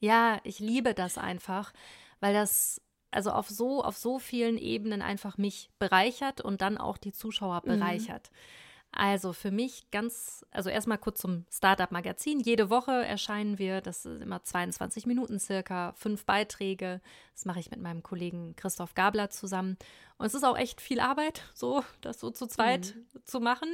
Ja, 0.00 0.40
ich 0.44 0.58
liebe 0.58 0.92
das 0.92 1.18
einfach, 1.18 1.72
weil 2.20 2.34
das 2.34 2.80
also 3.10 3.30
auf 3.30 3.48
so 3.48 3.82
auf 3.82 3.96
so 3.96 4.18
vielen 4.18 4.58
Ebenen 4.58 5.02
einfach 5.02 5.38
mich 5.38 5.70
bereichert 5.78 6.40
und 6.40 6.60
dann 6.60 6.78
auch 6.78 6.98
die 6.98 7.12
Zuschauer 7.12 7.62
mhm. 7.64 7.78
bereichert. 7.78 8.30
Mhm. 8.30 8.67
Also 8.90 9.32
für 9.32 9.50
mich 9.50 9.90
ganz, 9.90 10.46
also 10.50 10.70
erstmal 10.70 10.98
kurz 10.98 11.20
zum 11.20 11.44
Startup-Magazin. 11.50 12.40
Jede 12.40 12.70
Woche 12.70 12.92
erscheinen 12.92 13.58
wir, 13.58 13.80
das 13.80 14.02
sind 14.02 14.22
immer 14.22 14.42
22 14.42 15.06
Minuten 15.06 15.38
circa, 15.38 15.92
fünf 15.92 16.24
Beiträge. 16.24 17.00
Das 17.34 17.44
mache 17.44 17.60
ich 17.60 17.70
mit 17.70 17.80
meinem 17.80 18.02
Kollegen 18.02 18.56
Christoph 18.56 18.94
Gabler 18.94 19.30
zusammen. 19.30 19.76
Und 20.16 20.26
es 20.26 20.34
ist 20.34 20.44
auch 20.44 20.56
echt 20.56 20.80
viel 20.80 21.00
Arbeit, 21.00 21.42
so 21.54 21.84
das 22.00 22.18
so 22.18 22.30
zu 22.30 22.46
zweit 22.46 22.94
mhm. 22.96 23.20
zu 23.24 23.40
machen. 23.40 23.68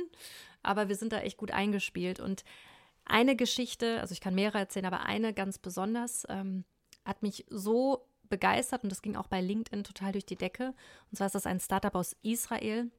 Aber 0.63 0.89
wir 0.89 0.97
sind 0.97 1.13
da 1.13 1.21
echt 1.21 1.37
gut 1.37 1.53
eingespielt. 1.53 2.19
Und 2.19 2.45
eine 3.05 3.37
Geschichte, 3.37 4.01
also 4.01 4.13
ich 4.13 4.21
kann 4.21 4.35
mehrere 4.35 4.59
erzählen, 4.59 4.87
aber 4.87 5.07
eine 5.07 5.33
ganz 5.33 5.59
besonders, 5.59 6.27
ähm, 6.29 6.65
hat 7.05 7.23
mich 7.23 7.45
so 7.51 8.09
begeistert 8.29 8.83
und 8.83 8.91
das 8.91 9.03
ging 9.03 9.17
auch 9.17 9.27
bei 9.27 9.41
LinkedIn 9.41 9.85
total 9.85 10.13
durch 10.13 10.27
die 10.27 10.37
Decke. 10.37 10.75
Und 11.11 11.17
zwar 11.17 11.27
ist 11.27 11.35
das 11.35 11.47
ein 11.47 11.61
Startup 11.61 11.95
aus 11.95 12.17
Israel, 12.23 12.91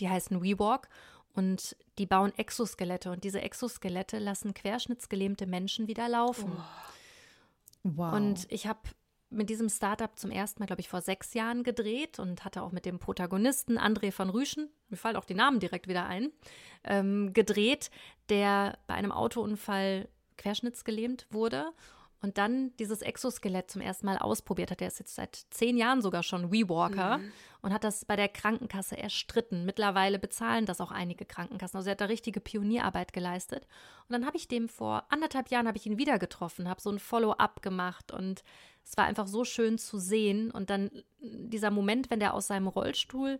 die 0.00 0.08
heißen 0.08 0.42
WeWalk 0.42 0.88
und 1.34 1.76
die 1.98 2.06
bauen 2.06 2.32
Exoskelette 2.36 3.10
und 3.10 3.24
diese 3.24 3.40
Exoskelette 3.40 4.18
lassen 4.18 4.54
querschnittsgelähmte 4.54 5.46
Menschen 5.46 5.88
wieder 5.88 6.08
laufen. 6.08 6.52
Oh. 6.56 7.90
Wow. 7.96 8.14
Und 8.14 8.46
ich 8.50 8.66
habe 8.66 8.80
mit 9.30 9.50
diesem 9.50 9.68
Startup 9.68 10.16
zum 10.18 10.30
ersten 10.30 10.60
Mal, 10.60 10.66
glaube 10.66 10.80
ich, 10.80 10.88
vor 10.88 11.00
sechs 11.00 11.34
Jahren 11.34 11.64
gedreht 11.64 12.18
und 12.18 12.44
hatte 12.44 12.62
auch 12.62 12.72
mit 12.72 12.86
dem 12.86 12.98
Protagonisten 12.98 13.78
André 13.78 14.12
von 14.12 14.30
Rüschen, 14.30 14.70
mir 14.88 14.96
fallen 14.96 15.16
auch 15.16 15.24
die 15.24 15.34
Namen 15.34 15.60
direkt 15.60 15.88
wieder 15.88 16.06
ein, 16.06 16.30
ähm, 16.84 17.32
gedreht, 17.32 17.90
der 18.28 18.78
bei 18.86 18.94
einem 18.94 19.12
Autounfall 19.12 20.08
querschnittsgelähmt 20.36 21.26
wurde 21.30 21.72
und 22.24 22.38
dann 22.38 22.74
dieses 22.78 23.02
Exoskelett 23.02 23.70
zum 23.70 23.82
ersten 23.82 24.06
Mal 24.06 24.16
ausprobiert 24.16 24.70
hat. 24.70 24.80
Er 24.80 24.88
ist 24.88 24.98
jetzt 24.98 25.14
seit 25.14 25.44
zehn 25.50 25.76
Jahren 25.76 26.00
sogar 26.00 26.22
schon 26.22 26.50
WeWalker 26.50 27.18
mhm. 27.18 27.32
und 27.60 27.74
hat 27.74 27.84
das 27.84 28.06
bei 28.06 28.16
der 28.16 28.30
Krankenkasse 28.30 28.96
erstritten. 28.96 29.66
Mittlerweile 29.66 30.18
bezahlen 30.18 30.64
das 30.64 30.80
auch 30.80 30.90
einige 30.90 31.26
Krankenkassen. 31.26 31.76
Also 31.76 31.90
er 31.90 31.92
hat 31.92 32.00
da 32.00 32.06
richtige 32.06 32.40
Pionierarbeit 32.40 33.12
geleistet. 33.12 33.66
Und 34.08 34.14
dann 34.14 34.24
habe 34.24 34.38
ich 34.38 34.48
dem 34.48 34.70
vor 34.70 35.04
anderthalb 35.10 35.50
Jahren 35.50 35.68
habe 35.68 35.76
ich 35.76 35.84
ihn 35.84 35.98
wieder 35.98 36.18
getroffen, 36.18 36.66
habe 36.66 36.80
so 36.80 36.88
ein 36.88 36.98
Follow-up 36.98 37.60
gemacht 37.60 38.10
und 38.10 38.42
es 38.82 38.96
war 38.96 39.04
einfach 39.04 39.26
so 39.26 39.44
schön 39.44 39.76
zu 39.76 39.98
sehen. 39.98 40.50
Und 40.50 40.70
dann 40.70 40.90
dieser 41.20 41.70
Moment, 41.70 42.08
wenn 42.08 42.20
der 42.20 42.32
aus 42.32 42.46
seinem 42.46 42.68
Rollstuhl 42.68 43.38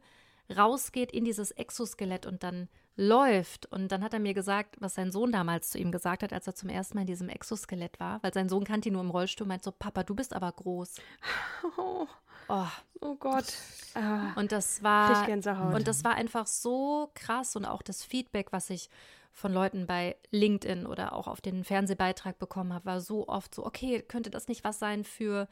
rausgeht 0.54 1.10
in 1.10 1.24
dieses 1.24 1.52
Exoskelett 1.52 2.26
und 2.26 2.42
dann 2.42 2.68
läuft. 2.96 3.66
Und 3.66 3.90
dann 3.90 4.04
hat 4.04 4.12
er 4.12 4.20
mir 4.20 4.34
gesagt, 4.34 4.76
was 4.80 4.94
sein 4.94 5.10
Sohn 5.10 5.32
damals 5.32 5.70
zu 5.70 5.78
ihm 5.78 5.90
gesagt 5.90 6.22
hat, 6.22 6.32
als 6.32 6.46
er 6.46 6.54
zum 6.54 6.68
ersten 6.68 6.96
Mal 6.96 7.02
in 7.02 7.08
diesem 7.08 7.28
Exoskelett 7.28 7.98
war, 7.98 8.22
weil 8.22 8.32
sein 8.32 8.48
Sohn 8.48 8.64
kannte 8.64 8.88
ihn 8.88 8.92
nur 8.92 9.02
im 9.02 9.10
Rollstuhl, 9.10 9.46
meint 9.46 9.64
so, 9.64 9.72
Papa, 9.72 10.04
du 10.04 10.14
bist 10.14 10.34
aber 10.34 10.50
groß. 10.52 10.96
Oh, 11.76 12.06
oh. 12.48 12.66
oh 13.00 13.14
Gott. 13.16 13.54
Ah, 13.94 14.32
und 14.36 14.52
das 14.52 14.82
war 14.82 15.26
und 15.28 15.88
das 15.88 16.04
war 16.04 16.14
einfach 16.14 16.46
so 16.46 17.10
krass 17.14 17.56
und 17.56 17.64
auch 17.64 17.80
das 17.80 18.04
Feedback, 18.04 18.52
was 18.52 18.68
ich 18.68 18.90
von 19.32 19.52
Leuten 19.52 19.86
bei 19.86 20.16
LinkedIn 20.30 20.86
oder 20.86 21.14
auch 21.14 21.26
auf 21.26 21.40
den 21.40 21.64
Fernsehbeitrag 21.64 22.38
bekommen 22.38 22.74
habe, 22.74 22.84
war 22.84 23.00
so 23.00 23.26
oft 23.28 23.54
so, 23.54 23.64
okay, 23.64 24.02
könnte 24.02 24.30
das 24.30 24.46
nicht 24.46 24.62
was 24.62 24.78
sein 24.78 25.04
für 25.04 25.48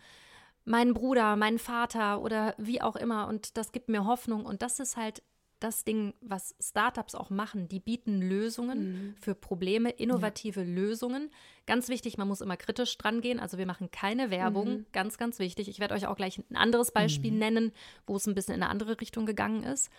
meinen 0.64 0.92
Bruder, 0.92 1.34
meinen 1.36 1.58
Vater 1.58 2.20
oder 2.20 2.54
wie 2.58 2.82
auch 2.82 2.96
immer 2.96 3.26
und 3.26 3.56
das 3.56 3.72
gibt 3.72 3.88
mir 3.88 4.04
Hoffnung 4.04 4.44
und 4.44 4.62
das 4.62 4.78
ist 4.78 4.96
halt 4.96 5.22
das 5.62 5.84
Ding, 5.84 6.14
was 6.20 6.54
Startups 6.60 7.14
auch 7.14 7.30
machen. 7.30 7.68
Die 7.68 7.80
bieten 7.80 8.20
Lösungen 8.20 8.92
mhm. 8.92 9.14
für 9.16 9.34
Probleme, 9.34 9.90
innovative 9.90 10.60
ja. 10.62 10.66
Lösungen. 10.66 11.30
Ganz 11.66 11.88
wichtig, 11.88 12.18
man 12.18 12.28
muss 12.28 12.40
immer 12.40 12.56
kritisch 12.56 12.96
dran 12.98 13.20
gehen. 13.20 13.38
Also 13.40 13.58
wir 13.58 13.66
machen 13.66 13.90
keine 13.90 14.30
Werbung. 14.30 14.68
Mhm. 14.68 14.86
Ganz, 14.92 15.18
ganz 15.18 15.38
wichtig. 15.38 15.68
Ich 15.68 15.78
werde 15.78 15.94
euch 15.94 16.06
auch 16.06 16.16
gleich 16.16 16.38
ein 16.38 16.56
anderes 16.56 16.90
Beispiel 16.90 17.32
mhm. 17.32 17.38
nennen, 17.38 17.72
wo 18.06 18.16
es 18.16 18.26
ein 18.26 18.34
bisschen 18.34 18.54
in 18.54 18.62
eine 18.62 18.70
andere 18.70 19.00
Richtung 19.00 19.26
gegangen 19.26 19.62
ist. 19.62 19.90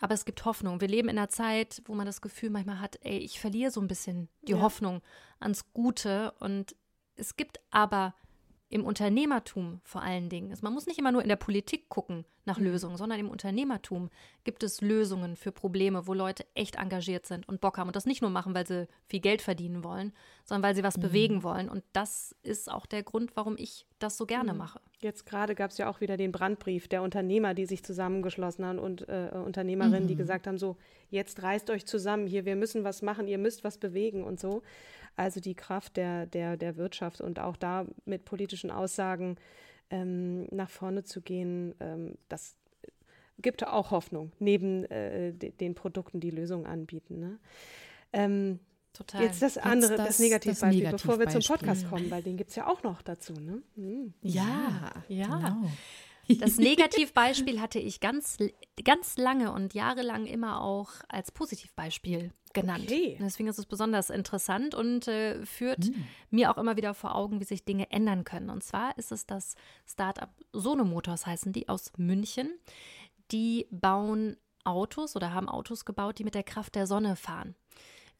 Aber 0.00 0.14
es 0.14 0.24
gibt 0.24 0.44
Hoffnung. 0.46 0.80
Wir 0.80 0.88
leben 0.88 1.08
in 1.08 1.18
einer 1.18 1.28
Zeit, 1.28 1.82
wo 1.84 1.94
man 1.94 2.06
das 2.06 2.22
Gefühl 2.22 2.50
manchmal 2.50 2.80
hat, 2.80 2.98
ey, 3.02 3.18
ich 3.18 3.38
verliere 3.38 3.70
so 3.70 3.80
ein 3.80 3.88
bisschen 3.88 4.28
die 4.42 4.52
ja. 4.52 4.60
Hoffnung 4.60 5.02
ans 5.38 5.72
Gute. 5.74 6.32
Und 6.40 6.74
es 7.16 7.36
gibt 7.36 7.60
aber 7.70 8.14
im 8.70 8.84
Unternehmertum 8.84 9.80
vor 9.82 10.00
allen 10.00 10.28
Dingen 10.28 10.52
ist. 10.52 10.62
Man 10.62 10.72
muss 10.72 10.86
nicht 10.86 10.98
immer 10.98 11.10
nur 11.10 11.22
in 11.22 11.28
der 11.28 11.34
Politik 11.34 11.88
gucken 11.88 12.24
nach 12.44 12.58
mhm. 12.58 12.66
Lösungen, 12.66 12.96
sondern 12.96 13.18
im 13.18 13.28
Unternehmertum 13.28 14.10
gibt 14.44 14.62
es 14.62 14.80
Lösungen 14.80 15.36
für 15.36 15.50
Probleme, 15.50 16.06
wo 16.06 16.14
Leute 16.14 16.46
echt 16.54 16.76
engagiert 16.76 17.26
sind 17.26 17.48
und 17.48 17.60
Bock 17.60 17.78
haben 17.78 17.88
und 17.88 17.96
das 17.96 18.06
nicht 18.06 18.22
nur 18.22 18.30
machen, 18.30 18.54
weil 18.54 18.68
sie 18.68 18.86
viel 19.08 19.18
Geld 19.18 19.42
verdienen 19.42 19.82
wollen, 19.82 20.12
sondern 20.44 20.68
weil 20.68 20.76
sie 20.76 20.84
was 20.84 20.96
mhm. 20.96 21.02
bewegen 21.02 21.42
wollen. 21.42 21.68
Und 21.68 21.82
das 21.92 22.36
ist 22.44 22.70
auch 22.70 22.86
der 22.86 23.02
Grund, 23.02 23.32
warum 23.34 23.56
ich 23.58 23.86
das 23.98 24.16
so 24.16 24.24
gerne 24.24 24.52
mhm. 24.52 24.58
mache. 24.58 24.80
Jetzt 25.00 25.26
gerade 25.26 25.56
gab 25.56 25.72
es 25.72 25.78
ja 25.78 25.90
auch 25.90 26.00
wieder 26.00 26.16
den 26.16 26.30
Brandbrief 26.30 26.86
der 26.86 27.02
Unternehmer, 27.02 27.54
die 27.54 27.66
sich 27.66 27.82
zusammengeschlossen 27.82 28.64
haben 28.64 28.78
und 28.78 29.08
äh, 29.08 29.30
Unternehmerinnen, 29.34 30.06
die 30.06 30.14
mhm. 30.14 30.18
gesagt 30.18 30.46
haben, 30.46 30.58
so, 30.58 30.76
jetzt 31.08 31.42
reißt 31.42 31.70
euch 31.70 31.86
zusammen 31.86 32.28
hier, 32.28 32.44
wir 32.44 32.54
müssen 32.54 32.84
was 32.84 33.02
machen, 33.02 33.26
ihr 33.26 33.38
müsst 33.38 33.64
was 33.64 33.78
bewegen 33.78 34.22
und 34.22 34.38
so. 34.38 34.62
Also 35.16 35.40
die 35.40 35.54
Kraft 35.54 35.96
der, 35.96 36.26
der, 36.26 36.56
der 36.56 36.76
Wirtschaft 36.76 37.20
und 37.20 37.38
auch 37.38 37.56
da 37.56 37.86
mit 38.04 38.24
politischen 38.24 38.70
Aussagen 38.70 39.36
ähm, 39.90 40.46
nach 40.50 40.70
vorne 40.70 41.04
zu 41.04 41.20
gehen, 41.20 41.74
ähm, 41.80 42.16
das 42.28 42.56
gibt 43.38 43.66
auch 43.66 43.90
Hoffnung, 43.90 44.32
neben 44.38 44.84
äh, 44.86 45.32
den 45.32 45.74
Produkten, 45.74 46.20
die 46.20 46.30
Lösungen 46.30 46.66
anbieten. 46.66 47.18
Ne? 47.18 47.38
Ähm, 48.12 48.60
Total. 48.92 49.22
Jetzt 49.22 49.40
das 49.40 49.56
andere, 49.56 49.96
das, 49.96 50.08
das 50.08 50.18
Negativbeispiel, 50.18 50.82
Negativ 50.82 51.02
bevor 51.02 51.20
wir 51.20 51.28
zum 51.28 51.42
Podcast 51.42 51.88
kommen, 51.88 52.10
weil 52.10 52.22
den 52.22 52.36
gibt 52.36 52.50
es 52.50 52.56
ja 52.56 52.66
auch 52.66 52.82
noch 52.82 53.02
dazu. 53.02 53.32
Ne? 53.34 53.62
Mhm. 53.76 54.12
Ja, 54.20 54.90
ja. 55.08 55.26
Genau. 55.26 55.70
Das 56.38 56.56
Negativbeispiel 56.58 57.60
hatte 57.60 57.78
ich 57.78 58.00
ganz, 58.00 58.38
ganz 58.84 59.16
lange 59.16 59.52
und 59.52 59.74
jahrelang 59.74 60.26
immer 60.26 60.62
auch 60.62 60.90
als 61.08 61.32
Positivbeispiel 61.32 62.32
genannt. 62.52 62.84
Okay. 62.84 63.16
Deswegen 63.20 63.48
ist 63.48 63.58
es 63.58 63.66
besonders 63.66 64.10
interessant 64.10 64.74
und 64.74 65.08
äh, 65.08 65.44
führt 65.44 65.86
mhm. 65.86 66.06
mir 66.30 66.50
auch 66.50 66.58
immer 66.58 66.76
wieder 66.76 66.94
vor 66.94 67.14
Augen, 67.14 67.40
wie 67.40 67.44
sich 67.44 67.64
Dinge 67.64 67.90
ändern 67.90 68.24
können. 68.24 68.50
Und 68.50 68.62
zwar 68.62 68.96
ist 68.98 69.12
es 69.12 69.26
das 69.26 69.54
Startup 69.86 70.30
Sono 70.52 70.84
Motors, 70.84 71.26
heißen 71.26 71.52
die, 71.52 71.68
aus 71.68 71.92
München. 71.96 72.50
Die 73.30 73.66
bauen 73.70 74.36
Autos 74.64 75.16
oder 75.16 75.32
haben 75.32 75.48
Autos 75.48 75.84
gebaut, 75.84 76.18
die 76.18 76.24
mit 76.24 76.34
der 76.34 76.42
Kraft 76.42 76.74
der 76.74 76.86
Sonne 76.86 77.16
fahren. 77.16 77.54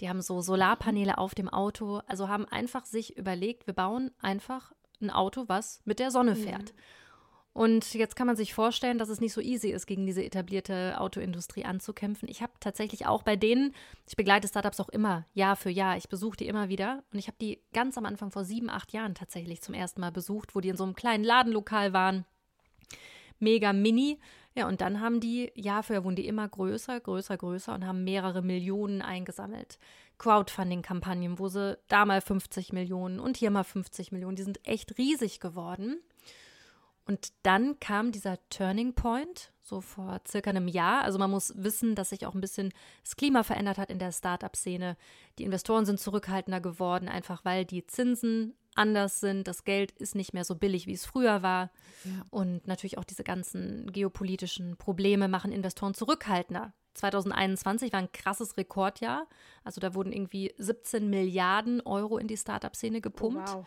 Die 0.00 0.08
haben 0.08 0.22
so 0.22 0.40
Solarpaneele 0.40 1.18
auf 1.18 1.34
dem 1.34 1.48
Auto, 1.48 2.00
also 2.06 2.28
haben 2.28 2.46
einfach 2.46 2.86
sich 2.86 3.18
überlegt, 3.18 3.66
wir 3.66 3.74
bauen 3.74 4.11
einfach 4.20 4.72
ein 5.02 5.11
Auto, 5.11 5.44
was 5.48 5.82
mit 5.84 5.98
der 5.98 6.11
Sonne 6.11 6.36
fährt. 6.36 6.72
Mhm. 6.72 6.78
Und 7.53 7.94
jetzt 7.94 8.14
kann 8.14 8.28
man 8.28 8.36
sich 8.36 8.55
vorstellen, 8.55 8.98
dass 8.98 9.09
es 9.09 9.20
nicht 9.20 9.32
so 9.32 9.40
easy 9.40 9.70
ist, 9.70 9.86
gegen 9.86 10.07
diese 10.07 10.24
etablierte 10.24 11.01
Autoindustrie 11.01 11.64
anzukämpfen. 11.64 12.28
Ich 12.28 12.42
habe 12.42 12.53
tatsächlich 12.61 13.07
auch 13.07 13.24
bei 13.24 13.34
denen, 13.34 13.74
ich 14.07 14.16
begleite 14.16 14.46
Startups 14.46 14.78
auch 14.78 14.88
immer, 14.88 15.26
Jahr 15.34 15.57
für 15.57 15.70
Jahr, 15.70 15.96
ich 15.96 16.09
besuche 16.09 16.36
die 16.36 16.46
immer 16.46 16.68
wieder. 16.68 17.03
Und 17.12 17.18
ich 17.18 17.26
habe 17.26 17.36
die 17.40 17.61
ganz 17.72 17.98
am 17.98 18.07
Anfang 18.07 18.30
vor 18.30 18.44
sieben, 18.44 18.70
acht 18.70 18.92
Jahren 18.92 19.16
tatsächlich 19.16 19.62
zum 19.62 19.74
ersten 19.74 20.01
Mal 20.01 20.12
besucht, 20.12 20.55
wo 20.55 20.61
die 20.61 20.68
in 20.68 20.76
so 20.76 20.84
einem 20.84 20.94
kleinen 20.94 21.24
Ladenlokal 21.24 21.92
waren. 21.92 22.24
Mega 23.40 23.72
mini. 23.72 24.20
Ja, 24.55 24.68
und 24.68 24.80
dann 24.80 25.01
haben 25.01 25.20
die, 25.20 25.51
Jahr 25.55 25.82
für 25.82 25.94
Jahr 25.94 26.05
wurden 26.05 26.16
die 26.16 26.26
immer 26.26 26.48
größer, 26.48 27.01
größer, 27.01 27.36
größer 27.36 27.74
und 27.74 27.86
haben 27.86 28.05
mehrere 28.05 28.42
Millionen 28.42 29.03
eingesammelt. 29.03 29.78
Crowdfunding-Kampagnen, 30.18 31.38
wo 31.38 31.48
sie 31.48 31.78
da 31.88 32.05
mal 32.05 32.20
50 32.20 32.72
Millionen 32.72 33.18
und 33.18 33.36
hier 33.36 33.51
mal 33.51 33.64
50 33.64 34.12
Millionen, 34.12 34.36
die 34.36 34.42
sind 34.42 34.66
echt 34.68 34.98
riesig 34.98 35.40
geworden. 35.40 36.01
Und 37.07 37.32
dann 37.42 37.80
kam 37.80 38.12
dieser 38.12 38.38
Turning 38.51 38.94
Point, 38.94 39.53
so 39.61 39.80
vor 39.80 40.20
circa 40.28 40.51
einem 40.51 40.68
Jahr. 40.68 41.03
Also 41.03 41.18
man 41.18 41.30
muss 41.30 41.53
wissen, 41.57 41.94
dass 41.94 42.11
sich 42.11 42.26
auch 42.26 42.34
ein 42.34 42.40
bisschen 42.40 42.72
das 43.03 43.16
Klima 43.16 43.42
verändert 43.42 43.78
hat 43.78 43.90
in 43.90 43.98
der 43.98 44.12
Startup-Szene. 44.12 44.96
Die 45.38 45.44
Investoren 45.44 45.86
sind 45.86 45.98
zurückhaltender 45.98 46.61
geworden, 46.61 47.09
einfach 47.09 47.44
weil 47.44 47.64
die 47.64 47.86
Zinsen 47.86 48.55
anders 48.74 49.20
sind. 49.20 49.48
Das 49.48 49.64
Geld 49.64 49.92
ist 49.92 50.14
nicht 50.14 50.32
mehr 50.32 50.44
so 50.44 50.55
billig, 50.55 50.86
wie 50.86 50.92
es 50.92 51.07
früher 51.07 51.42
war. 51.42 51.70
Ja. 52.05 52.24
Und 52.30 52.66
natürlich 52.66 52.98
auch 52.98 53.05
diese 53.05 53.24
ganzen 53.24 53.90
geopolitischen 53.92 54.76
Probleme 54.76 55.28
machen 55.28 55.53
Investoren 55.53 55.94
zurückhaltender. 55.94 56.72
2021 56.94 57.92
war 57.92 58.01
ein 58.01 58.12
krasses 58.12 58.57
Rekordjahr. 58.57 59.26
Also 59.64 59.80
da 59.80 59.94
wurden 59.94 60.12
irgendwie 60.12 60.55
17 60.59 61.09
Milliarden 61.09 61.80
Euro 61.80 62.18
in 62.18 62.26
die 62.26 62.36
Startup-Szene 62.36 63.01
gepumpt. 63.01 63.48
Oh, 63.48 63.59
wow. 63.59 63.66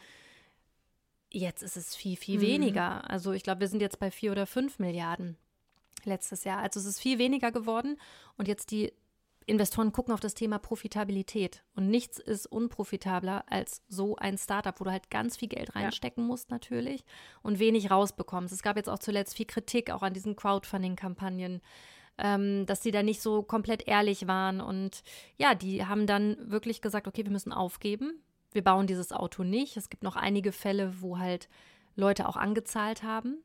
Jetzt 1.36 1.64
ist 1.64 1.76
es 1.76 1.96
viel, 1.96 2.16
viel 2.16 2.38
mhm. 2.38 2.44
weniger. 2.44 3.10
Also 3.10 3.32
ich 3.32 3.42
glaube, 3.42 3.62
wir 3.62 3.68
sind 3.68 3.82
jetzt 3.82 4.00
bei 4.00 4.12
vier 4.12 4.32
oder 4.32 4.46
fünf 4.46 4.78
Milliarden 4.78 5.36
letztes 6.04 6.44
Jahr. 6.44 6.60
Also 6.60 6.80
es 6.80 6.86
ist 6.86 7.00
viel 7.00 7.18
weniger 7.18 7.52
geworden. 7.52 7.98
Und 8.38 8.48
jetzt 8.48 8.70
die 8.70 8.94
Investoren 9.48 9.92
gucken 9.92 10.14
auf 10.14 10.20
das 10.20 10.36
Thema 10.36 10.60
Profitabilität. 10.60 11.64
Und 11.76 11.90
nichts 11.90 12.20
ist 12.20 12.46
unprofitabler 12.46 13.46
als 13.48 13.82
so 13.90 14.16
ein 14.16 14.38
Startup, 14.38 14.80
wo 14.80 14.84
du 14.84 14.92
halt 14.92 15.10
ganz 15.10 15.36
viel 15.36 15.50
Geld 15.50 15.76
reinstecken 15.76 16.24
ja. 16.24 16.28
musst 16.28 16.52
natürlich 16.52 17.04
und 17.42 17.58
wenig 17.58 17.90
rausbekommst. 17.90 18.54
Es 18.54 18.62
gab 18.62 18.78
jetzt 18.78 18.90
auch 18.90 19.00
zuletzt 19.00 19.36
viel 19.36 19.48
Kritik 19.48 19.90
auch 19.90 20.04
an 20.04 20.14
diesen 20.14 20.36
Crowdfunding-Kampagnen. 20.36 21.62
Ähm, 22.20 22.68
dass 22.68 22.82
die 22.82 22.92
da 22.92 23.02
nicht 23.02 23.24
so 23.24 23.42
komplett 23.42 23.88
ehrlich 23.88 24.28
waren. 24.28 24.62
Und 24.62 25.02
ja, 25.38 25.56
die 25.56 25.84
haben 25.88 26.06
dann 26.06 26.38
wirklich 26.40 26.80
gesagt, 26.80 27.08
okay, 27.08 27.24
wir 27.24 27.32
müssen 27.32 27.52
aufgeben 27.52 28.22
wir 28.54 28.64
bauen 28.64 28.88
dieses 28.88 29.12
Auto 29.12 29.44
nicht. 29.44 29.78
Es 29.78 29.90
gibt 29.90 30.04
noch 30.04 30.16
einige 30.16 30.52
Fälle, 30.52 31.02
wo 31.02 31.20
halt 31.20 31.50
Leute 31.96 32.28
auch 32.28 32.38
angezahlt 32.38 33.04
haben 33.04 33.38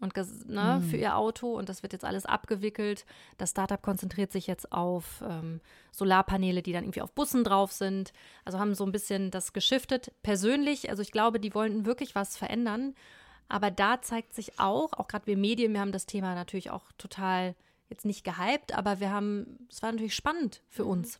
und 0.00 0.14
ne, 0.46 0.80
mhm. 0.80 0.88
für 0.88 0.96
ihr 0.96 1.16
Auto 1.16 1.56
und 1.56 1.68
das 1.68 1.82
wird 1.82 1.92
jetzt 1.92 2.04
alles 2.04 2.26
abgewickelt. 2.26 3.06
Das 3.38 3.50
Startup 3.50 3.80
konzentriert 3.80 4.30
sich 4.30 4.46
jetzt 4.46 4.70
auf 4.72 5.22
ähm, 5.26 5.60
Solarpaneele, 5.90 6.62
die 6.62 6.72
dann 6.72 6.84
irgendwie 6.84 7.02
auf 7.02 7.12
Bussen 7.12 7.44
drauf 7.44 7.72
sind. 7.72 8.12
Also 8.44 8.58
haben 8.58 8.74
so 8.74 8.84
ein 8.84 8.92
bisschen 8.92 9.30
das 9.30 9.52
geschiftet. 9.52 10.12
Persönlich, 10.22 10.90
also 10.90 11.02
ich 11.02 11.12
glaube, 11.12 11.40
die 11.40 11.54
wollen 11.54 11.86
wirklich 11.86 12.14
was 12.14 12.36
verändern. 12.36 12.94
Aber 13.48 13.70
da 13.70 14.02
zeigt 14.02 14.34
sich 14.34 14.58
auch, 14.58 14.92
auch 14.92 15.08
gerade 15.08 15.26
wir 15.26 15.36
Medien, 15.36 15.72
wir 15.72 15.80
haben 15.80 15.92
das 15.92 16.06
Thema 16.06 16.34
natürlich 16.34 16.70
auch 16.70 16.92
total 16.98 17.54
jetzt 17.88 18.04
nicht 18.04 18.24
gehypt, 18.24 18.76
aber 18.76 18.98
wir 18.98 19.12
haben, 19.12 19.66
es 19.70 19.82
war 19.82 19.92
natürlich 19.92 20.16
spannend 20.16 20.62
für 20.68 20.84
mhm. 20.84 20.90
uns. 20.90 21.18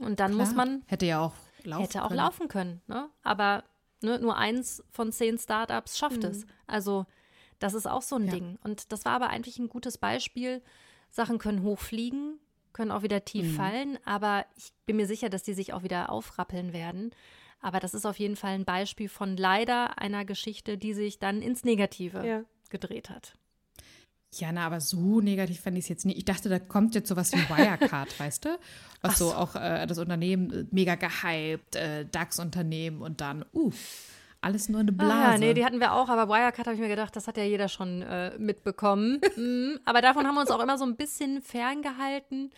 Und 0.00 0.20
dann 0.20 0.32
Klar. 0.32 0.46
muss 0.46 0.54
man. 0.54 0.82
Hätte 0.86 1.06
ja 1.06 1.20
auch 1.20 1.34
laufen 1.66 1.82
Hätte 1.82 2.02
auch 2.04 2.08
können. 2.08 2.18
laufen 2.18 2.48
können, 2.48 2.82
ne? 2.86 3.08
Aber 3.22 3.64
ne, 4.02 4.18
nur 4.18 4.36
eins 4.36 4.82
von 4.90 5.12
zehn 5.12 5.38
Startups 5.38 5.98
schafft 5.98 6.22
mhm. 6.22 6.30
es. 6.30 6.46
Also 6.66 7.06
Das 7.58 7.74
ist 7.74 7.86
auch 7.86 8.02
so 8.02 8.16
ein 8.16 8.26
ja. 8.26 8.32
Ding. 8.32 8.58
Und 8.64 8.90
das 8.92 9.04
war 9.04 9.12
aber 9.12 9.30
eigentlich 9.30 9.58
ein 9.58 9.68
gutes 9.68 9.96
Beispiel. 9.96 10.62
Sachen 11.10 11.38
können 11.38 11.62
hochfliegen, 11.62 12.40
können 12.72 12.90
auch 12.90 13.02
wieder 13.02 13.24
tief 13.24 13.52
mhm. 13.52 13.54
fallen, 13.54 13.98
aber 14.04 14.46
ich 14.56 14.72
bin 14.86 14.96
mir 14.96 15.06
sicher, 15.06 15.28
dass 15.28 15.42
die 15.42 15.54
sich 15.54 15.72
auch 15.72 15.82
wieder 15.82 16.10
aufrappeln 16.10 16.72
werden. 16.72 17.14
Aber 17.60 17.78
das 17.78 17.94
ist 17.94 18.06
auf 18.06 18.18
jeden 18.18 18.34
Fall 18.34 18.54
ein 18.54 18.64
Beispiel 18.64 19.08
von 19.08 19.36
leider 19.36 19.98
einer 19.98 20.24
Geschichte, 20.24 20.76
die 20.76 20.94
sich 20.94 21.18
dann 21.20 21.42
ins 21.42 21.64
Negative 21.64 22.26
ja. 22.26 22.44
gedreht 22.70 23.10
hat. 23.10 23.34
Ja, 24.34 24.50
na, 24.50 24.66
aber 24.66 24.80
so 24.80 25.20
negativ 25.20 25.60
fand 25.60 25.76
ich 25.76 25.84
es 25.84 25.88
jetzt 25.88 26.06
nicht. 26.06 26.16
Ich 26.16 26.24
dachte, 26.24 26.48
da 26.48 26.58
kommt 26.58 26.94
jetzt 26.94 27.08
sowas 27.08 27.32
wie 27.32 27.48
Wirecard, 27.48 28.18
weißt 28.18 28.46
du? 28.46 28.58
Was 29.02 29.18
so. 29.18 29.30
so. 29.30 29.34
auch 29.34 29.54
äh, 29.56 29.86
das 29.86 29.98
Unternehmen 29.98 30.50
äh, 30.50 30.64
mega 30.70 30.94
gehypt, 30.94 31.76
äh, 31.76 32.06
DAX-Unternehmen 32.06 33.02
und 33.02 33.20
dann, 33.20 33.44
uh, 33.52 33.70
alles 34.40 34.68
nur 34.68 34.80
eine 34.80 34.90
Blase. 34.90 35.12
Ah, 35.12 35.32
ja, 35.32 35.38
nee, 35.38 35.54
die 35.54 35.64
hatten 35.64 35.80
wir 35.80 35.92
auch, 35.92 36.08
aber 36.08 36.28
Wirecard 36.28 36.66
habe 36.66 36.74
ich 36.74 36.80
mir 36.80 36.88
gedacht, 36.88 37.14
das 37.14 37.28
hat 37.28 37.36
ja 37.36 37.44
jeder 37.44 37.68
schon 37.68 38.02
äh, 38.02 38.36
mitbekommen. 38.38 39.20
mm, 39.36 39.80
aber 39.84 40.00
davon 40.00 40.26
haben 40.26 40.34
wir 40.34 40.40
uns 40.40 40.50
auch 40.50 40.60
immer 40.60 40.78
so 40.78 40.84
ein 40.84 40.96
bisschen 40.96 41.42
ferngehalten. 41.42 42.50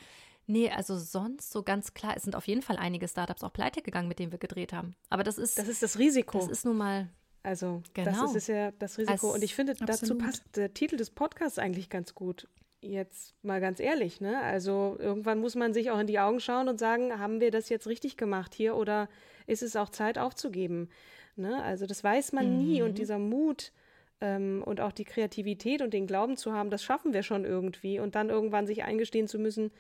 Nee, 0.47 0.70
also 0.70 0.99
sonst 0.99 1.51
so 1.51 1.62
ganz 1.62 1.93
klar, 1.93 2.14
es 2.16 2.22
sind 2.22 2.37
auf 2.37 2.47
jeden 2.47 2.62
Fall 2.62 2.77
einige 2.77 3.09
Startups 3.09 3.43
auch 3.43 3.53
pleite 3.53 3.83
gegangen, 3.83 4.09
mit 4.09 4.18
denen 4.18 4.33
wir 4.33 4.39
gedreht 4.39 4.72
haben. 4.72 4.95
Aber 5.11 5.25
das 5.25 5.39
ist 5.39 5.59
das 5.59 5.68
ist 5.68 5.83
das 5.83 5.99
Risiko. 5.99 6.39
Das 6.39 6.49
ist 6.49 6.64
nun 6.64 6.77
mal 6.77 7.09
also 7.45 7.82
genau. 7.92 8.11
das 8.11 8.34
ist 8.34 8.49
ja 8.49 8.72
das 8.72 8.99
Risiko. 8.99 9.28
Als, 9.28 9.36
und 9.36 9.45
ich 9.45 9.55
finde, 9.55 9.72
absolut. 9.72 9.88
dazu 9.90 10.18
passt 10.18 10.57
der 10.57 10.72
Titel 10.72 10.97
des 10.97 11.11
Podcasts 11.11 11.59
eigentlich 11.59 11.90
ganz 11.90 12.14
gut. 12.14 12.49
Jetzt 12.80 13.34
mal 13.42 13.61
ganz 13.61 13.80
ehrlich, 13.80 14.20
ne? 14.20 14.40
Also 14.40 14.97
irgendwann 14.99 15.38
muss 15.38 15.55
man 15.55 15.72
sich 15.72 15.90
auch 15.90 15.99
in 15.99 16.07
die 16.07 16.18
Augen 16.18 16.40
schauen 16.40 16.68
und 16.68 16.78
sagen, 16.78 17.18
haben 17.18 17.40
wir 17.40 17.51
das 17.51 17.68
jetzt 17.68 17.86
richtig 17.86 18.16
gemacht 18.16 18.55
hier 18.55 18.76
oder 18.76 19.09
ist 19.47 19.62
es 19.62 19.76
auch 19.76 19.90
Zeit 19.90 20.18
aufzugeben? 20.18 20.88
Ne? 21.36 21.62
Also 21.62 21.86
das 21.86 22.03
weiß 22.03 22.32
man 22.32 22.51
mhm. 22.51 22.59
nie 22.59 22.82
und 22.82 22.99
dieser 22.99 23.18
Mut 23.18 23.72
ähm, 24.20 24.62
und 24.64 24.80
auch 24.80 24.92
die 24.92 25.05
Kreativität 25.05 25.82
und 25.82 25.92
den 25.92 26.07
Glauben 26.07 26.36
zu 26.36 26.53
haben, 26.53 26.70
das 26.70 26.82
schaffen 26.82 27.12
wir 27.12 27.22
schon 27.22 27.45
irgendwie 27.45 27.99
und 27.99 28.14
dann 28.14 28.30
irgendwann 28.30 28.66
sich 28.66 28.84
eingestehen 28.84 29.28
zu 29.28 29.38
müssen, 29.38 29.70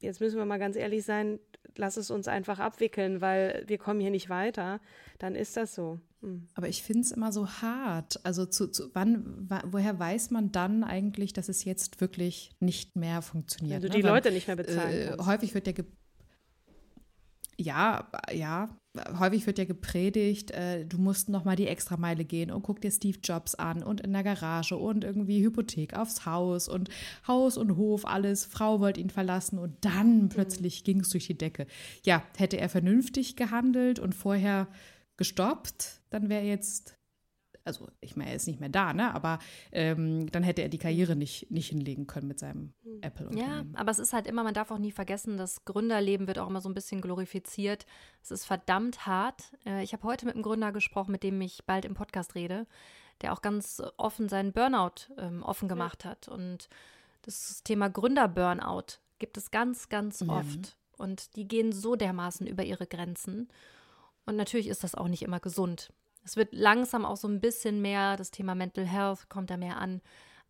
jetzt 0.00 0.20
müssen 0.20 0.38
wir 0.38 0.44
mal 0.44 0.58
ganz 0.58 0.76
ehrlich 0.76 1.04
sein, 1.04 1.40
lass 1.76 1.96
es 1.96 2.10
uns 2.10 2.28
einfach 2.28 2.60
abwickeln, 2.60 3.20
weil 3.20 3.64
wir 3.66 3.78
kommen 3.78 4.00
hier 4.00 4.10
nicht 4.10 4.28
weiter, 4.28 4.80
dann 5.18 5.34
ist 5.34 5.56
das 5.56 5.74
so. 5.74 5.98
Hm. 6.24 6.48
Aber 6.54 6.68
ich 6.68 6.82
finde 6.82 7.02
es 7.02 7.12
immer 7.12 7.32
so 7.32 7.48
hart. 7.48 8.24
Also 8.24 8.46
zu, 8.46 8.68
zu 8.68 8.90
wann, 8.94 9.48
woher 9.66 9.98
weiß 9.98 10.30
man 10.30 10.52
dann 10.52 10.82
eigentlich, 10.82 11.32
dass 11.32 11.48
es 11.48 11.64
jetzt 11.64 12.00
wirklich 12.00 12.52
nicht 12.60 12.96
mehr 12.96 13.22
funktioniert? 13.22 13.82
Wenn 13.82 13.90
du 13.90 13.96
ne? 13.96 14.02
die 14.02 14.04
Weil, 14.04 14.14
Leute 14.14 14.32
nicht 14.32 14.46
mehr 14.46 14.56
bezahlen 14.56 15.18
äh, 15.18 15.22
Häufig 15.24 15.54
wird 15.54 15.66
ja 15.66 15.74
ja, 17.56 18.08
ja, 18.32 18.68
häufig 19.18 19.46
wird 19.46 19.58
ja 19.58 19.64
gepredigt, 19.64 20.50
äh, 20.50 20.84
du 20.84 20.98
musst 20.98 21.28
noch 21.28 21.44
mal 21.44 21.56
die 21.56 21.66
Extrameile 21.66 22.24
gehen 22.24 22.50
und 22.50 22.62
guck 22.62 22.80
dir 22.80 22.90
Steve 22.90 23.18
Jobs 23.22 23.54
an 23.54 23.82
und 23.82 24.00
in 24.00 24.12
der 24.12 24.22
Garage 24.22 24.76
und 24.76 25.04
irgendwie 25.04 25.42
Hypothek 25.42 25.96
aufs 25.96 26.26
Haus 26.26 26.68
und 26.68 26.88
Haus 27.26 27.56
und 27.56 27.76
Hof, 27.76 28.06
alles. 28.06 28.44
Frau 28.44 28.80
wollte 28.80 29.00
ihn 29.00 29.10
verlassen 29.10 29.58
und 29.58 29.84
dann 29.84 30.22
mhm. 30.22 30.28
plötzlich 30.30 30.84
ging 30.84 31.00
es 31.00 31.10
durch 31.10 31.26
die 31.26 31.38
Decke. 31.38 31.66
Ja, 32.02 32.22
hätte 32.36 32.58
er 32.58 32.68
vernünftig 32.68 33.36
gehandelt 33.36 33.98
und 33.98 34.14
vorher 34.14 34.68
gestoppt, 35.16 36.02
dann 36.10 36.28
wäre 36.28 36.44
jetzt 36.44 36.96
also 37.64 37.88
ich 38.00 38.16
meine, 38.16 38.30
er 38.30 38.36
ist 38.36 38.46
nicht 38.46 38.60
mehr 38.60 38.68
da, 38.68 38.92
ne? 38.92 39.14
Aber 39.14 39.38
ähm, 39.72 40.30
dann 40.30 40.42
hätte 40.42 40.62
er 40.62 40.68
die 40.68 40.78
Karriere 40.78 41.16
nicht, 41.16 41.50
nicht 41.50 41.68
hinlegen 41.68 42.06
können 42.06 42.28
mit 42.28 42.38
seinem 42.38 42.74
hm. 42.82 42.98
Apple. 43.00 43.30
Ja, 43.34 43.64
aber 43.74 43.90
es 43.90 43.98
ist 43.98 44.12
halt 44.12 44.26
immer, 44.26 44.44
man 44.44 44.54
darf 44.54 44.70
auch 44.70 44.78
nie 44.78 44.92
vergessen, 44.92 45.36
das 45.36 45.64
Gründerleben 45.64 46.26
wird 46.26 46.38
auch 46.38 46.48
immer 46.48 46.60
so 46.60 46.68
ein 46.68 46.74
bisschen 46.74 47.00
glorifiziert. 47.00 47.86
Es 48.22 48.30
ist 48.30 48.44
verdammt 48.44 49.06
hart. 49.06 49.52
Äh, 49.64 49.82
ich 49.82 49.92
habe 49.92 50.04
heute 50.04 50.26
mit 50.26 50.34
einem 50.34 50.42
Gründer 50.42 50.72
gesprochen, 50.72 51.12
mit 51.12 51.22
dem 51.22 51.40
ich 51.40 51.64
bald 51.64 51.84
im 51.84 51.94
Podcast 51.94 52.34
rede, 52.34 52.66
der 53.22 53.32
auch 53.32 53.40
ganz 53.40 53.82
offen 53.96 54.28
seinen 54.28 54.52
Burnout 54.52 55.12
ähm, 55.16 55.42
offen 55.42 55.68
gemacht 55.68 56.04
ja. 56.04 56.10
hat. 56.10 56.28
Und 56.28 56.68
das 57.22 57.62
Thema 57.62 57.88
Gründer-Burnout 57.88 58.98
gibt 59.18 59.38
es 59.38 59.50
ganz, 59.50 59.88
ganz 59.88 60.22
oft. 60.22 60.76
Und 60.98 61.34
die 61.36 61.48
gehen 61.48 61.72
so 61.72 61.96
dermaßen 61.96 62.46
über 62.46 62.64
ihre 62.64 62.86
Grenzen. 62.86 63.48
Und 64.26 64.36
natürlich 64.36 64.68
ist 64.68 64.84
das 64.84 64.94
auch 64.94 65.08
nicht 65.08 65.22
immer 65.22 65.40
gesund. 65.40 65.92
Es 66.24 66.36
wird 66.36 66.54
langsam 66.54 67.04
auch 67.04 67.16
so 67.16 67.28
ein 67.28 67.40
bisschen 67.40 67.82
mehr, 67.82 68.16
das 68.16 68.30
Thema 68.30 68.54
Mental 68.54 68.86
Health 68.86 69.28
kommt 69.28 69.50
da 69.50 69.56
mehr 69.56 69.76
an. 69.78 70.00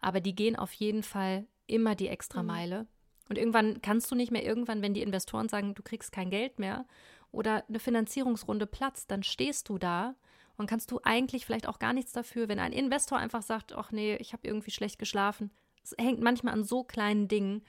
Aber 0.01 0.20
die 0.20 0.35
gehen 0.35 0.57
auf 0.57 0.72
jeden 0.72 1.03
Fall 1.03 1.47
immer 1.66 1.95
die 1.95 2.09
Extrameile. 2.09 2.83
Mhm. 2.83 2.89
Und 3.31 3.39
irgendwann 3.39 3.83
kannst 3.83 4.11
du 4.11 4.14
nicht 4.14 4.31
mehr, 4.31 4.45
irgendwann, 4.45 4.83
wenn 4.83 4.95
die 4.95 5.03
Investoren 5.03 5.49
sagen, 5.49 5.75
du 5.75 5.83
kriegst 5.83 6.12
kein 6.12 6.31
Geld 6.31 6.59
mehr 6.59 6.87
oder 7.33 7.64
eine 7.68 7.81
Finanzierungsrunde 7.81 8.66
platzt, 8.66 9.11
dann 9.11 9.22
stehst 9.22 9.68
du 9.68 9.79
da 9.79 10.14
und 10.57 10.68
kannst 10.68 10.91
du 10.91 11.01
eigentlich 11.03 11.47
vielleicht 11.47 11.66
auch 11.66 11.79
gar 11.79 11.93
nichts 11.93 12.12
dafür, 12.12 12.49
wenn 12.49 12.61
ein 12.61 12.72
Investor 12.72 13.18
einfach 13.18 13.43
sagt, 13.43 13.72
ach 13.72 13.91
nee, 13.91 14.16
ich 14.16 14.33
habe 14.33 14.47
irgendwie 14.47 14.70
schlecht 14.70 14.99
geschlafen. 14.99 15.51
Es 15.83 15.95
hängt 15.99 16.20
manchmal 16.20 16.55
an 16.55 16.64
so 16.64 16.85
kleinen 16.85 17.27
Dingen, 17.27 17.62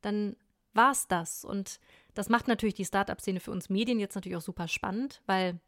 dann 0.00 0.36
war 0.72 0.92
es 0.92 1.06
das. 1.08 1.44
Und 1.44 1.80
das 2.14 2.28
macht 2.28 2.48
natürlich 2.48 2.74
die 2.74 2.84
Startup-Szene 2.84 3.40
für 3.40 3.50
uns 3.50 3.68
Medien 3.68 4.00
jetzt 4.00 4.14
natürlich 4.14 4.36
auch 4.36 4.42
super 4.42 4.68
spannend, 4.68 5.22
weil 5.26 5.60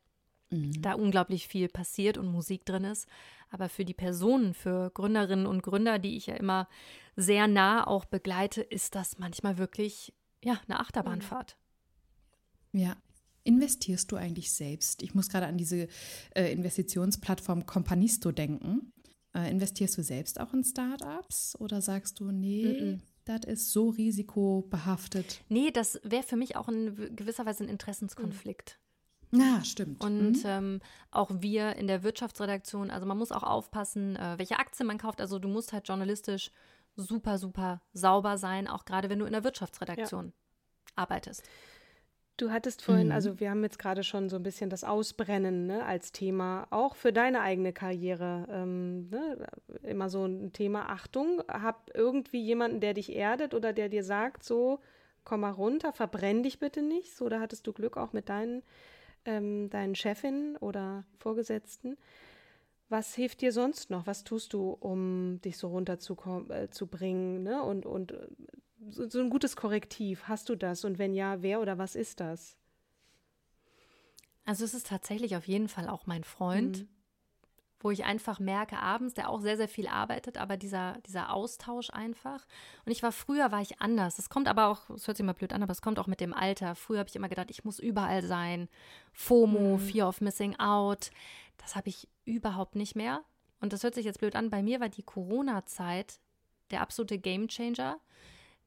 mhm. 0.51 0.81
da 0.83 0.95
unglaublich 0.95 1.49
viel 1.49 1.69
passiert 1.69 2.19
und 2.19 2.31
Musik 2.31 2.65
drin 2.65 2.85
ist. 2.85 3.09
Aber 3.51 3.69
für 3.69 3.85
die 3.85 3.95
Personen, 3.95 4.55
für 4.55 4.91
Gründerinnen 4.91 5.47
und 5.47 5.63
Gründer, 5.63 5.99
die 5.99 6.17
ich 6.17 6.27
ja 6.27 6.35
immer 6.35 6.69
sehr 7.17 7.47
nah 7.47 7.87
auch 7.87 8.05
begleite, 8.05 8.63
ist 8.63 8.95
das 8.95 9.19
manchmal 9.19 9.59
wirklich 9.59 10.15
ja 10.43 10.61
eine 10.67 10.81
Achterbahnfahrt. 10.81 11.57
Ja. 12.73 12.97
Investierst 13.45 14.13
du 14.13 14.17
eigentlich 14.17 14.53
selbst? 14.53 15.03
Ich 15.03 15.17
muss 15.17 15.29
gerade 15.29 15.47
an 15.47 15.59
diese 15.59 15.89
äh, 16.35 16.53
Investitionsplattform 16.53 17.67
Companisto 17.67 18.31
denken. 18.31 18.93
Äh, 19.35 19.51
investierst 19.51 19.99
du 19.99 20.03
selbst 20.05 20.39
auch 20.39 20.55
in 20.55 20.63
Startups 20.63 21.57
oder 21.59 21.83
sagst 21.83 22.21
du, 22.21 22.31
nee, 22.31 22.67
mm 22.67 22.85
-mm. 22.85 23.01
Das 23.25 23.45
ist 23.45 23.73
so 23.73 23.91
risikobehaftet? 23.91 25.43
Nee, 25.49 25.71
das 25.71 26.01
wäre 26.03 26.23
für 26.23 26.37
mich 26.37 26.57
auch 26.57 26.69
in 26.69 27.15
gewisser 27.17 27.47
Weise 27.47 27.65
ein 27.65 27.69
Interessenskonflikt. 27.69 28.79
Ja, 29.33 29.65
stimmt. 29.65 30.05
Und 30.05 30.33
mhm. 30.33 30.43
ähm, 30.45 30.81
auch 31.11 31.31
wir 31.33 31.77
in 31.77 31.87
der 31.87 32.03
Wirtschaftsredaktion, 32.03 32.91
also 32.91 33.07
man 33.07 33.17
muss 33.17 33.33
auch 33.33 33.43
aufpassen, 33.43 34.17
äh, 34.17 34.35
welche 34.37 34.59
Aktien 34.59 34.87
man 34.87 34.99
kauft. 34.99 35.21
Also 35.21 35.39
du 35.39 35.49
musst 35.49 35.73
halt 35.73 35.89
journalistisch 35.89 36.51
super, 36.97 37.39
super 37.39 37.81
sauber 37.95 38.37
sein, 38.37 38.69
auch 38.69 38.85
gerade 38.85 39.09
wenn 39.09 39.19
du 39.19 39.25
in 39.25 39.33
der 39.33 39.45
Wirtschaftsredaktion 39.45 40.27
ja. 40.27 40.33
arbeitest. 40.97 41.43
Du 42.43 42.51
hattest 42.51 42.83
vorhin, 42.83 43.07
mhm. 43.07 43.13
also 43.13 43.39
wir 43.39 43.51
haben 43.51 43.63
jetzt 43.63 43.79
gerade 43.79 44.03
schon 44.03 44.29
so 44.29 44.35
ein 44.35 44.43
bisschen 44.43 44.69
das 44.69 44.83
Ausbrennen 44.83 45.69
ne, 45.69 45.85
als 45.85 46.11
Thema, 46.11 46.67
auch 46.71 46.97
für 46.97 47.13
deine 47.13 47.41
eigene 47.41 47.73
Karriere. 47.73 48.49
Ähm, 48.51 49.09
ne, 49.11 49.47
immer 49.85 50.11
so 50.11 50.27
ein 50.27 50.53
Thema 50.53 50.89
Achtung. 50.89 51.41
Hab 51.47 51.93
irgendwie 51.95 52.43
jemanden, 52.43 52.81
der 52.81 52.95
dich 52.95 53.15
erdet 53.15 53.55
oder 53.55 53.73
der 53.73 53.89
dir 53.89 54.03
sagt, 54.03 54.43
so, 54.43 54.81
komm 55.23 55.43
mal 55.43 55.53
runter, 55.53 55.93
verbrenn 55.93 56.43
dich 56.43 56.59
bitte 56.59 56.83
nicht. 56.83 57.15
So, 57.15 57.29
da 57.29 57.39
hattest 57.39 57.65
du 57.69 57.73
Glück 57.73 57.97
auch 57.97 58.13
mit 58.13 58.29
deinen 58.29 58.65
ähm, 59.25 59.71
deinen 59.71 59.95
Chefin 59.95 60.57
oder 60.57 61.05
Vorgesetzten. 61.19 61.97
Was 62.89 63.15
hilft 63.15 63.41
dir 63.41 63.53
sonst 63.53 63.89
noch? 63.89 64.09
Was 64.09 64.25
tust 64.25 64.53
du, 64.53 64.77
um 64.79 65.41
dich 65.43 65.57
so 65.57 65.69
runterzubringen? 65.69 67.47
Äh, 67.47 67.51
ne? 67.51 67.63
Und, 67.63 67.87
und 67.87 68.13
äh, 68.13 68.27
so, 68.93 69.09
so 69.09 69.21
ein 69.21 69.31
gutes 69.31 69.57
Korrektiv, 69.57 70.25
hast 70.29 70.49
du 70.49 70.57
das? 70.57 70.85
Und 70.85 70.99
wenn 70.99 71.15
ja, 71.15 71.43
wer 71.43 71.61
oder 71.61 71.79
was 71.79 71.95
ist 71.95 72.21
das? 72.21 72.57
Also 74.45 74.65
es 74.65 74.75
ist 74.75 74.89
tatsächlich 74.89 75.37
auf 75.37 75.47
jeden 75.47 75.69
Fall 75.69 75.89
auch 75.89 76.07
mein 76.07 76.25
Freund. 76.25 76.79
Mhm 76.81 76.89
wo 77.83 77.91
ich 77.91 78.05
einfach 78.05 78.39
merke 78.39 78.79
abends, 78.79 79.15
der 79.15 79.29
auch 79.29 79.41
sehr, 79.41 79.57
sehr 79.57 79.69
viel 79.69 79.89
arbeitet, 79.89 80.39
aber 80.39 80.57
dieser, 80.57 80.99
dieser 81.07 81.33
Austausch 81.33 81.91
einfach. 81.91 82.47
Und 82.85 82.93
ich 82.93 83.03
war 83.03 83.13
früher, 83.13 83.51
war 83.51 83.61
ich 83.61 83.81
anders. 83.81 84.17
Das 84.17 84.29
kommt 84.29 84.49
aber 84.49 84.69
auch, 84.69 84.91
es 84.91 85.07
hört 85.07 85.17
sich 85.17 85.27
mal 85.27 85.33
blöd 85.33 85.53
an, 85.53 85.63
aber 85.63 85.73
es 85.73 85.83
kommt 85.83 85.99
auch 85.99 86.07
mit 86.07 86.21
dem 86.21 86.33
Alter. 86.33 86.75
Früher 86.75 87.01
habe 87.01 87.09
ich 87.09 87.17
immer 87.17 87.29
gedacht, 87.29 87.51
ich 87.51 87.65
muss 87.65 87.79
überall 87.79 88.23
sein. 88.23 88.69
FOMO, 89.13 89.77
mhm. 89.77 89.81
Fear 89.81 90.09
of 90.09 90.21
Missing 90.21 90.59
Out. 90.59 91.11
Das 91.59 91.77
habe 91.77 91.89
ich 91.89 92.09
überhaupt 92.25 92.77
nicht 92.77 92.95
mehr. 92.95 93.23
Und 93.61 93.73
das 93.73 93.83
hört 93.83 93.95
sich 93.95 94.05
jetzt 94.05 94.21
blöd 94.21 94.37
an. 94.37 94.51
Bei 94.51 94.63
mir 94.63 94.81
war 94.81 94.89
die 94.89 95.03
Corona-Zeit 95.03 96.21
der 96.71 96.81
absolute 96.81 97.19
Gamechanger, 97.19 98.01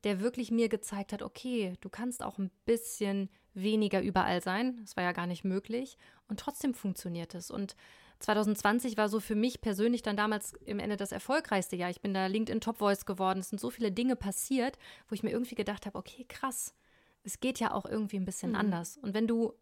der 0.06 0.22
wirklich 0.22 0.52
mir 0.52 0.70
gezeigt 0.70 1.12
hat, 1.12 1.24
okay, 1.24 1.74
du 1.82 1.90
kannst 1.90 2.24
auch 2.24 2.38
ein 2.38 2.52
bisschen 2.66 3.30
weniger 3.56 4.02
überall 4.02 4.42
sein. 4.42 4.78
Das 4.82 4.96
war 4.96 5.04
ja 5.04 5.14
gar 5.14 5.26
nicht 5.26 5.44
möglich. 5.44 5.98
Und 6.28 6.40
trotzdem 6.40 6.76
funktioniert 6.76 7.34
es. 7.34 7.50
Und 7.50 7.76
2020 8.20 8.98
war 8.98 9.10
so 9.10 9.20
für 9.20 9.34
mich 9.34 9.62
persönlich 9.62 10.04
dann 10.04 10.16
damals 10.16 10.54
im 10.66 10.78
Ende 10.78 10.96
das 10.96 11.12
erfolgreichste 11.12 11.76
Jahr. 11.76 11.90
Ich 11.90 12.02
bin 12.02 12.14
da 12.14 12.28
LinkedIn 12.28 12.62
Top 12.62 12.78
Voice 12.78 13.08
geworden. 13.08 13.40
Es 13.40 13.50
sind 13.50 13.60
so 13.60 13.72
viele 13.72 13.92
Dinge 13.92 14.16
passiert, 14.16 14.78
wo 15.10 15.16
ich 15.16 15.24
mir 15.24 15.32
irgendwie 15.32 15.56
gedacht 15.56 15.88
habe, 15.88 15.98
okay, 15.98 16.24
krass, 16.30 16.76
es 17.24 17.40
geht 17.40 17.60
ja 17.60 17.74
auch 17.74 17.86
irgendwie 17.86 18.18
ein 18.18 18.26
bisschen 18.26 18.52
mhm. 18.52 18.58
anders. 18.58 18.98
Und 18.98 19.16
wenn 19.16 19.26
du 19.26 19.54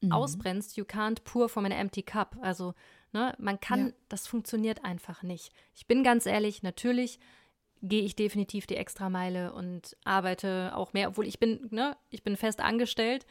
mhm. 0.00 0.12
ausbrennst, 0.12 0.78
you 0.78 0.84
can't 0.84 1.22
pour 1.24 1.50
from 1.50 1.66
an 1.66 1.72
empty 1.72 2.02
cup. 2.02 2.38
Also, 2.40 2.72
ne, 3.12 3.34
man 3.38 3.60
kann, 3.60 3.88
ja. 3.88 3.92
das 4.08 4.26
funktioniert 4.26 4.82
einfach 4.82 5.22
nicht. 5.22 5.52
Ich 5.74 5.86
bin 5.86 6.02
ganz 6.02 6.24
ehrlich, 6.24 6.62
natürlich 6.62 7.20
gehe 7.82 8.02
ich 8.02 8.16
definitiv 8.16 8.66
die 8.66 8.76
Extrameile 8.76 9.52
und 9.52 9.96
arbeite 10.04 10.72
auch 10.74 10.92
mehr, 10.92 11.08
obwohl 11.08 11.26
ich 11.26 11.38
bin, 11.38 11.68
ne, 11.70 11.96
ich 12.10 12.22
bin 12.22 12.36
fest 12.36 12.60
angestellt. 12.60 13.26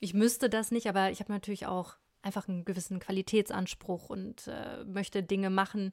Ich 0.00 0.14
müsste 0.14 0.50
das 0.50 0.70
nicht, 0.70 0.88
aber 0.88 1.10
ich 1.10 1.20
habe 1.20 1.32
natürlich 1.32 1.66
auch 1.66 1.96
einfach 2.22 2.48
einen 2.48 2.64
gewissen 2.64 2.98
Qualitätsanspruch 2.98 4.10
und 4.10 4.48
äh, 4.48 4.84
möchte 4.84 5.22
Dinge 5.22 5.50
machen. 5.50 5.92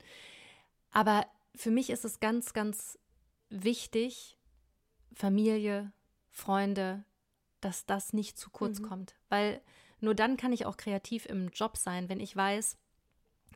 Aber 0.92 1.26
für 1.56 1.72
mich 1.72 1.90
ist 1.90 2.06
es 2.06 2.20
ganz, 2.20 2.54
ganz 2.54 2.98
wichtig, 3.50 4.38
Familie, 5.14 5.92
Freunde, 6.32 7.06
dass 7.62 7.86
das 7.86 8.14
nicht 8.14 8.38
zu 8.38 8.50
kurz 8.50 8.80
mhm. 8.80 8.86
kommt. 8.86 9.16
Weil 9.30 9.62
nur 10.00 10.16
dann 10.16 10.36
kann 10.36 10.52
ich 10.52 10.66
auch 10.66 10.78
kreativ 10.78 11.28
im 11.28 11.50
Job 11.50 11.78
sein, 11.78 12.10
wenn 12.10 12.20
ich 12.20 12.36
weiß, 12.36 12.78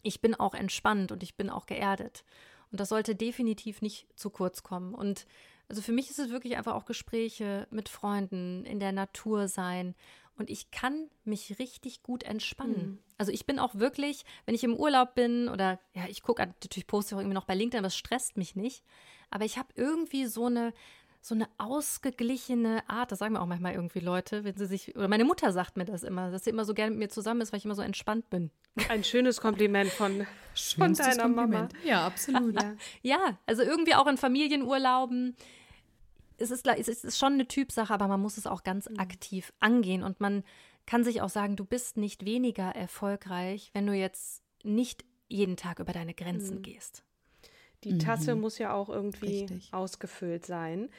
ich 0.03 0.21
bin 0.21 0.35
auch 0.35 0.53
entspannt 0.53 1.11
und 1.11 1.23
ich 1.23 1.35
bin 1.35 1.49
auch 1.49 1.65
geerdet. 1.65 2.23
Und 2.71 2.79
das 2.79 2.89
sollte 2.89 3.15
definitiv 3.15 3.81
nicht 3.81 4.07
zu 4.15 4.29
kurz 4.29 4.63
kommen. 4.63 4.93
Und 4.93 5.25
also 5.69 5.81
für 5.81 5.91
mich 5.91 6.09
ist 6.09 6.19
es 6.19 6.29
wirklich 6.29 6.57
einfach 6.57 6.75
auch 6.75 6.85
Gespräche 6.85 7.67
mit 7.71 7.89
Freunden, 7.89 8.65
in 8.65 8.79
der 8.79 8.91
Natur 8.91 9.47
sein. 9.47 9.95
Und 10.37 10.49
ich 10.49 10.71
kann 10.71 11.09
mich 11.23 11.57
richtig 11.59 12.03
gut 12.03 12.23
entspannen. 12.23 12.87
Mhm. 12.87 12.99
Also 13.17 13.31
ich 13.31 13.45
bin 13.45 13.59
auch 13.59 13.75
wirklich, 13.75 14.23
wenn 14.45 14.55
ich 14.55 14.63
im 14.63 14.75
Urlaub 14.75 15.15
bin 15.15 15.49
oder 15.49 15.79
ja, 15.93 16.05
ich 16.07 16.21
gucke 16.21 16.45
natürlich 16.45 16.87
poste 16.87 17.15
auch 17.15 17.19
irgendwie 17.19 17.33
noch 17.33 17.45
bei 17.45 17.55
LinkedIn, 17.55 17.79
aber 17.79 17.87
es 17.87 17.97
stresst 17.97 18.37
mich 18.37 18.55
nicht. 18.55 18.83
Aber 19.31 19.45
ich 19.45 19.57
habe 19.57 19.69
irgendwie 19.75 20.25
so 20.25 20.45
eine, 20.45 20.73
so 21.27 21.35
eine 21.35 21.47
ausgeglichene 21.57 22.89
Art, 22.89 23.11
das 23.11 23.19
sagen 23.19 23.33
mir 23.33 23.41
auch 23.41 23.47
manchmal 23.47 23.73
irgendwie 23.73 23.99
Leute, 23.99 24.43
wenn 24.43 24.55
sie 24.55 24.65
sich, 24.65 24.95
oder 24.95 25.07
meine 25.07 25.25
Mutter 25.25 25.51
sagt 25.51 25.75
mir 25.75 25.85
das 25.85 26.03
immer, 26.03 26.31
dass 26.31 26.45
sie 26.45 26.49
immer 26.49 26.63
so 26.63 26.73
gerne 26.73 26.91
mit 26.91 26.99
mir 26.99 27.09
zusammen 27.09 27.41
ist, 27.41 27.51
weil 27.51 27.57
ich 27.57 27.65
immer 27.65 27.75
so 27.75 27.81
entspannt 27.81 28.29
bin. 28.29 28.49
Ein 28.89 29.03
schönes 29.03 29.41
Kompliment 29.41 29.89
von, 29.91 30.25
von 30.55 30.93
deiner 30.93 31.23
Kompliment. 31.23 31.73
Mama. 31.73 31.85
Ja, 31.85 32.05
absolut. 32.05 32.61
Ja. 32.61 32.75
ja, 33.01 33.39
also 33.45 33.63
irgendwie 33.63 33.95
auch 33.95 34.07
in 34.07 34.17
Familienurlauben. 34.17 35.35
Es 36.37 36.51
ist, 36.51 36.65
es 36.67 37.03
ist 37.03 37.17
schon 37.17 37.33
eine 37.33 37.47
Typsache, 37.47 37.93
aber 37.93 38.07
man 38.07 38.21
muss 38.21 38.37
es 38.37 38.47
auch 38.47 38.63
ganz 38.63 38.89
mhm. 38.89 38.99
aktiv 38.99 39.51
angehen 39.59 40.03
und 40.03 40.21
man 40.21 40.43
kann 40.85 41.03
sich 41.03 41.21
auch 41.21 41.29
sagen, 41.29 41.57
du 41.57 41.65
bist 41.65 41.97
nicht 41.97 42.23
weniger 42.23 42.69
erfolgreich, 42.69 43.71
wenn 43.73 43.85
du 43.85 43.93
jetzt 43.93 44.43
nicht 44.63 45.03
jeden 45.27 45.57
Tag 45.57 45.79
über 45.79 45.91
deine 45.91 46.13
Grenzen 46.13 46.59
mhm. 46.59 46.61
gehst. 46.61 47.03
Die 47.83 47.97
Tasse 47.97 48.35
mhm. 48.35 48.41
muss 48.41 48.57
ja 48.57 48.73
auch 48.73 48.89
irgendwie 48.89 49.41
Richtig. 49.41 49.73
ausgefüllt 49.73 50.45
sein. 50.45 50.89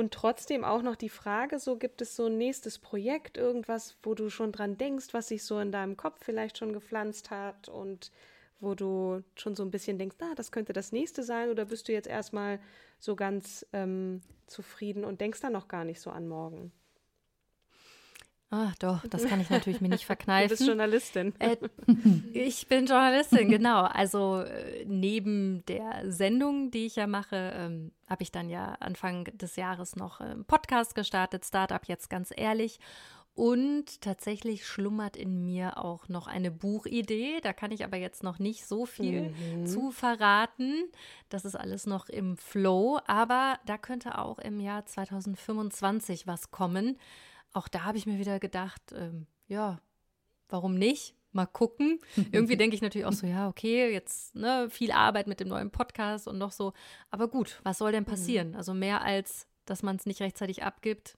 Und 0.00 0.14
trotzdem 0.14 0.64
auch 0.64 0.80
noch 0.80 0.96
die 0.96 1.10
Frage, 1.10 1.58
so 1.58 1.76
gibt 1.76 2.00
es 2.00 2.16
so 2.16 2.24
ein 2.24 2.38
nächstes 2.38 2.78
Projekt, 2.78 3.36
irgendwas, 3.36 3.98
wo 4.02 4.14
du 4.14 4.30
schon 4.30 4.50
dran 4.50 4.78
denkst, 4.78 5.08
was 5.12 5.28
sich 5.28 5.44
so 5.44 5.58
in 5.58 5.72
deinem 5.72 5.98
Kopf 5.98 6.24
vielleicht 6.24 6.56
schon 6.56 6.72
gepflanzt 6.72 7.30
hat 7.30 7.68
und 7.68 8.10
wo 8.60 8.74
du 8.74 9.22
schon 9.34 9.54
so 9.54 9.62
ein 9.62 9.70
bisschen 9.70 9.98
denkst, 9.98 10.16
ah, 10.20 10.34
das 10.34 10.52
könnte 10.52 10.72
das 10.72 10.92
nächste 10.92 11.22
sein, 11.22 11.50
oder 11.50 11.66
bist 11.66 11.86
du 11.86 11.92
jetzt 11.92 12.08
erstmal 12.08 12.60
so 12.98 13.14
ganz 13.14 13.66
ähm, 13.74 14.22
zufrieden 14.46 15.04
und 15.04 15.20
denkst 15.20 15.42
dann 15.42 15.52
noch 15.52 15.68
gar 15.68 15.84
nicht 15.84 16.00
so 16.00 16.08
an 16.08 16.28
morgen? 16.28 16.72
Ach 18.52 18.74
doch, 18.76 19.06
das 19.08 19.26
kann 19.26 19.40
ich 19.40 19.48
natürlich 19.50 19.80
mir 19.80 19.88
nicht 19.88 20.06
verkneifen. 20.06 20.48
Du 20.48 20.56
bist 20.56 20.66
Journalistin. 20.66 21.34
Äh, 21.38 21.56
ich 22.32 22.66
bin 22.66 22.86
Journalistin, 22.86 23.48
genau. 23.48 23.82
Also 23.82 24.40
äh, 24.40 24.84
neben 24.86 25.64
der 25.66 26.10
Sendung, 26.10 26.72
die 26.72 26.86
ich 26.86 26.96
ja 26.96 27.06
mache, 27.06 27.52
ähm, 27.54 27.92
habe 28.08 28.24
ich 28.24 28.32
dann 28.32 28.48
ja 28.48 28.74
Anfang 28.80 29.24
des 29.24 29.54
Jahres 29.54 29.94
noch 29.94 30.20
einen 30.20 30.44
Podcast 30.44 30.96
gestartet, 30.96 31.44
Startup 31.44 31.84
jetzt 31.86 32.10
ganz 32.10 32.32
ehrlich. 32.36 32.80
Und 33.34 34.00
tatsächlich 34.00 34.66
schlummert 34.66 35.16
in 35.16 35.46
mir 35.46 35.78
auch 35.78 36.08
noch 36.08 36.26
eine 36.26 36.50
Buchidee. 36.50 37.40
Da 37.40 37.52
kann 37.52 37.70
ich 37.70 37.84
aber 37.84 37.96
jetzt 37.96 38.24
noch 38.24 38.40
nicht 38.40 38.66
so 38.66 38.84
viel 38.84 39.30
mhm. 39.30 39.66
zu 39.66 39.92
verraten. 39.92 40.82
Das 41.28 41.44
ist 41.44 41.54
alles 41.54 41.86
noch 41.86 42.08
im 42.08 42.36
Flow. 42.36 42.98
Aber 43.06 43.58
da 43.64 43.78
könnte 43.78 44.18
auch 44.18 44.40
im 44.40 44.58
Jahr 44.58 44.84
2025 44.84 46.26
was 46.26 46.50
kommen 46.50 46.98
auch 47.52 47.68
da 47.68 47.84
habe 47.84 47.98
ich 47.98 48.06
mir 48.06 48.18
wieder 48.18 48.38
gedacht, 48.40 48.82
ähm, 48.94 49.26
ja, 49.48 49.80
warum 50.48 50.74
nicht? 50.74 51.14
Mal 51.32 51.46
gucken. 51.46 52.00
Irgendwie 52.32 52.56
denke 52.56 52.74
ich 52.74 52.82
natürlich 52.82 53.06
auch 53.06 53.12
so, 53.12 53.26
ja, 53.26 53.48
okay, 53.48 53.92
jetzt 53.92 54.34
ne, 54.34 54.68
viel 54.70 54.92
Arbeit 54.92 55.26
mit 55.26 55.40
dem 55.40 55.48
neuen 55.48 55.70
Podcast 55.70 56.28
und 56.28 56.38
noch 56.38 56.52
so. 56.52 56.72
Aber 57.10 57.28
gut, 57.28 57.60
was 57.62 57.78
soll 57.78 57.92
denn 57.92 58.04
mhm. 58.04 58.08
passieren? 58.08 58.54
Also 58.54 58.74
mehr 58.74 59.02
als, 59.02 59.46
dass 59.64 59.82
man 59.82 59.96
es 59.96 60.06
nicht 60.06 60.20
rechtzeitig 60.20 60.62
abgibt, 60.62 61.16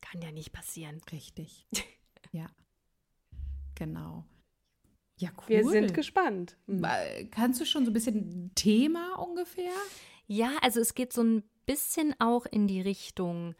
kann 0.00 0.22
ja 0.22 0.32
nicht 0.32 0.52
passieren. 0.52 1.00
Richtig. 1.12 1.66
ja. 2.32 2.46
Genau. 3.74 4.24
Ja, 5.16 5.30
cool. 5.36 5.48
Wir 5.48 5.68
sind 5.68 5.94
gespannt. 5.94 6.56
Mhm. 6.66 6.86
Kannst 7.30 7.60
du 7.60 7.64
schon 7.64 7.84
so 7.84 7.90
ein 7.90 7.94
bisschen 7.94 8.52
Thema 8.54 9.18
ungefähr? 9.18 9.72
Ja, 10.26 10.52
also 10.62 10.80
es 10.80 10.94
geht 10.94 11.12
so 11.12 11.22
ein 11.22 11.42
bisschen 11.66 12.14
auch 12.18 12.46
in 12.46 12.66
die 12.66 12.80
Richtung 12.80 13.54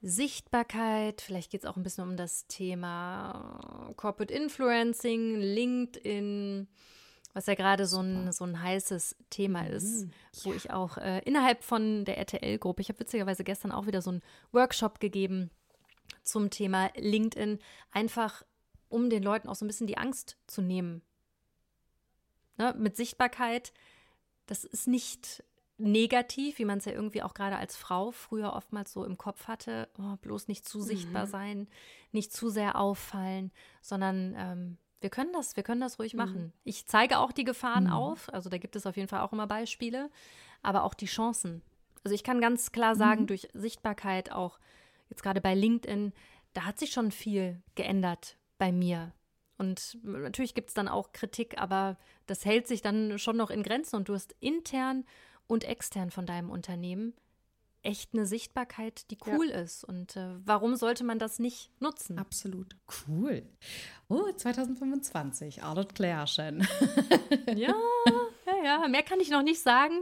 Sichtbarkeit, 0.00 1.20
vielleicht 1.20 1.50
geht 1.50 1.62
es 1.64 1.66
auch 1.66 1.76
ein 1.76 1.82
bisschen 1.82 2.04
um 2.04 2.16
das 2.16 2.46
Thema 2.46 3.92
Corporate 3.96 4.32
Influencing, 4.32 5.36
LinkedIn, 5.36 6.68
was 7.32 7.46
ja 7.46 7.54
gerade 7.54 7.86
so 7.86 8.00
ein, 8.00 8.30
so 8.30 8.44
ein 8.44 8.62
heißes 8.62 9.16
Thema 9.30 9.62
mhm. 9.62 9.70
ist, 9.70 10.04
mhm, 10.04 10.10
wo 10.44 10.52
ich 10.52 10.70
auch 10.70 10.98
äh, 10.98 11.20
innerhalb 11.24 11.64
von 11.64 12.04
der 12.04 12.18
RTL-Gruppe, 12.18 12.80
ich 12.80 12.88
habe 12.88 13.00
witzigerweise 13.00 13.42
gestern 13.42 13.72
auch 13.72 13.86
wieder 13.86 14.00
so 14.00 14.10
einen 14.10 14.22
Workshop 14.52 15.00
gegeben 15.00 15.50
zum 16.22 16.50
Thema 16.50 16.90
LinkedIn, 16.96 17.58
einfach 17.90 18.44
um 18.88 19.10
den 19.10 19.22
Leuten 19.22 19.48
auch 19.48 19.56
so 19.56 19.64
ein 19.64 19.68
bisschen 19.68 19.86
die 19.88 19.98
Angst 19.98 20.36
zu 20.46 20.62
nehmen. 20.62 21.02
Ne, 22.56 22.74
mit 22.78 22.96
Sichtbarkeit, 22.96 23.72
das 24.46 24.64
ist 24.64 24.88
nicht 24.88 25.44
negativ, 25.78 26.58
wie 26.58 26.64
man 26.64 26.78
es 26.78 26.84
ja 26.84 26.92
irgendwie 26.92 27.22
auch 27.22 27.34
gerade 27.34 27.56
als 27.56 27.76
Frau 27.76 28.10
früher 28.10 28.52
oftmals 28.52 28.92
so 28.92 29.04
im 29.04 29.16
Kopf 29.16 29.46
hatte, 29.46 29.88
oh, 29.98 30.16
bloß 30.20 30.48
nicht 30.48 30.68
zu 30.68 30.80
sichtbar 30.80 31.26
mhm. 31.26 31.30
sein, 31.30 31.68
nicht 32.12 32.32
zu 32.32 32.50
sehr 32.50 32.78
auffallen, 32.78 33.52
sondern 33.80 34.34
ähm, 34.36 34.78
wir 35.00 35.10
können 35.10 35.32
das, 35.32 35.56
wir 35.56 35.62
können 35.62 35.80
das 35.80 35.98
ruhig 35.98 36.14
mhm. 36.14 36.18
machen. 36.18 36.52
Ich 36.64 36.86
zeige 36.86 37.18
auch 37.18 37.30
die 37.30 37.44
Gefahren 37.44 37.84
mhm. 37.84 37.92
auf, 37.92 38.32
also 38.32 38.50
da 38.50 38.58
gibt 38.58 38.74
es 38.74 38.86
auf 38.86 38.96
jeden 38.96 39.08
Fall 39.08 39.20
auch 39.20 39.32
immer 39.32 39.46
Beispiele, 39.46 40.10
aber 40.62 40.82
auch 40.82 40.94
die 40.94 41.06
Chancen. 41.06 41.62
Also 42.02 42.14
ich 42.14 42.24
kann 42.24 42.40
ganz 42.40 42.72
klar 42.72 42.96
sagen, 42.96 43.22
mhm. 43.22 43.26
durch 43.28 43.48
Sichtbarkeit 43.54 44.32
auch 44.32 44.58
jetzt 45.08 45.22
gerade 45.22 45.40
bei 45.40 45.54
LinkedIn, 45.54 46.12
da 46.54 46.64
hat 46.64 46.78
sich 46.78 46.90
schon 46.90 47.12
viel 47.12 47.62
geändert 47.76 48.36
bei 48.58 48.72
mir. 48.72 49.12
Und 49.58 49.98
natürlich 50.02 50.54
gibt 50.54 50.68
es 50.68 50.74
dann 50.74 50.88
auch 50.88 51.12
Kritik, 51.12 51.60
aber 51.60 51.96
das 52.26 52.44
hält 52.44 52.66
sich 52.66 52.80
dann 52.82 53.18
schon 53.18 53.36
noch 53.36 53.50
in 53.50 53.62
Grenzen 53.62 53.96
und 53.96 54.08
du 54.08 54.14
hast 54.14 54.34
intern 54.40 55.04
und 55.48 55.64
extern 55.64 56.12
von 56.12 56.26
deinem 56.26 56.50
Unternehmen 56.50 57.14
echt 57.82 58.10
eine 58.12 58.26
Sichtbarkeit, 58.26 59.10
die 59.10 59.18
cool 59.26 59.48
ja. 59.50 59.60
ist. 59.60 59.84
Und 59.84 60.16
äh, 60.16 60.34
warum 60.44 60.76
sollte 60.76 61.04
man 61.04 61.18
das 61.18 61.38
nicht 61.38 61.70
nutzen? 61.80 62.18
Absolut. 62.18 62.76
Cool. 63.08 63.42
Oh, 64.08 64.30
2025, 64.34 65.62
alles 65.62 65.88
klärchen. 65.88 66.66
ja, 67.46 67.74
ja, 68.46 68.64
ja. 68.64 68.88
Mehr 68.88 69.02
kann 69.02 69.20
ich 69.20 69.30
noch 69.30 69.42
nicht 69.42 69.60
sagen. 69.60 69.94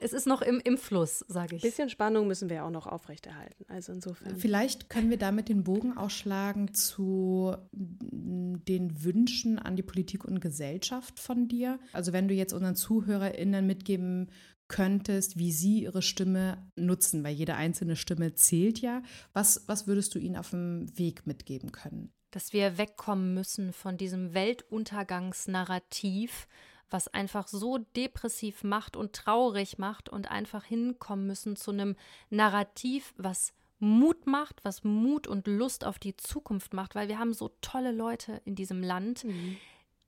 Es 0.00 0.12
ist 0.12 0.26
noch 0.26 0.42
im, 0.42 0.60
im 0.64 0.78
Fluss, 0.78 1.24
sage 1.28 1.56
ich. 1.56 1.64
Ein 1.64 1.70
bisschen 1.70 1.88
Spannung 1.88 2.26
müssen 2.26 2.50
wir 2.50 2.64
auch 2.64 2.70
noch 2.70 2.86
aufrechterhalten. 2.86 3.64
Also 3.68 3.92
insofern. 3.92 4.36
Vielleicht 4.36 4.90
können 4.90 5.10
wir 5.10 5.18
damit 5.18 5.48
den 5.48 5.64
Bogen 5.64 5.96
ausschlagen 5.96 6.74
zu 6.74 7.56
den 7.72 9.04
Wünschen 9.04 9.58
an 9.58 9.76
die 9.76 9.82
Politik 9.82 10.24
und 10.24 10.40
Gesellschaft 10.40 11.18
von 11.18 11.48
dir. 11.48 11.78
Also 11.92 12.12
wenn 12.12 12.28
du 12.28 12.34
jetzt 12.34 12.52
unseren 12.52 12.76
ZuhörerInnen 12.76 13.66
mitgeben 13.66 14.30
könntest, 14.68 15.38
wie 15.38 15.52
sie 15.52 15.84
ihre 15.84 16.02
Stimme 16.02 16.70
nutzen, 16.76 17.24
weil 17.24 17.34
jede 17.34 17.54
einzelne 17.54 17.96
Stimme 17.96 18.34
zählt 18.34 18.80
ja. 18.80 19.00
Was, 19.32 19.64
was 19.66 19.86
würdest 19.86 20.14
du 20.14 20.18
ihnen 20.18 20.36
auf 20.36 20.50
dem 20.50 20.86
Weg 20.98 21.26
mitgeben 21.26 21.72
können? 21.72 22.12
Dass 22.30 22.52
wir 22.52 22.76
wegkommen 22.78 23.32
müssen 23.34 23.72
von 23.72 23.96
diesem 23.96 24.34
Weltuntergangsnarrativ, 24.34 26.46
was 26.90 27.08
einfach 27.08 27.48
so 27.48 27.78
depressiv 27.78 28.62
macht 28.62 28.96
und 28.96 29.12
traurig 29.12 29.78
macht 29.78 30.08
und 30.08 30.30
einfach 30.30 30.62
hinkommen 30.64 31.26
müssen 31.26 31.56
zu 31.56 31.72
einem 31.72 31.96
Narrativ, 32.30 33.12
was 33.16 33.52
Mut 33.78 34.26
macht, 34.26 34.64
was 34.64 34.84
Mut 34.84 35.26
und 35.26 35.46
Lust 35.46 35.84
auf 35.84 35.98
die 35.98 36.16
Zukunft 36.16 36.72
macht, 36.74 36.94
weil 36.94 37.08
wir 37.08 37.18
haben 37.18 37.34
so 37.34 37.50
tolle 37.60 37.92
Leute 37.92 38.40
in 38.44 38.54
diesem 38.54 38.82
Land. 38.82 39.24
Mhm 39.24 39.56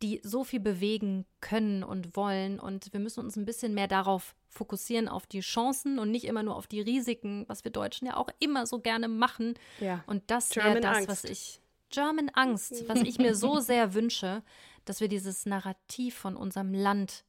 die 0.02 0.20
so 0.22 0.44
viel 0.44 0.60
bewegen 0.60 1.26
können 1.40 1.82
und 1.82 2.16
wollen. 2.16 2.60
Und 2.60 2.92
wir 2.92 3.00
müssen 3.00 3.20
uns 3.20 3.36
ein 3.36 3.44
bisschen 3.44 3.74
mehr 3.74 3.88
darauf 3.88 4.34
fokussieren, 4.48 5.08
auf 5.08 5.26
die 5.26 5.40
Chancen 5.40 5.98
und 5.98 6.10
nicht 6.10 6.24
immer 6.24 6.42
nur 6.42 6.56
auf 6.56 6.66
die 6.66 6.80
Risiken, 6.80 7.44
was 7.48 7.64
wir 7.64 7.70
Deutschen 7.70 8.06
ja 8.06 8.16
auch 8.16 8.28
immer 8.38 8.66
so 8.66 8.80
gerne 8.80 9.08
machen. 9.08 9.54
Ja. 9.80 10.02
Und 10.06 10.30
das 10.30 10.54
wäre 10.56 10.80
das, 10.80 10.96
Angst. 10.96 11.08
was 11.08 11.24
ich. 11.24 11.60
German 11.90 12.30
Angst, 12.34 12.86
was 12.86 13.00
ich 13.00 13.18
mir 13.18 13.34
so 13.34 13.60
sehr 13.60 13.94
wünsche, 13.94 14.42
dass 14.84 15.00
wir 15.00 15.08
dieses 15.08 15.46
Narrativ 15.46 16.14
von 16.14 16.36
unserem 16.36 16.74
Land 16.74 17.24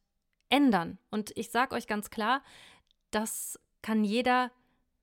ändern. 0.50 0.98
Und 1.10 1.32
ich 1.36 1.50
sage 1.50 1.74
euch 1.74 1.86
ganz 1.86 2.10
klar, 2.10 2.42
das 3.10 3.58
kann 3.80 4.04
jeder 4.04 4.50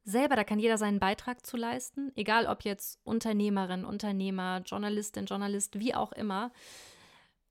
selber, 0.04 0.36
da 0.36 0.44
kann 0.44 0.60
jeder 0.60 0.78
seinen 0.78 1.00
Beitrag 1.00 1.46
zu 1.46 1.58
leisten, 1.58 2.12
egal 2.16 2.46
ob 2.46 2.64
jetzt 2.64 3.00
Unternehmerin, 3.04 3.84
Unternehmer, 3.84 4.62
Journalistin, 4.66 5.26
Journalist, 5.26 5.80
wie 5.80 5.94
auch 5.96 6.14
immer. 6.14 6.52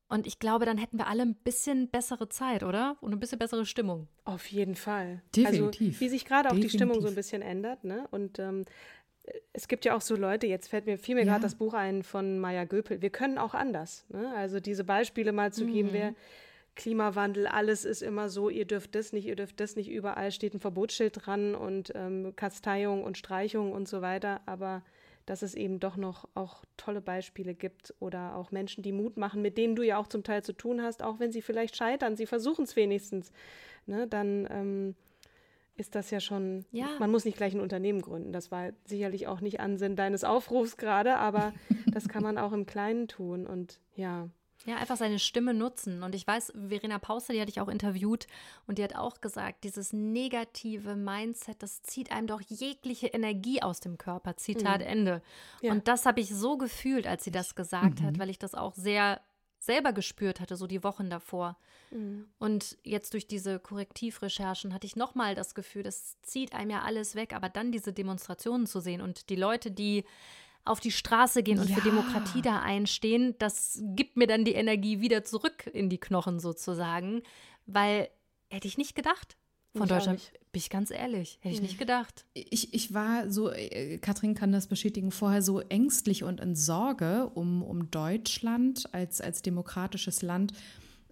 Und 0.09 0.27
ich 0.27 0.39
glaube, 0.39 0.67
dann 0.67 0.79
hätten 0.79 0.99
wir 0.99 1.09
alle 1.09 1.23
ein 1.23 1.35
bisschen 1.35 1.89
bessere 1.89 2.29
Zeit, 2.29 2.63
oder? 2.63 2.97
Und 3.01 3.13
ein 3.13 3.19
bisschen 3.19 3.41
bessere 3.41 3.67
Stimmung. 3.67 4.07
Auf 4.25 4.47
jeden 4.47 4.77
Fall. 4.77 5.23
Definitiv. 5.35 5.89
Also, 5.89 6.01
wie 6.01 6.09
sich 6.09 6.25
gerade 6.25 6.49
auch 6.49 6.53
Definitiv. 6.53 6.71
die 6.71 6.79
Stimmung 6.79 7.01
so 7.01 7.09
ein 7.09 7.15
bisschen 7.17 7.43
ändert, 7.43 7.83
ne? 7.83 8.07
Und 8.13 8.39
ähm, 8.39 8.65
es 9.53 9.69
gibt 9.69 9.85
ja 9.85 9.97
auch 9.97 10.01
so 10.01 10.17
Leute, 10.17 10.47
jetzt 10.47 10.69
fällt 10.69 10.87
mir, 10.87 10.99
fiel 10.99 11.15
mir 11.15 11.25
ja. 11.25 11.33
gerade 11.33 11.43
das 11.43 11.55
Buch 11.55 11.75
ein 11.75 12.03
von 12.03 12.39
Maya 12.39 12.65
Göpel, 12.65 13.03
wir 13.03 13.11
können 13.11 13.39
auch 13.39 13.55
anders. 13.55 14.05
Ne? 14.09 14.33
Also 14.37 14.61
diese 14.61 14.85
Beispiele 14.85 15.33
mal 15.33 15.53
zu 15.53 15.65
mhm. 15.65 15.73
geben, 15.73 15.89
wer 15.93 16.15
Klimawandel, 16.75 17.47
alles 17.47 17.85
ist 17.85 18.03
immer 18.03 18.29
so, 18.29 18.51
ihr 18.51 18.67
dürft 18.67 18.95
das 18.95 19.13
nicht, 19.13 19.27
ihr 19.27 19.37
dürft 19.37 19.59
das 19.61 19.77
nicht, 19.77 19.89
überall 19.91 20.31
steht 20.31 20.55
ein 20.55 20.61
Verbotsschild 20.61 21.27
dran 21.27 21.55
und 21.55 21.93
ähm, 21.95 22.35
Kasteiung 22.37 23.03
und 23.03 23.17
Streichung 23.17 23.73
und 23.73 23.89
so 23.89 24.03
weiter, 24.03 24.41
aber 24.47 24.83
dass 25.27 25.43
es 25.43 25.55
eben 25.55 25.81
doch 25.81 25.97
noch 25.97 26.29
auch 26.35 26.65
tolle 26.77 27.01
Beispiele 27.01 27.55
gibt 27.55 27.95
oder 27.99 28.37
auch 28.37 28.53
Menschen, 28.53 28.83
die 28.83 28.93
Mut 28.93 29.17
machen, 29.17 29.43
mit 29.43 29.59
denen 29.59 29.77
du 29.77 29.83
ja 29.83 29.99
auch 29.99 30.07
zum 30.07 30.23
Teil 30.23 30.43
zu 30.43 30.53
tun 30.53 30.81
hast, 30.81 31.03
auch 31.03 31.19
wenn 31.19 31.33
sie 31.33 31.43
vielleicht 31.43 31.77
scheitern, 31.77 32.17
sie 32.17 32.27
versuchen 32.27 32.65
es 32.65 32.77
wenigstens, 32.77 33.33
ne, 33.87 34.07
dann 34.07 34.47
ähm, 34.51 34.95
ist 35.77 35.95
das 35.95 36.11
ja 36.11 36.21
schon, 36.21 36.65
ja. 36.73 36.89
man 36.99 37.11
muss 37.11 37.25
nicht 37.25 37.37
gleich 37.37 37.55
ein 37.55 37.61
Unternehmen 37.61 38.01
gründen. 38.01 38.33
Das 38.33 38.51
war 38.51 38.71
sicherlich 38.85 39.27
auch 39.27 39.41
nicht 39.41 39.61
Ansinn 39.61 39.97
deines 39.97 40.25
Aufrufs 40.25 40.77
gerade, 40.77 41.17
aber 41.17 41.53
das 41.93 42.09
kann 42.09 42.23
man 42.23 42.39
auch 42.39 42.53
im 42.53 42.67
Kleinen 42.67 43.09
tun 43.09 43.47
und 43.47 43.81
ja. 43.95 44.29
Ja, 44.65 44.77
einfach 44.77 44.97
seine 44.97 45.19
Stimme 45.19 45.55
nutzen. 45.55 46.03
Und 46.03 46.15
ich 46.15 46.27
weiß, 46.27 46.53
Verena 46.69 46.99
Pauster, 46.99 47.33
die 47.33 47.41
hatte 47.41 47.51
ich 47.51 47.61
auch 47.61 47.69
interviewt 47.69 48.27
und 48.67 48.79
die 48.79 48.83
hat 48.85 48.97
auch 48.97 49.21
gesagt, 49.21 49.63
dieses 49.65 49.93
negative 49.93 50.97
Mindset, 50.97 51.63
das 51.63 51.83
zieht 51.83 52.11
einem 52.11 52.27
doch 52.27 52.41
jegliche 52.41 53.09
Energie 53.09 53.63
aus 53.63 53.81
dem 53.81 53.97
Körper. 53.97 54.37
Zitat 54.37 54.81
mhm. 54.81 54.87
Ende. 54.87 55.23
Ja. 55.61 55.73
Und 55.73 55.87
das 55.87 56.05
habe 56.07 56.21
ich 56.21 56.35
so 56.35 56.57
gefühlt, 56.57 57.07
als 57.07 57.23
sie 57.23 57.31
das 57.31 57.55
gesagt 57.55 58.01
mhm. 58.01 58.07
hat, 58.07 58.19
weil 58.19 58.31
ich 58.31 58.39
das 58.39 58.55
auch 58.55 58.75
sehr 58.75 59.21
selber 59.59 59.93
gespürt 59.93 60.41
hatte, 60.41 60.57
so 60.57 60.67
die 60.67 60.83
Wochen 60.83 61.11
davor. 61.11 61.57
Mhm. 61.91 62.27
Und 62.39 62.79
jetzt 62.83 63.13
durch 63.13 63.27
diese 63.27 63.59
Korrektivrecherchen 63.59 64.73
hatte 64.73 64.87
ich 64.87 64.97
nochmal 64.97 65.35
das 65.35 65.55
Gefühl, 65.55 65.83
das 65.83 66.21
zieht 66.23 66.55
einem 66.55 66.71
ja 66.71 66.83
alles 66.83 67.15
weg, 67.15 67.35
aber 67.35 67.49
dann 67.49 67.73
diese 67.73 67.93
Demonstrationen 67.93 68.67
zu 68.67 68.81
sehen 68.81 69.01
und 69.01 69.29
die 69.29 69.37
Leute, 69.37 69.71
die 69.71 70.05
auf 70.67 70.81
die 70.81 70.91
Straße 70.91 71.43
gehen 71.43 71.59
und 71.59 71.69
ja. 71.71 71.77
für 71.77 71.83
Demokratie 71.83 72.43
da 72.43 72.61
einstehen, 72.61 73.35
das 73.39 73.81
gibt 73.95 74.17
mir 74.17 74.27
dann 74.27 74.45
die 74.45 74.55
Energie 74.55 75.01
wieder 75.01 75.25
zurück 75.25 75.69
in 75.73 75.89
die 75.89 75.99
Knochen 75.99 76.41
sozusagen, 76.41 77.23
weil 77.67 78.09
hätte 78.49 78.69
ich 78.69 78.79
nicht 78.79 78.95
gedacht. 78.95 79.37
Von 79.73 79.85
ich 79.85 79.89
Deutschland, 79.91 80.33
bin 80.53 80.61
ich 80.61 80.71
ganz 80.71 80.91
ehrlich, 80.91 81.39
hätte 81.43 81.55
ich 81.55 81.63
nicht 81.63 81.79
gedacht. 81.79 82.25
Ich, 82.33 82.73
ich 82.73 82.95
war 82.95 83.31
so, 83.31 83.51
äh, 83.51 83.99
Katrin 83.99 84.35
kann 84.35 84.53
das 84.53 84.69
bestätigen, 84.69 85.11
vorher 85.11 85.43
so 85.43 85.61
ängstlich 85.61 86.25
und 86.25 86.41
in 86.41 86.55
Sorge 86.55 87.31
um, 87.35 87.63
um 87.63 87.91
Deutschland 87.91 88.89
als, 88.93 89.21
als 89.21 89.43
demokratisches 89.43 90.23
Land 90.23 90.55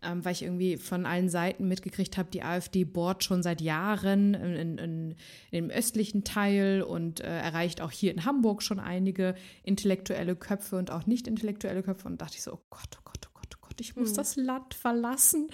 ähm, 0.05 0.25
weil 0.25 0.33
ich 0.33 0.43
irgendwie 0.43 0.77
von 0.77 1.07
allen 1.07 1.29
Seiten 1.29 1.69
mitgekriegt 1.69 2.17
habe, 2.17 2.31
die 2.31 2.43
AfD 2.43 2.85
bohrt 2.85 3.25
schon 3.25 3.43
seit 3.43 3.61
Jahren 3.61 4.35
in, 4.35 4.55
in, 4.55 4.79
in 4.79 5.15
dem 5.53 5.71
östlichen 5.71 6.25
Teil 6.25 6.83
und 6.83 7.21
äh, 7.21 7.39
erreicht 7.39 7.81
auch 7.81 7.91
hier 7.91 8.13
in 8.13 8.25
Hamburg 8.25 8.63
schon 8.63 8.81
einige 8.81 9.35
intellektuelle 9.63 10.37
Köpfe 10.37 10.77
und 10.77 10.91
auch 10.91 11.07
nicht 11.07 11.27
intellektuelle 11.27 11.83
Köpfe. 11.83 12.07
Und 12.07 12.21
dachte 12.21 12.37
ich 12.37 12.43
so, 12.43 12.53
oh 12.53 12.63
Gott, 12.71 12.89
oh 12.99 13.03
Gott, 13.05 13.27
oh 13.27 13.31
Gott, 13.35 13.49
oh 13.57 13.67
Gott, 13.69 13.81
ich 13.81 13.97
muss 13.97 14.13
mhm. 14.13 14.17
das 14.17 14.37
Land 14.37 14.75
verlassen. 14.75 15.49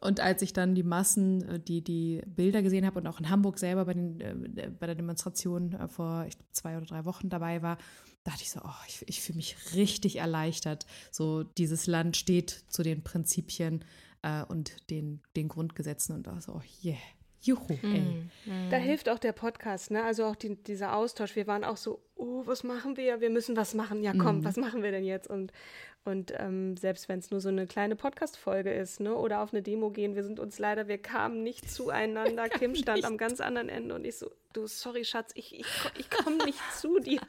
Und 0.00 0.20
als 0.20 0.42
ich 0.42 0.52
dann 0.52 0.74
die 0.74 0.82
Massen, 0.82 1.48
äh, 1.48 1.60
die, 1.60 1.82
die 1.82 2.22
Bilder 2.26 2.62
gesehen 2.62 2.86
habe 2.86 3.00
und 3.00 3.06
auch 3.06 3.20
in 3.20 3.30
Hamburg 3.30 3.58
selber 3.58 3.84
bei, 3.84 3.94
den, 3.94 4.20
äh, 4.20 4.70
bei 4.78 4.86
der 4.86 4.94
Demonstration 4.94 5.72
äh, 5.74 5.88
vor 5.88 6.24
glaub, 6.24 6.46
zwei 6.52 6.76
oder 6.76 6.86
drei 6.86 7.04
Wochen 7.04 7.28
dabei 7.28 7.62
war, 7.62 7.78
dachte 8.24 8.42
ich 8.42 8.50
so, 8.50 8.60
oh, 8.62 8.84
ich, 8.86 9.04
ich 9.08 9.20
fühle 9.20 9.36
mich 9.36 9.56
richtig 9.74 10.16
erleichtert. 10.16 10.86
So, 11.10 11.42
dieses 11.42 11.86
Land 11.86 12.16
steht 12.16 12.64
zu 12.68 12.82
den 12.82 13.02
Prinzipien 13.02 13.84
äh, 14.22 14.44
und 14.44 14.90
den, 14.90 15.22
den 15.36 15.48
Grundgesetzen 15.48 16.14
und 16.14 16.26
da 16.26 16.40
so, 16.40 16.52
oh, 16.56 16.62
yeah. 16.84 16.98
Juhu, 17.42 17.78
ey. 17.82 18.00
Mm, 18.44 18.70
Da 18.70 18.76
hilft 18.76 19.08
auch 19.08 19.18
der 19.18 19.32
Podcast, 19.32 19.90
ne? 19.90 20.04
Also 20.04 20.26
auch 20.26 20.36
die, 20.36 20.62
dieser 20.62 20.94
Austausch. 20.94 21.36
Wir 21.36 21.46
waren 21.46 21.64
auch 21.64 21.78
so, 21.78 22.02
oh, 22.14 22.42
was 22.44 22.64
machen 22.64 22.98
wir? 22.98 23.22
Wir 23.22 23.30
müssen 23.30 23.56
was 23.56 23.72
machen. 23.72 24.02
Ja, 24.02 24.12
komm, 24.12 24.40
mm. 24.40 24.44
was 24.44 24.56
machen 24.56 24.82
wir 24.82 24.90
denn 24.90 25.04
jetzt? 25.04 25.26
Und 25.30 25.50
und 26.04 26.32
ähm, 26.38 26.76
selbst 26.78 27.08
wenn 27.08 27.18
es 27.18 27.30
nur 27.30 27.40
so 27.40 27.50
eine 27.50 27.66
kleine 27.66 27.94
Podcast-Folge 27.94 28.72
ist, 28.72 29.00
ne, 29.00 29.14
oder 29.14 29.42
auf 29.42 29.52
eine 29.52 29.60
Demo 29.60 29.90
gehen, 29.90 30.14
wir 30.14 30.24
sind 30.24 30.40
uns 30.40 30.58
leider, 30.58 30.88
wir 30.88 30.96
kamen 30.96 31.42
nicht 31.42 31.70
zueinander. 31.70 32.48
Kim 32.48 32.74
stand 32.74 32.98
nicht. 32.98 33.06
am 33.06 33.18
ganz 33.18 33.40
anderen 33.40 33.68
Ende 33.68 33.94
und 33.94 34.06
ich 34.06 34.16
so, 34.16 34.30
du, 34.54 34.66
sorry, 34.66 35.04
Schatz, 35.04 35.32
ich, 35.34 35.54
ich, 35.54 35.66
ich 35.98 36.08
komme 36.10 36.42
nicht 36.44 36.58
zu 36.74 36.98
dir. 37.00 37.20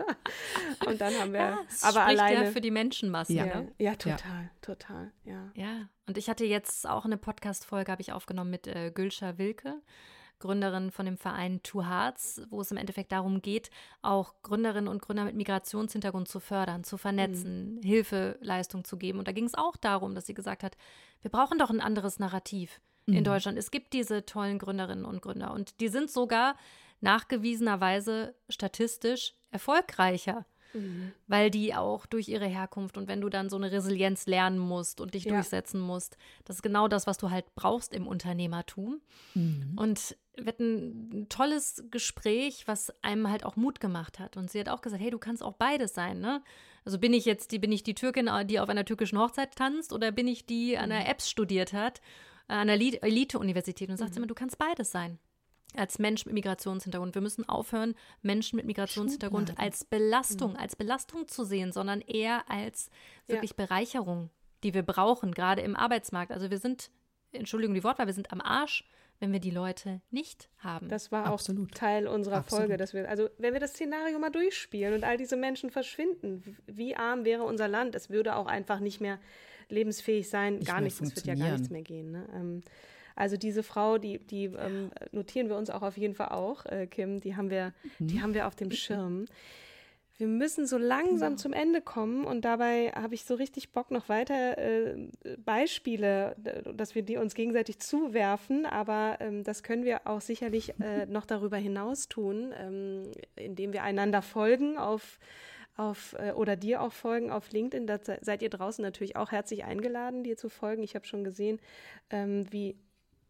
Und 0.86 1.02
dann 1.02 1.14
haben 1.16 1.34
wir, 1.34 1.40
ja, 1.40 1.60
aber 1.82 2.06
alleine. 2.06 2.46
Ja 2.46 2.52
für 2.52 2.62
die 2.62 2.72
Menschenmasse, 2.72 3.34
ja, 3.34 3.46
ne? 3.46 3.72
Ja, 3.78 3.96
total, 3.96 4.44
ja. 4.44 4.50
total, 4.62 5.12
ja. 5.26 5.52
Ja, 5.54 5.90
und 6.08 6.18
ich 6.18 6.30
hatte 6.30 6.46
jetzt 6.46 6.88
auch 6.88 7.04
eine 7.04 7.18
Podcast-Folge, 7.18 7.92
habe 7.92 8.02
ich 8.02 8.14
aufgenommen 8.14 8.52
mit 8.52 8.68
äh, 8.68 8.92
Gülscha 8.92 9.38
Wilke. 9.38 9.82
Gründerin 10.42 10.92
von 10.92 11.06
dem 11.06 11.18
Verein 11.18 11.64
Two 11.64 11.86
Hearts, 11.86 12.42
wo 12.50 12.60
es 12.60 12.72
im 12.72 12.78
Endeffekt 12.78 13.14
darum 13.14 13.42
geht, 13.42 13.70
auch 14.02 14.34
Gründerinnen 14.44 14.90
und 14.90 15.02
Gründer 15.02 15.24
mit 15.24 15.36
Migrationshintergrund 15.36 16.28
zu 16.28 16.42
fördern, 16.42 16.84
zu 16.84 16.98
vernetzen, 16.98 17.76
mhm. 17.76 17.82
Hilfeleistung 17.84 18.84
zu 18.84 18.98
geben. 18.98 19.20
Und 19.20 19.28
da 19.28 19.32
ging 19.32 19.46
es 19.46 19.56
auch 19.56 19.78
darum, 19.78 20.14
dass 20.16 20.26
sie 20.26 20.34
gesagt 20.34 20.64
hat, 20.64 20.76
wir 21.22 21.32
brauchen 21.32 21.58
doch 21.58 21.70
ein 21.70 21.80
anderes 21.80 22.20
Narrativ 22.20 22.82
mhm. 23.06 23.16
in 23.16 23.24
Deutschland. 23.24 23.58
Es 23.58 23.72
gibt 23.72 23.94
diese 23.94 24.26
tollen 24.26 24.60
Gründerinnen 24.60 25.06
und 25.06 25.22
Gründer 25.22 25.54
und 25.54 25.80
die 25.80 25.88
sind 25.88 26.12
sogar 26.12 26.56
nachgewiesenerweise 27.00 28.36
statistisch 28.50 29.34
erfolgreicher 29.52 30.46
Mhm. 30.74 31.12
Weil 31.28 31.52
die 31.52 31.74
auch 31.76 32.06
durch 32.06 32.28
ihre 32.28 32.46
Herkunft 32.46 32.98
und 32.98 33.08
wenn 33.08 33.22
du 33.22 33.30
dann 33.30 33.50
so 33.50 33.56
eine 33.56 33.72
Resilienz 33.72 34.26
lernen 34.26 34.60
musst 34.60 35.02
und 35.02 35.14
dich 35.14 35.26
ja. 35.26 35.34
durchsetzen 35.34 35.80
musst, 35.80 36.18
das 36.46 36.58
ist 36.58 36.62
genau 36.62 36.88
das, 36.88 37.08
was 37.08 37.18
du 37.18 37.30
halt 37.30 37.46
brauchst 37.56 37.94
im 37.94 38.08
Unternehmertum. 38.08 39.02
Mhm. 39.34 39.74
Und 39.76 40.18
wir 40.36 40.48
hatten 40.48 41.10
ein 41.14 41.30
tolles 41.30 41.84
Gespräch, 41.92 42.68
was 42.68 42.94
einem 43.04 43.30
halt 43.30 43.46
auch 43.46 43.56
Mut 43.56 43.80
gemacht 43.80 44.20
hat. 44.20 44.38
Und 44.38 44.50
sie 44.50 44.60
hat 44.60 44.70
auch 44.70 44.82
gesagt, 44.82 45.02
hey, 45.02 45.12
du 45.12 45.20
kannst 45.20 45.44
auch 45.44 45.54
beides 45.54 45.94
sein, 45.94 46.20
ne? 46.20 46.42
Also 46.84 46.98
bin 46.98 47.14
ich 47.14 47.26
jetzt 47.26 47.52
die, 47.52 47.60
bin 47.60 47.72
ich 47.72 47.84
die 47.84 47.94
Türkin, 47.94 48.28
die 48.46 48.60
auf 48.60 48.68
einer 48.68 48.86
türkischen 48.86 49.20
Hochzeit 49.20 49.56
tanzt 49.56 49.94
oder 49.94 50.12
bin 50.12 50.28
ich 50.28 50.48
die 50.48 50.78
an 50.80 50.90
der 50.90 51.02
mhm. 51.02 51.06
Apps 51.08 51.30
studiert 51.30 51.74
hat, 51.74 52.02
an 52.48 52.70
einer 52.70 52.74
Elite-Universität 52.74 53.90
und 53.90 53.98
sagt 53.98 54.12
mhm. 54.12 54.18
immer, 54.18 54.28
du 54.28 54.34
kannst 54.34 54.58
beides 54.58 54.92
sein 54.92 55.20
als 55.76 56.00
Mensch 56.00 56.26
mit 56.26 56.34
Migrationshintergrund. 56.34 57.16
Wir 57.16 57.22
müssen 57.22 57.48
aufhören, 57.48 57.96
Menschen 58.22 58.58
mit 58.58 58.66
Migrationshintergrund 58.66 59.50
Schubladen. 59.50 59.72
als 59.72 59.86
Belastung, 59.86 60.52
mhm. 60.52 60.58
als 60.58 60.76
Belastung 60.76 61.28
zu 61.28 61.44
sehen, 61.44 61.72
sondern 61.72 62.02
eher 62.02 62.50
als 62.50 62.90
wirklich 63.28 63.52
ja. 63.52 63.66
Bereicherung, 63.66 64.30
die 64.64 64.74
wir 64.74 64.84
brauchen, 64.84 65.32
gerade 65.32 65.62
im 65.62 65.76
Arbeitsmarkt. 65.76 66.32
Also 66.32 66.50
wir 66.50 66.58
sind, 66.58 66.92
Entschuldigung 67.32 67.74
die 67.74 67.84
Wortwahl, 67.84 68.08
wir 68.08 68.14
sind 68.14 68.32
am 68.32 68.42
Arsch, 68.42 68.86
wenn 69.22 69.32
wir 69.32 69.40
die 69.40 69.52
Leute 69.52 70.02
nicht 70.10 70.50
haben. 70.58 70.90
Das 70.90 71.12
war 71.12 71.28
Absolut. 71.28 71.72
auch 71.72 71.78
Teil 71.78 72.08
unserer 72.08 72.38
Absolut. 72.38 72.64
Folge, 72.64 72.78
dass 72.78 72.94
wir, 72.94 73.08
also 73.08 73.30
wenn 73.38 73.54
wir 73.54 73.60
das 73.60 73.72
Szenario 73.72 74.18
mal 74.18 74.32
durchspielen 74.32 74.96
und 74.96 75.04
all 75.04 75.16
diese 75.16 75.38
Menschen 75.38 75.70
verschwinden, 75.70 76.58
wie 76.66 76.96
arm 76.96 77.24
wäre 77.24 77.44
unser 77.44 77.68
Land? 77.68 77.94
Es 77.94 78.10
würde 78.10 78.36
auch 78.36 78.48
einfach 78.48 78.80
nicht 78.80 79.00
mehr 79.00 79.20
lebensfähig 79.70 80.28
sein, 80.28 80.56
nicht 80.56 80.68
gar 80.68 80.82
nichts, 80.82 81.00
es 81.00 81.16
wird 81.16 81.28
ja 81.28 81.36
gar 81.36 81.52
nichts 81.52 81.70
mehr 81.70 81.84
gehen. 81.84 82.12
Ne? 82.12 82.28
Ähm, 82.34 82.64
also 83.22 83.38
diese 83.38 83.62
Frau, 83.62 84.00
die, 84.00 84.18
die 84.18 84.46
ähm, 84.46 84.90
notieren 85.12 85.48
wir 85.48 85.56
uns 85.56 85.70
auch 85.70 85.84
auf 85.84 85.96
jeden 85.96 86.16
Fall 86.16 86.30
auch, 86.30 86.66
äh, 86.66 86.88
Kim, 86.88 87.20
die 87.20 87.36
haben 87.36 87.52
wir, 87.52 87.72
mhm. 88.00 88.08
die 88.08 88.20
haben 88.20 88.34
wir 88.34 88.48
auf 88.48 88.56
dem 88.56 88.72
Schirm. 88.72 89.26
Wir 90.18 90.26
müssen 90.26 90.66
so 90.66 90.80
langsam 90.80 91.34
genau. 91.34 91.42
zum 91.42 91.54
Ende 91.54 91.82
kommen 91.82 92.26
und 92.26 92.44
dabei 92.44 92.92
habe 92.96 93.14
ich 93.14 93.26
so 93.26 93.36
richtig 93.36 93.74
Bock 93.74 93.92
noch 93.92 94.10
weiter 94.10 94.58
äh, 94.58 95.08
Beispiele, 95.38 96.36
dass 96.76 96.96
wir 96.96 97.04
die 97.04 97.18
uns 97.18 97.36
gegenseitig 97.36 97.78
zuwerfen, 97.78 98.66
aber 98.66 99.18
ähm, 99.20 99.44
das 99.44 99.62
können 99.62 99.86
wir 99.86 100.08
auch 100.08 100.22
sicherlich 100.22 100.74
äh, 100.80 101.06
noch 101.08 101.28
darüber 101.28 101.58
hinaus 101.58 102.08
tun, 102.08 102.54
ähm, 102.58 103.04
indem 103.36 103.72
wir 103.72 103.84
einander 103.84 104.24
folgen 104.24 104.80
auf 104.80 105.20
auf 105.78 106.16
äh, 106.20 106.32
oder 106.34 106.56
dir 106.56 106.82
auch 106.82 106.92
folgen 106.92 107.32
auf 107.32 107.52
LinkedIn. 107.52 107.88
Da 107.88 108.00
seid 108.22 108.42
ihr 108.42 108.50
draußen 108.50 108.82
natürlich 108.82 109.16
auch 109.16 109.32
herzlich 109.32 109.64
eingeladen, 109.64 110.24
dir 110.24 110.38
zu 110.38 110.50
folgen. 110.50 110.84
Ich 110.84 110.96
habe 110.96 111.06
schon 111.06 111.24
gesehen, 111.24 111.60
ähm, 112.10 112.46
wie 112.52 112.76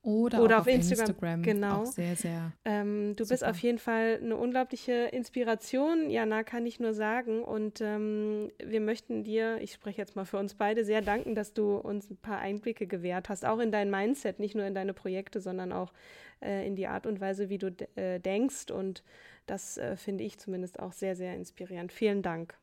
oder, 0.04 0.42
Oder 0.42 0.56
auf, 0.56 0.62
auf, 0.62 0.68
Instagram. 0.68 1.06
Instagram. 1.06 1.42
Genau. 1.44 1.82
Auch 1.82 1.86
sehr, 1.86 2.16
sehr. 2.16 2.54
Ähm, 2.66 3.16
du 3.16 3.24
super. 3.24 3.34
bist 3.34 3.46
auf 3.46 3.60
jeden 3.60 3.78
Fall 3.78 4.20
eine 4.22 4.36
unglaubliche 4.36 4.94
Inspiration, 4.94 6.10
Jana, 6.10 6.42
kann 6.44 6.66
ich 6.66 6.80
nur 6.80 6.96
sagen. 6.96 7.44
Und 7.44 7.82
ähm, 7.82 8.52
wir 8.64 8.82
möchten 8.82 9.24
dir, 9.24 9.60
ich 9.62 9.74
spreche 9.74 10.00
jetzt 10.00 10.16
mal 10.16 10.26
für 10.26 10.40
uns 10.40 10.56
beide, 10.56 10.86
sehr 10.86 11.04
danken, 11.04 11.36
dass 11.36 11.54
du 11.54 11.76
uns 11.76 12.10
ein 12.10 12.18
paar 12.18 12.40
Einblicke 12.40 12.88
gewährt 12.88 13.30
hast, 13.30 13.46
auch 13.46 13.60
in 13.60 13.72
dein 13.72 13.92
Mindset, 13.92 14.40
nicht 14.40 14.56
nur 14.56 14.66
in 14.66 14.74
deine 14.74 14.94
Projekte, 14.94 15.40
sondern 15.40 15.72
auch 15.72 15.94
äh, 16.42 16.66
in 16.66 16.76
die 16.76 16.88
Art 16.88 17.06
und 17.06 17.22
Weise, 17.22 17.50
wie 17.50 17.60
du 17.60 17.68
äh, 17.96 18.20
denkst. 18.20 18.72
Und 18.72 19.04
das 19.46 19.78
äh, 19.78 19.96
finde 19.98 20.24
ich 20.24 20.40
zumindest 20.40 20.80
auch 20.80 20.94
sehr, 20.94 21.16
sehr 21.16 21.36
inspirierend. 21.36 21.92
Vielen 21.92 22.24
Dank. 22.24 22.56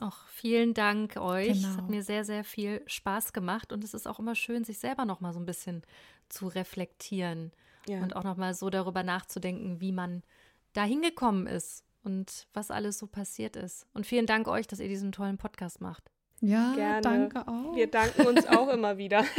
Auch 0.00 0.26
vielen 0.28 0.74
Dank 0.74 1.16
euch. 1.16 1.54
Genau. 1.54 1.68
Es 1.68 1.76
hat 1.78 1.88
mir 1.88 2.02
sehr, 2.02 2.24
sehr 2.24 2.44
viel 2.44 2.82
Spaß 2.86 3.32
gemacht 3.32 3.72
und 3.72 3.82
es 3.82 3.94
ist 3.94 4.06
auch 4.06 4.18
immer 4.18 4.34
schön, 4.34 4.64
sich 4.64 4.78
selber 4.78 5.04
noch 5.04 5.20
mal 5.20 5.32
so 5.32 5.40
ein 5.40 5.46
bisschen 5.46 5.82
zu 6.28 6.48
reflektieren 6.48 7.52
ja. 7.88 8.00
und 8.00 8.14
auch 8.14 8.24
noch 8.24 8.36
mal 8.36 8.52
so 8.54 8.68
darüber 8.68 9.02
nachzudenken, 9.02 9.80
wie 9.80 9.92
man 9.92 10.22
da 10.74 10.84
hingekommen 10.84 11.46
ist 11.46 11.84
und 12.02 12.46
was 12.52 12.70
alles 12.70 12.98
so 12.98 13.06
passiert 13.06 13.56
ist. 13.56 13.86
Und 13.94 14.06
vielen 14.06 14.26
Dank 14.26 14.48
euch, 14.48 14.66
dass 14.66 14.80
ihr 14.80 14.88
diesen 14.88 15.12
tollen 15.12 15.38
Podcast 15.38 15.80
macht. 15.80 16.10
Ja, 16.40 16.74
Gerne. 16.74 17.00
danke 17.00 17.48
auch. 17.48 17.74
Wir 17.74 17.90
danken 17.90 18.26
uns 18.26 18.46
auch 18.46 18.68
immer 18.68 18.98
wieder. 18.98 19.24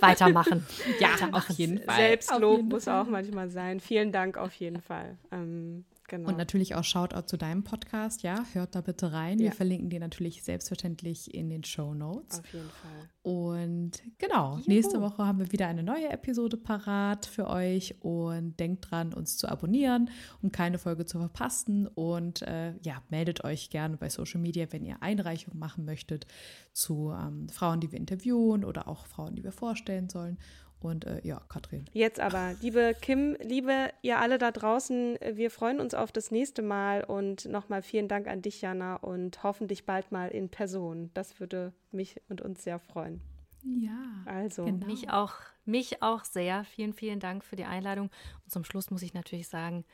Weitermachen. 0.00 0.66
Ja, 0.98 1.10
auf 1.32 1.50
jeden 1.50 1.82
Fall. 1.82 1.96
Selbstlob 1.96 2.56
jeden 2.56 2.68
muss 2.68 2.84
Fall. 2.84 3.02
auch 3.02 3.06
manchmal 3.08 3.50
sein. 3.50 3.80
Vielen 3.80 4.12
Dank 4.12 4.38
auf 4.38 4.54
jeden 4.54 4.80
Fall. 4.80 5.18
Ähm, 5.30 5.84
Genau. 6.08 6.28
Und 6.28 6.38
natürlich 6.38 6.74
auch 6.74 6.84
Shoutout 6.84 7.26
zu 7.26 7.36
deinem 7.36 7.64
Podcast, 7.64 8.22
ja, 8.22 8.44
hört 8.52 8.74
da 8.74 8.80
bitte 8.80 9.12
rein. 9.12 9.38
Ja. 9.38 9.46
Wir 9.46 9.52
verlinken 9.52 9.90
dir 9.90 10.00
natürlich 10.00 10.42
selbstverständlich 10.44 11.34
in 11.34 11.50
den 11.50 11.64
Show 11.64 11.94
Notes. 11.94 12.40
Auf 12.40 12.52
jeden 12.52 12.70
Fall. 12.70 13.08
Und 13.22 14.02
genau, 14.18 14.58
Juhu. 14.58 14.64
nächste 14.68 15.00
Woche 15.00 15.26
haben 15.26 15.40
wir 15.40 15.50
wieder 15.50 15.66
eine 15.66 15.82
neue 15.82 16.08
Episode 16.08 16.56
parat 16.56 17.26
für 17.26 17.48
euch 17.48 17.96
und 18.00 18.60
denkt 18.60 18.90
dran, 18.90 19.12
uns 19.12 19.36
zu 19.36 19.48
abonnieren, 19.48 20.10
um 20.42 20.52
keine 20.52 20.78
Folge 20.78 21.06
zu 21.06 21.18
verpassen. 21.18 21.88
Und 21.88 22.42
äh, 22.42 22.74
ja, 22.82 23.02
meldet 23.08 23.42
euch 23.42 23.70
gerne 23.70 23.96
bei 23.96 24.08
Social 24.08 24.40
Media, 24.40 24.66
wenn 24.70 24.84
ihr 24.84 25.02
Einreichungen 25.02 25.58
machen 25.58 25.84
möchtet 25.84 26.26
zu 26.72 27.12
ähm, 27.12 27.48
Frauen, 27.48 27.80
die 27.80 27.90
wir 27.90 27.98
interviewen 27.98 28.64
oder 28.64 28.86
auch 28.86 29.06
Frauen, 29.06 29.34
die 29.34 29.42
wir 29.42 29.52
vorstellen 29.52 30.08
sollen. 30.08 30.38
Und 30.80 31.06
äh, 31.06 31.20
ja, 31.24 31.40
Katrin. 31.48 31.86
Jetzt 31.92 32.20
aber, 32.20 32.54
liebe 32.60 32.94
Kim, 33.00 33.36
liebe 33.40 33.90
ihr 34.02 34.18
alle 34.18 34.38
da 34.38 34.52
draußen, 34.52 35.18
wir 35.32 35.50
freuen 35.50 35.80
uns 35.80 35.94
auf 35.94 36.12
das 36.12 36.30
nächste 36.30 36.62
Mal 36.62 37.02
und 37.02 37.46
nochmal 37.46 37.82
vielen 37.82 38.08
Dank 38.08 38.28
an 38.28 38.42
dich, 38.42 38.60
Jana, 38.60 38.96
und 38.96 39.42
hoffentlich 39.42 39.86
bald 39.86 40.12
mal 40.12 40.28
in 40.28 40.48
Person. 40.48 41.10
Das 41.14 41.40
würde 41.40 41.72
mich 41.92 42.20
und 42.28 42.42
uns 42.42 42.62
sehr 42.62 42.78
freuen. 42.78 43.20
Ja, 43.64 44.22
also. 44.26 44.64
Genau. 44.64 44.86
Mich, 44.86 45.10
auch, 45.10 45.34
mich 45.64 46.02
auch 46.02 46.24
sehr. 46.24 46.64
Vielen, 46.64 46.92
vielen 46.92 47.20
Dank 47.20 47.44
für 47.44 47.56
die 47.56 47.64
Einladung. 47.64 48.10
Und 48.44 48.50
zum 48.50 48.64
Schluss 48.64 48.90
muss 48.90 49.02
ich 49.02 49.14
natürlich 49.14 49.48
sagen, 49.48 49.84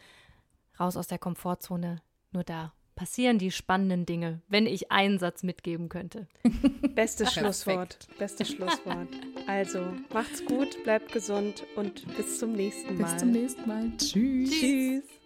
raus 0.79 0.97
aus 0.97 1.07
der 1.07 1.19
Komfortzone, 1.19 2.03
nur 2.33 2.45
da 2.45 2.75
passieren 2.95 3.39
die 3.39 3.51
spannenden 3.51 4.07
Dinge, 4.07 4.41
wenn 4.49 4.67
ich 4.67 4.93
einen 4.93 5.19
Satz 5.19 5.43
mitgeben 5.43 5.89
könnte. 5.89 6.27
Bestes 6.95 7.33
Schlusswort. 7.33 8.09
Bestes 8.19 8.49
Schlusswort. 8.49 9.09
Also, 9.47 9.81
macht's 10.13 10.45
gut, 10.45 10.83
bleibt 10.85 11.13
gesund 11.13 11.65
und 11.77 12.17
bis 12.17 12.39
zum 12.39 12.53
nächsten 12.53 12.99
Mal. 12.99 13.13
Bis 13.13 13.17
zum 13.19 13.31
nächsten 13.31 13.69
Mal. 13.69 13.93
Tschüss. 13.97 14.51
Tschüss. 14.51 15.22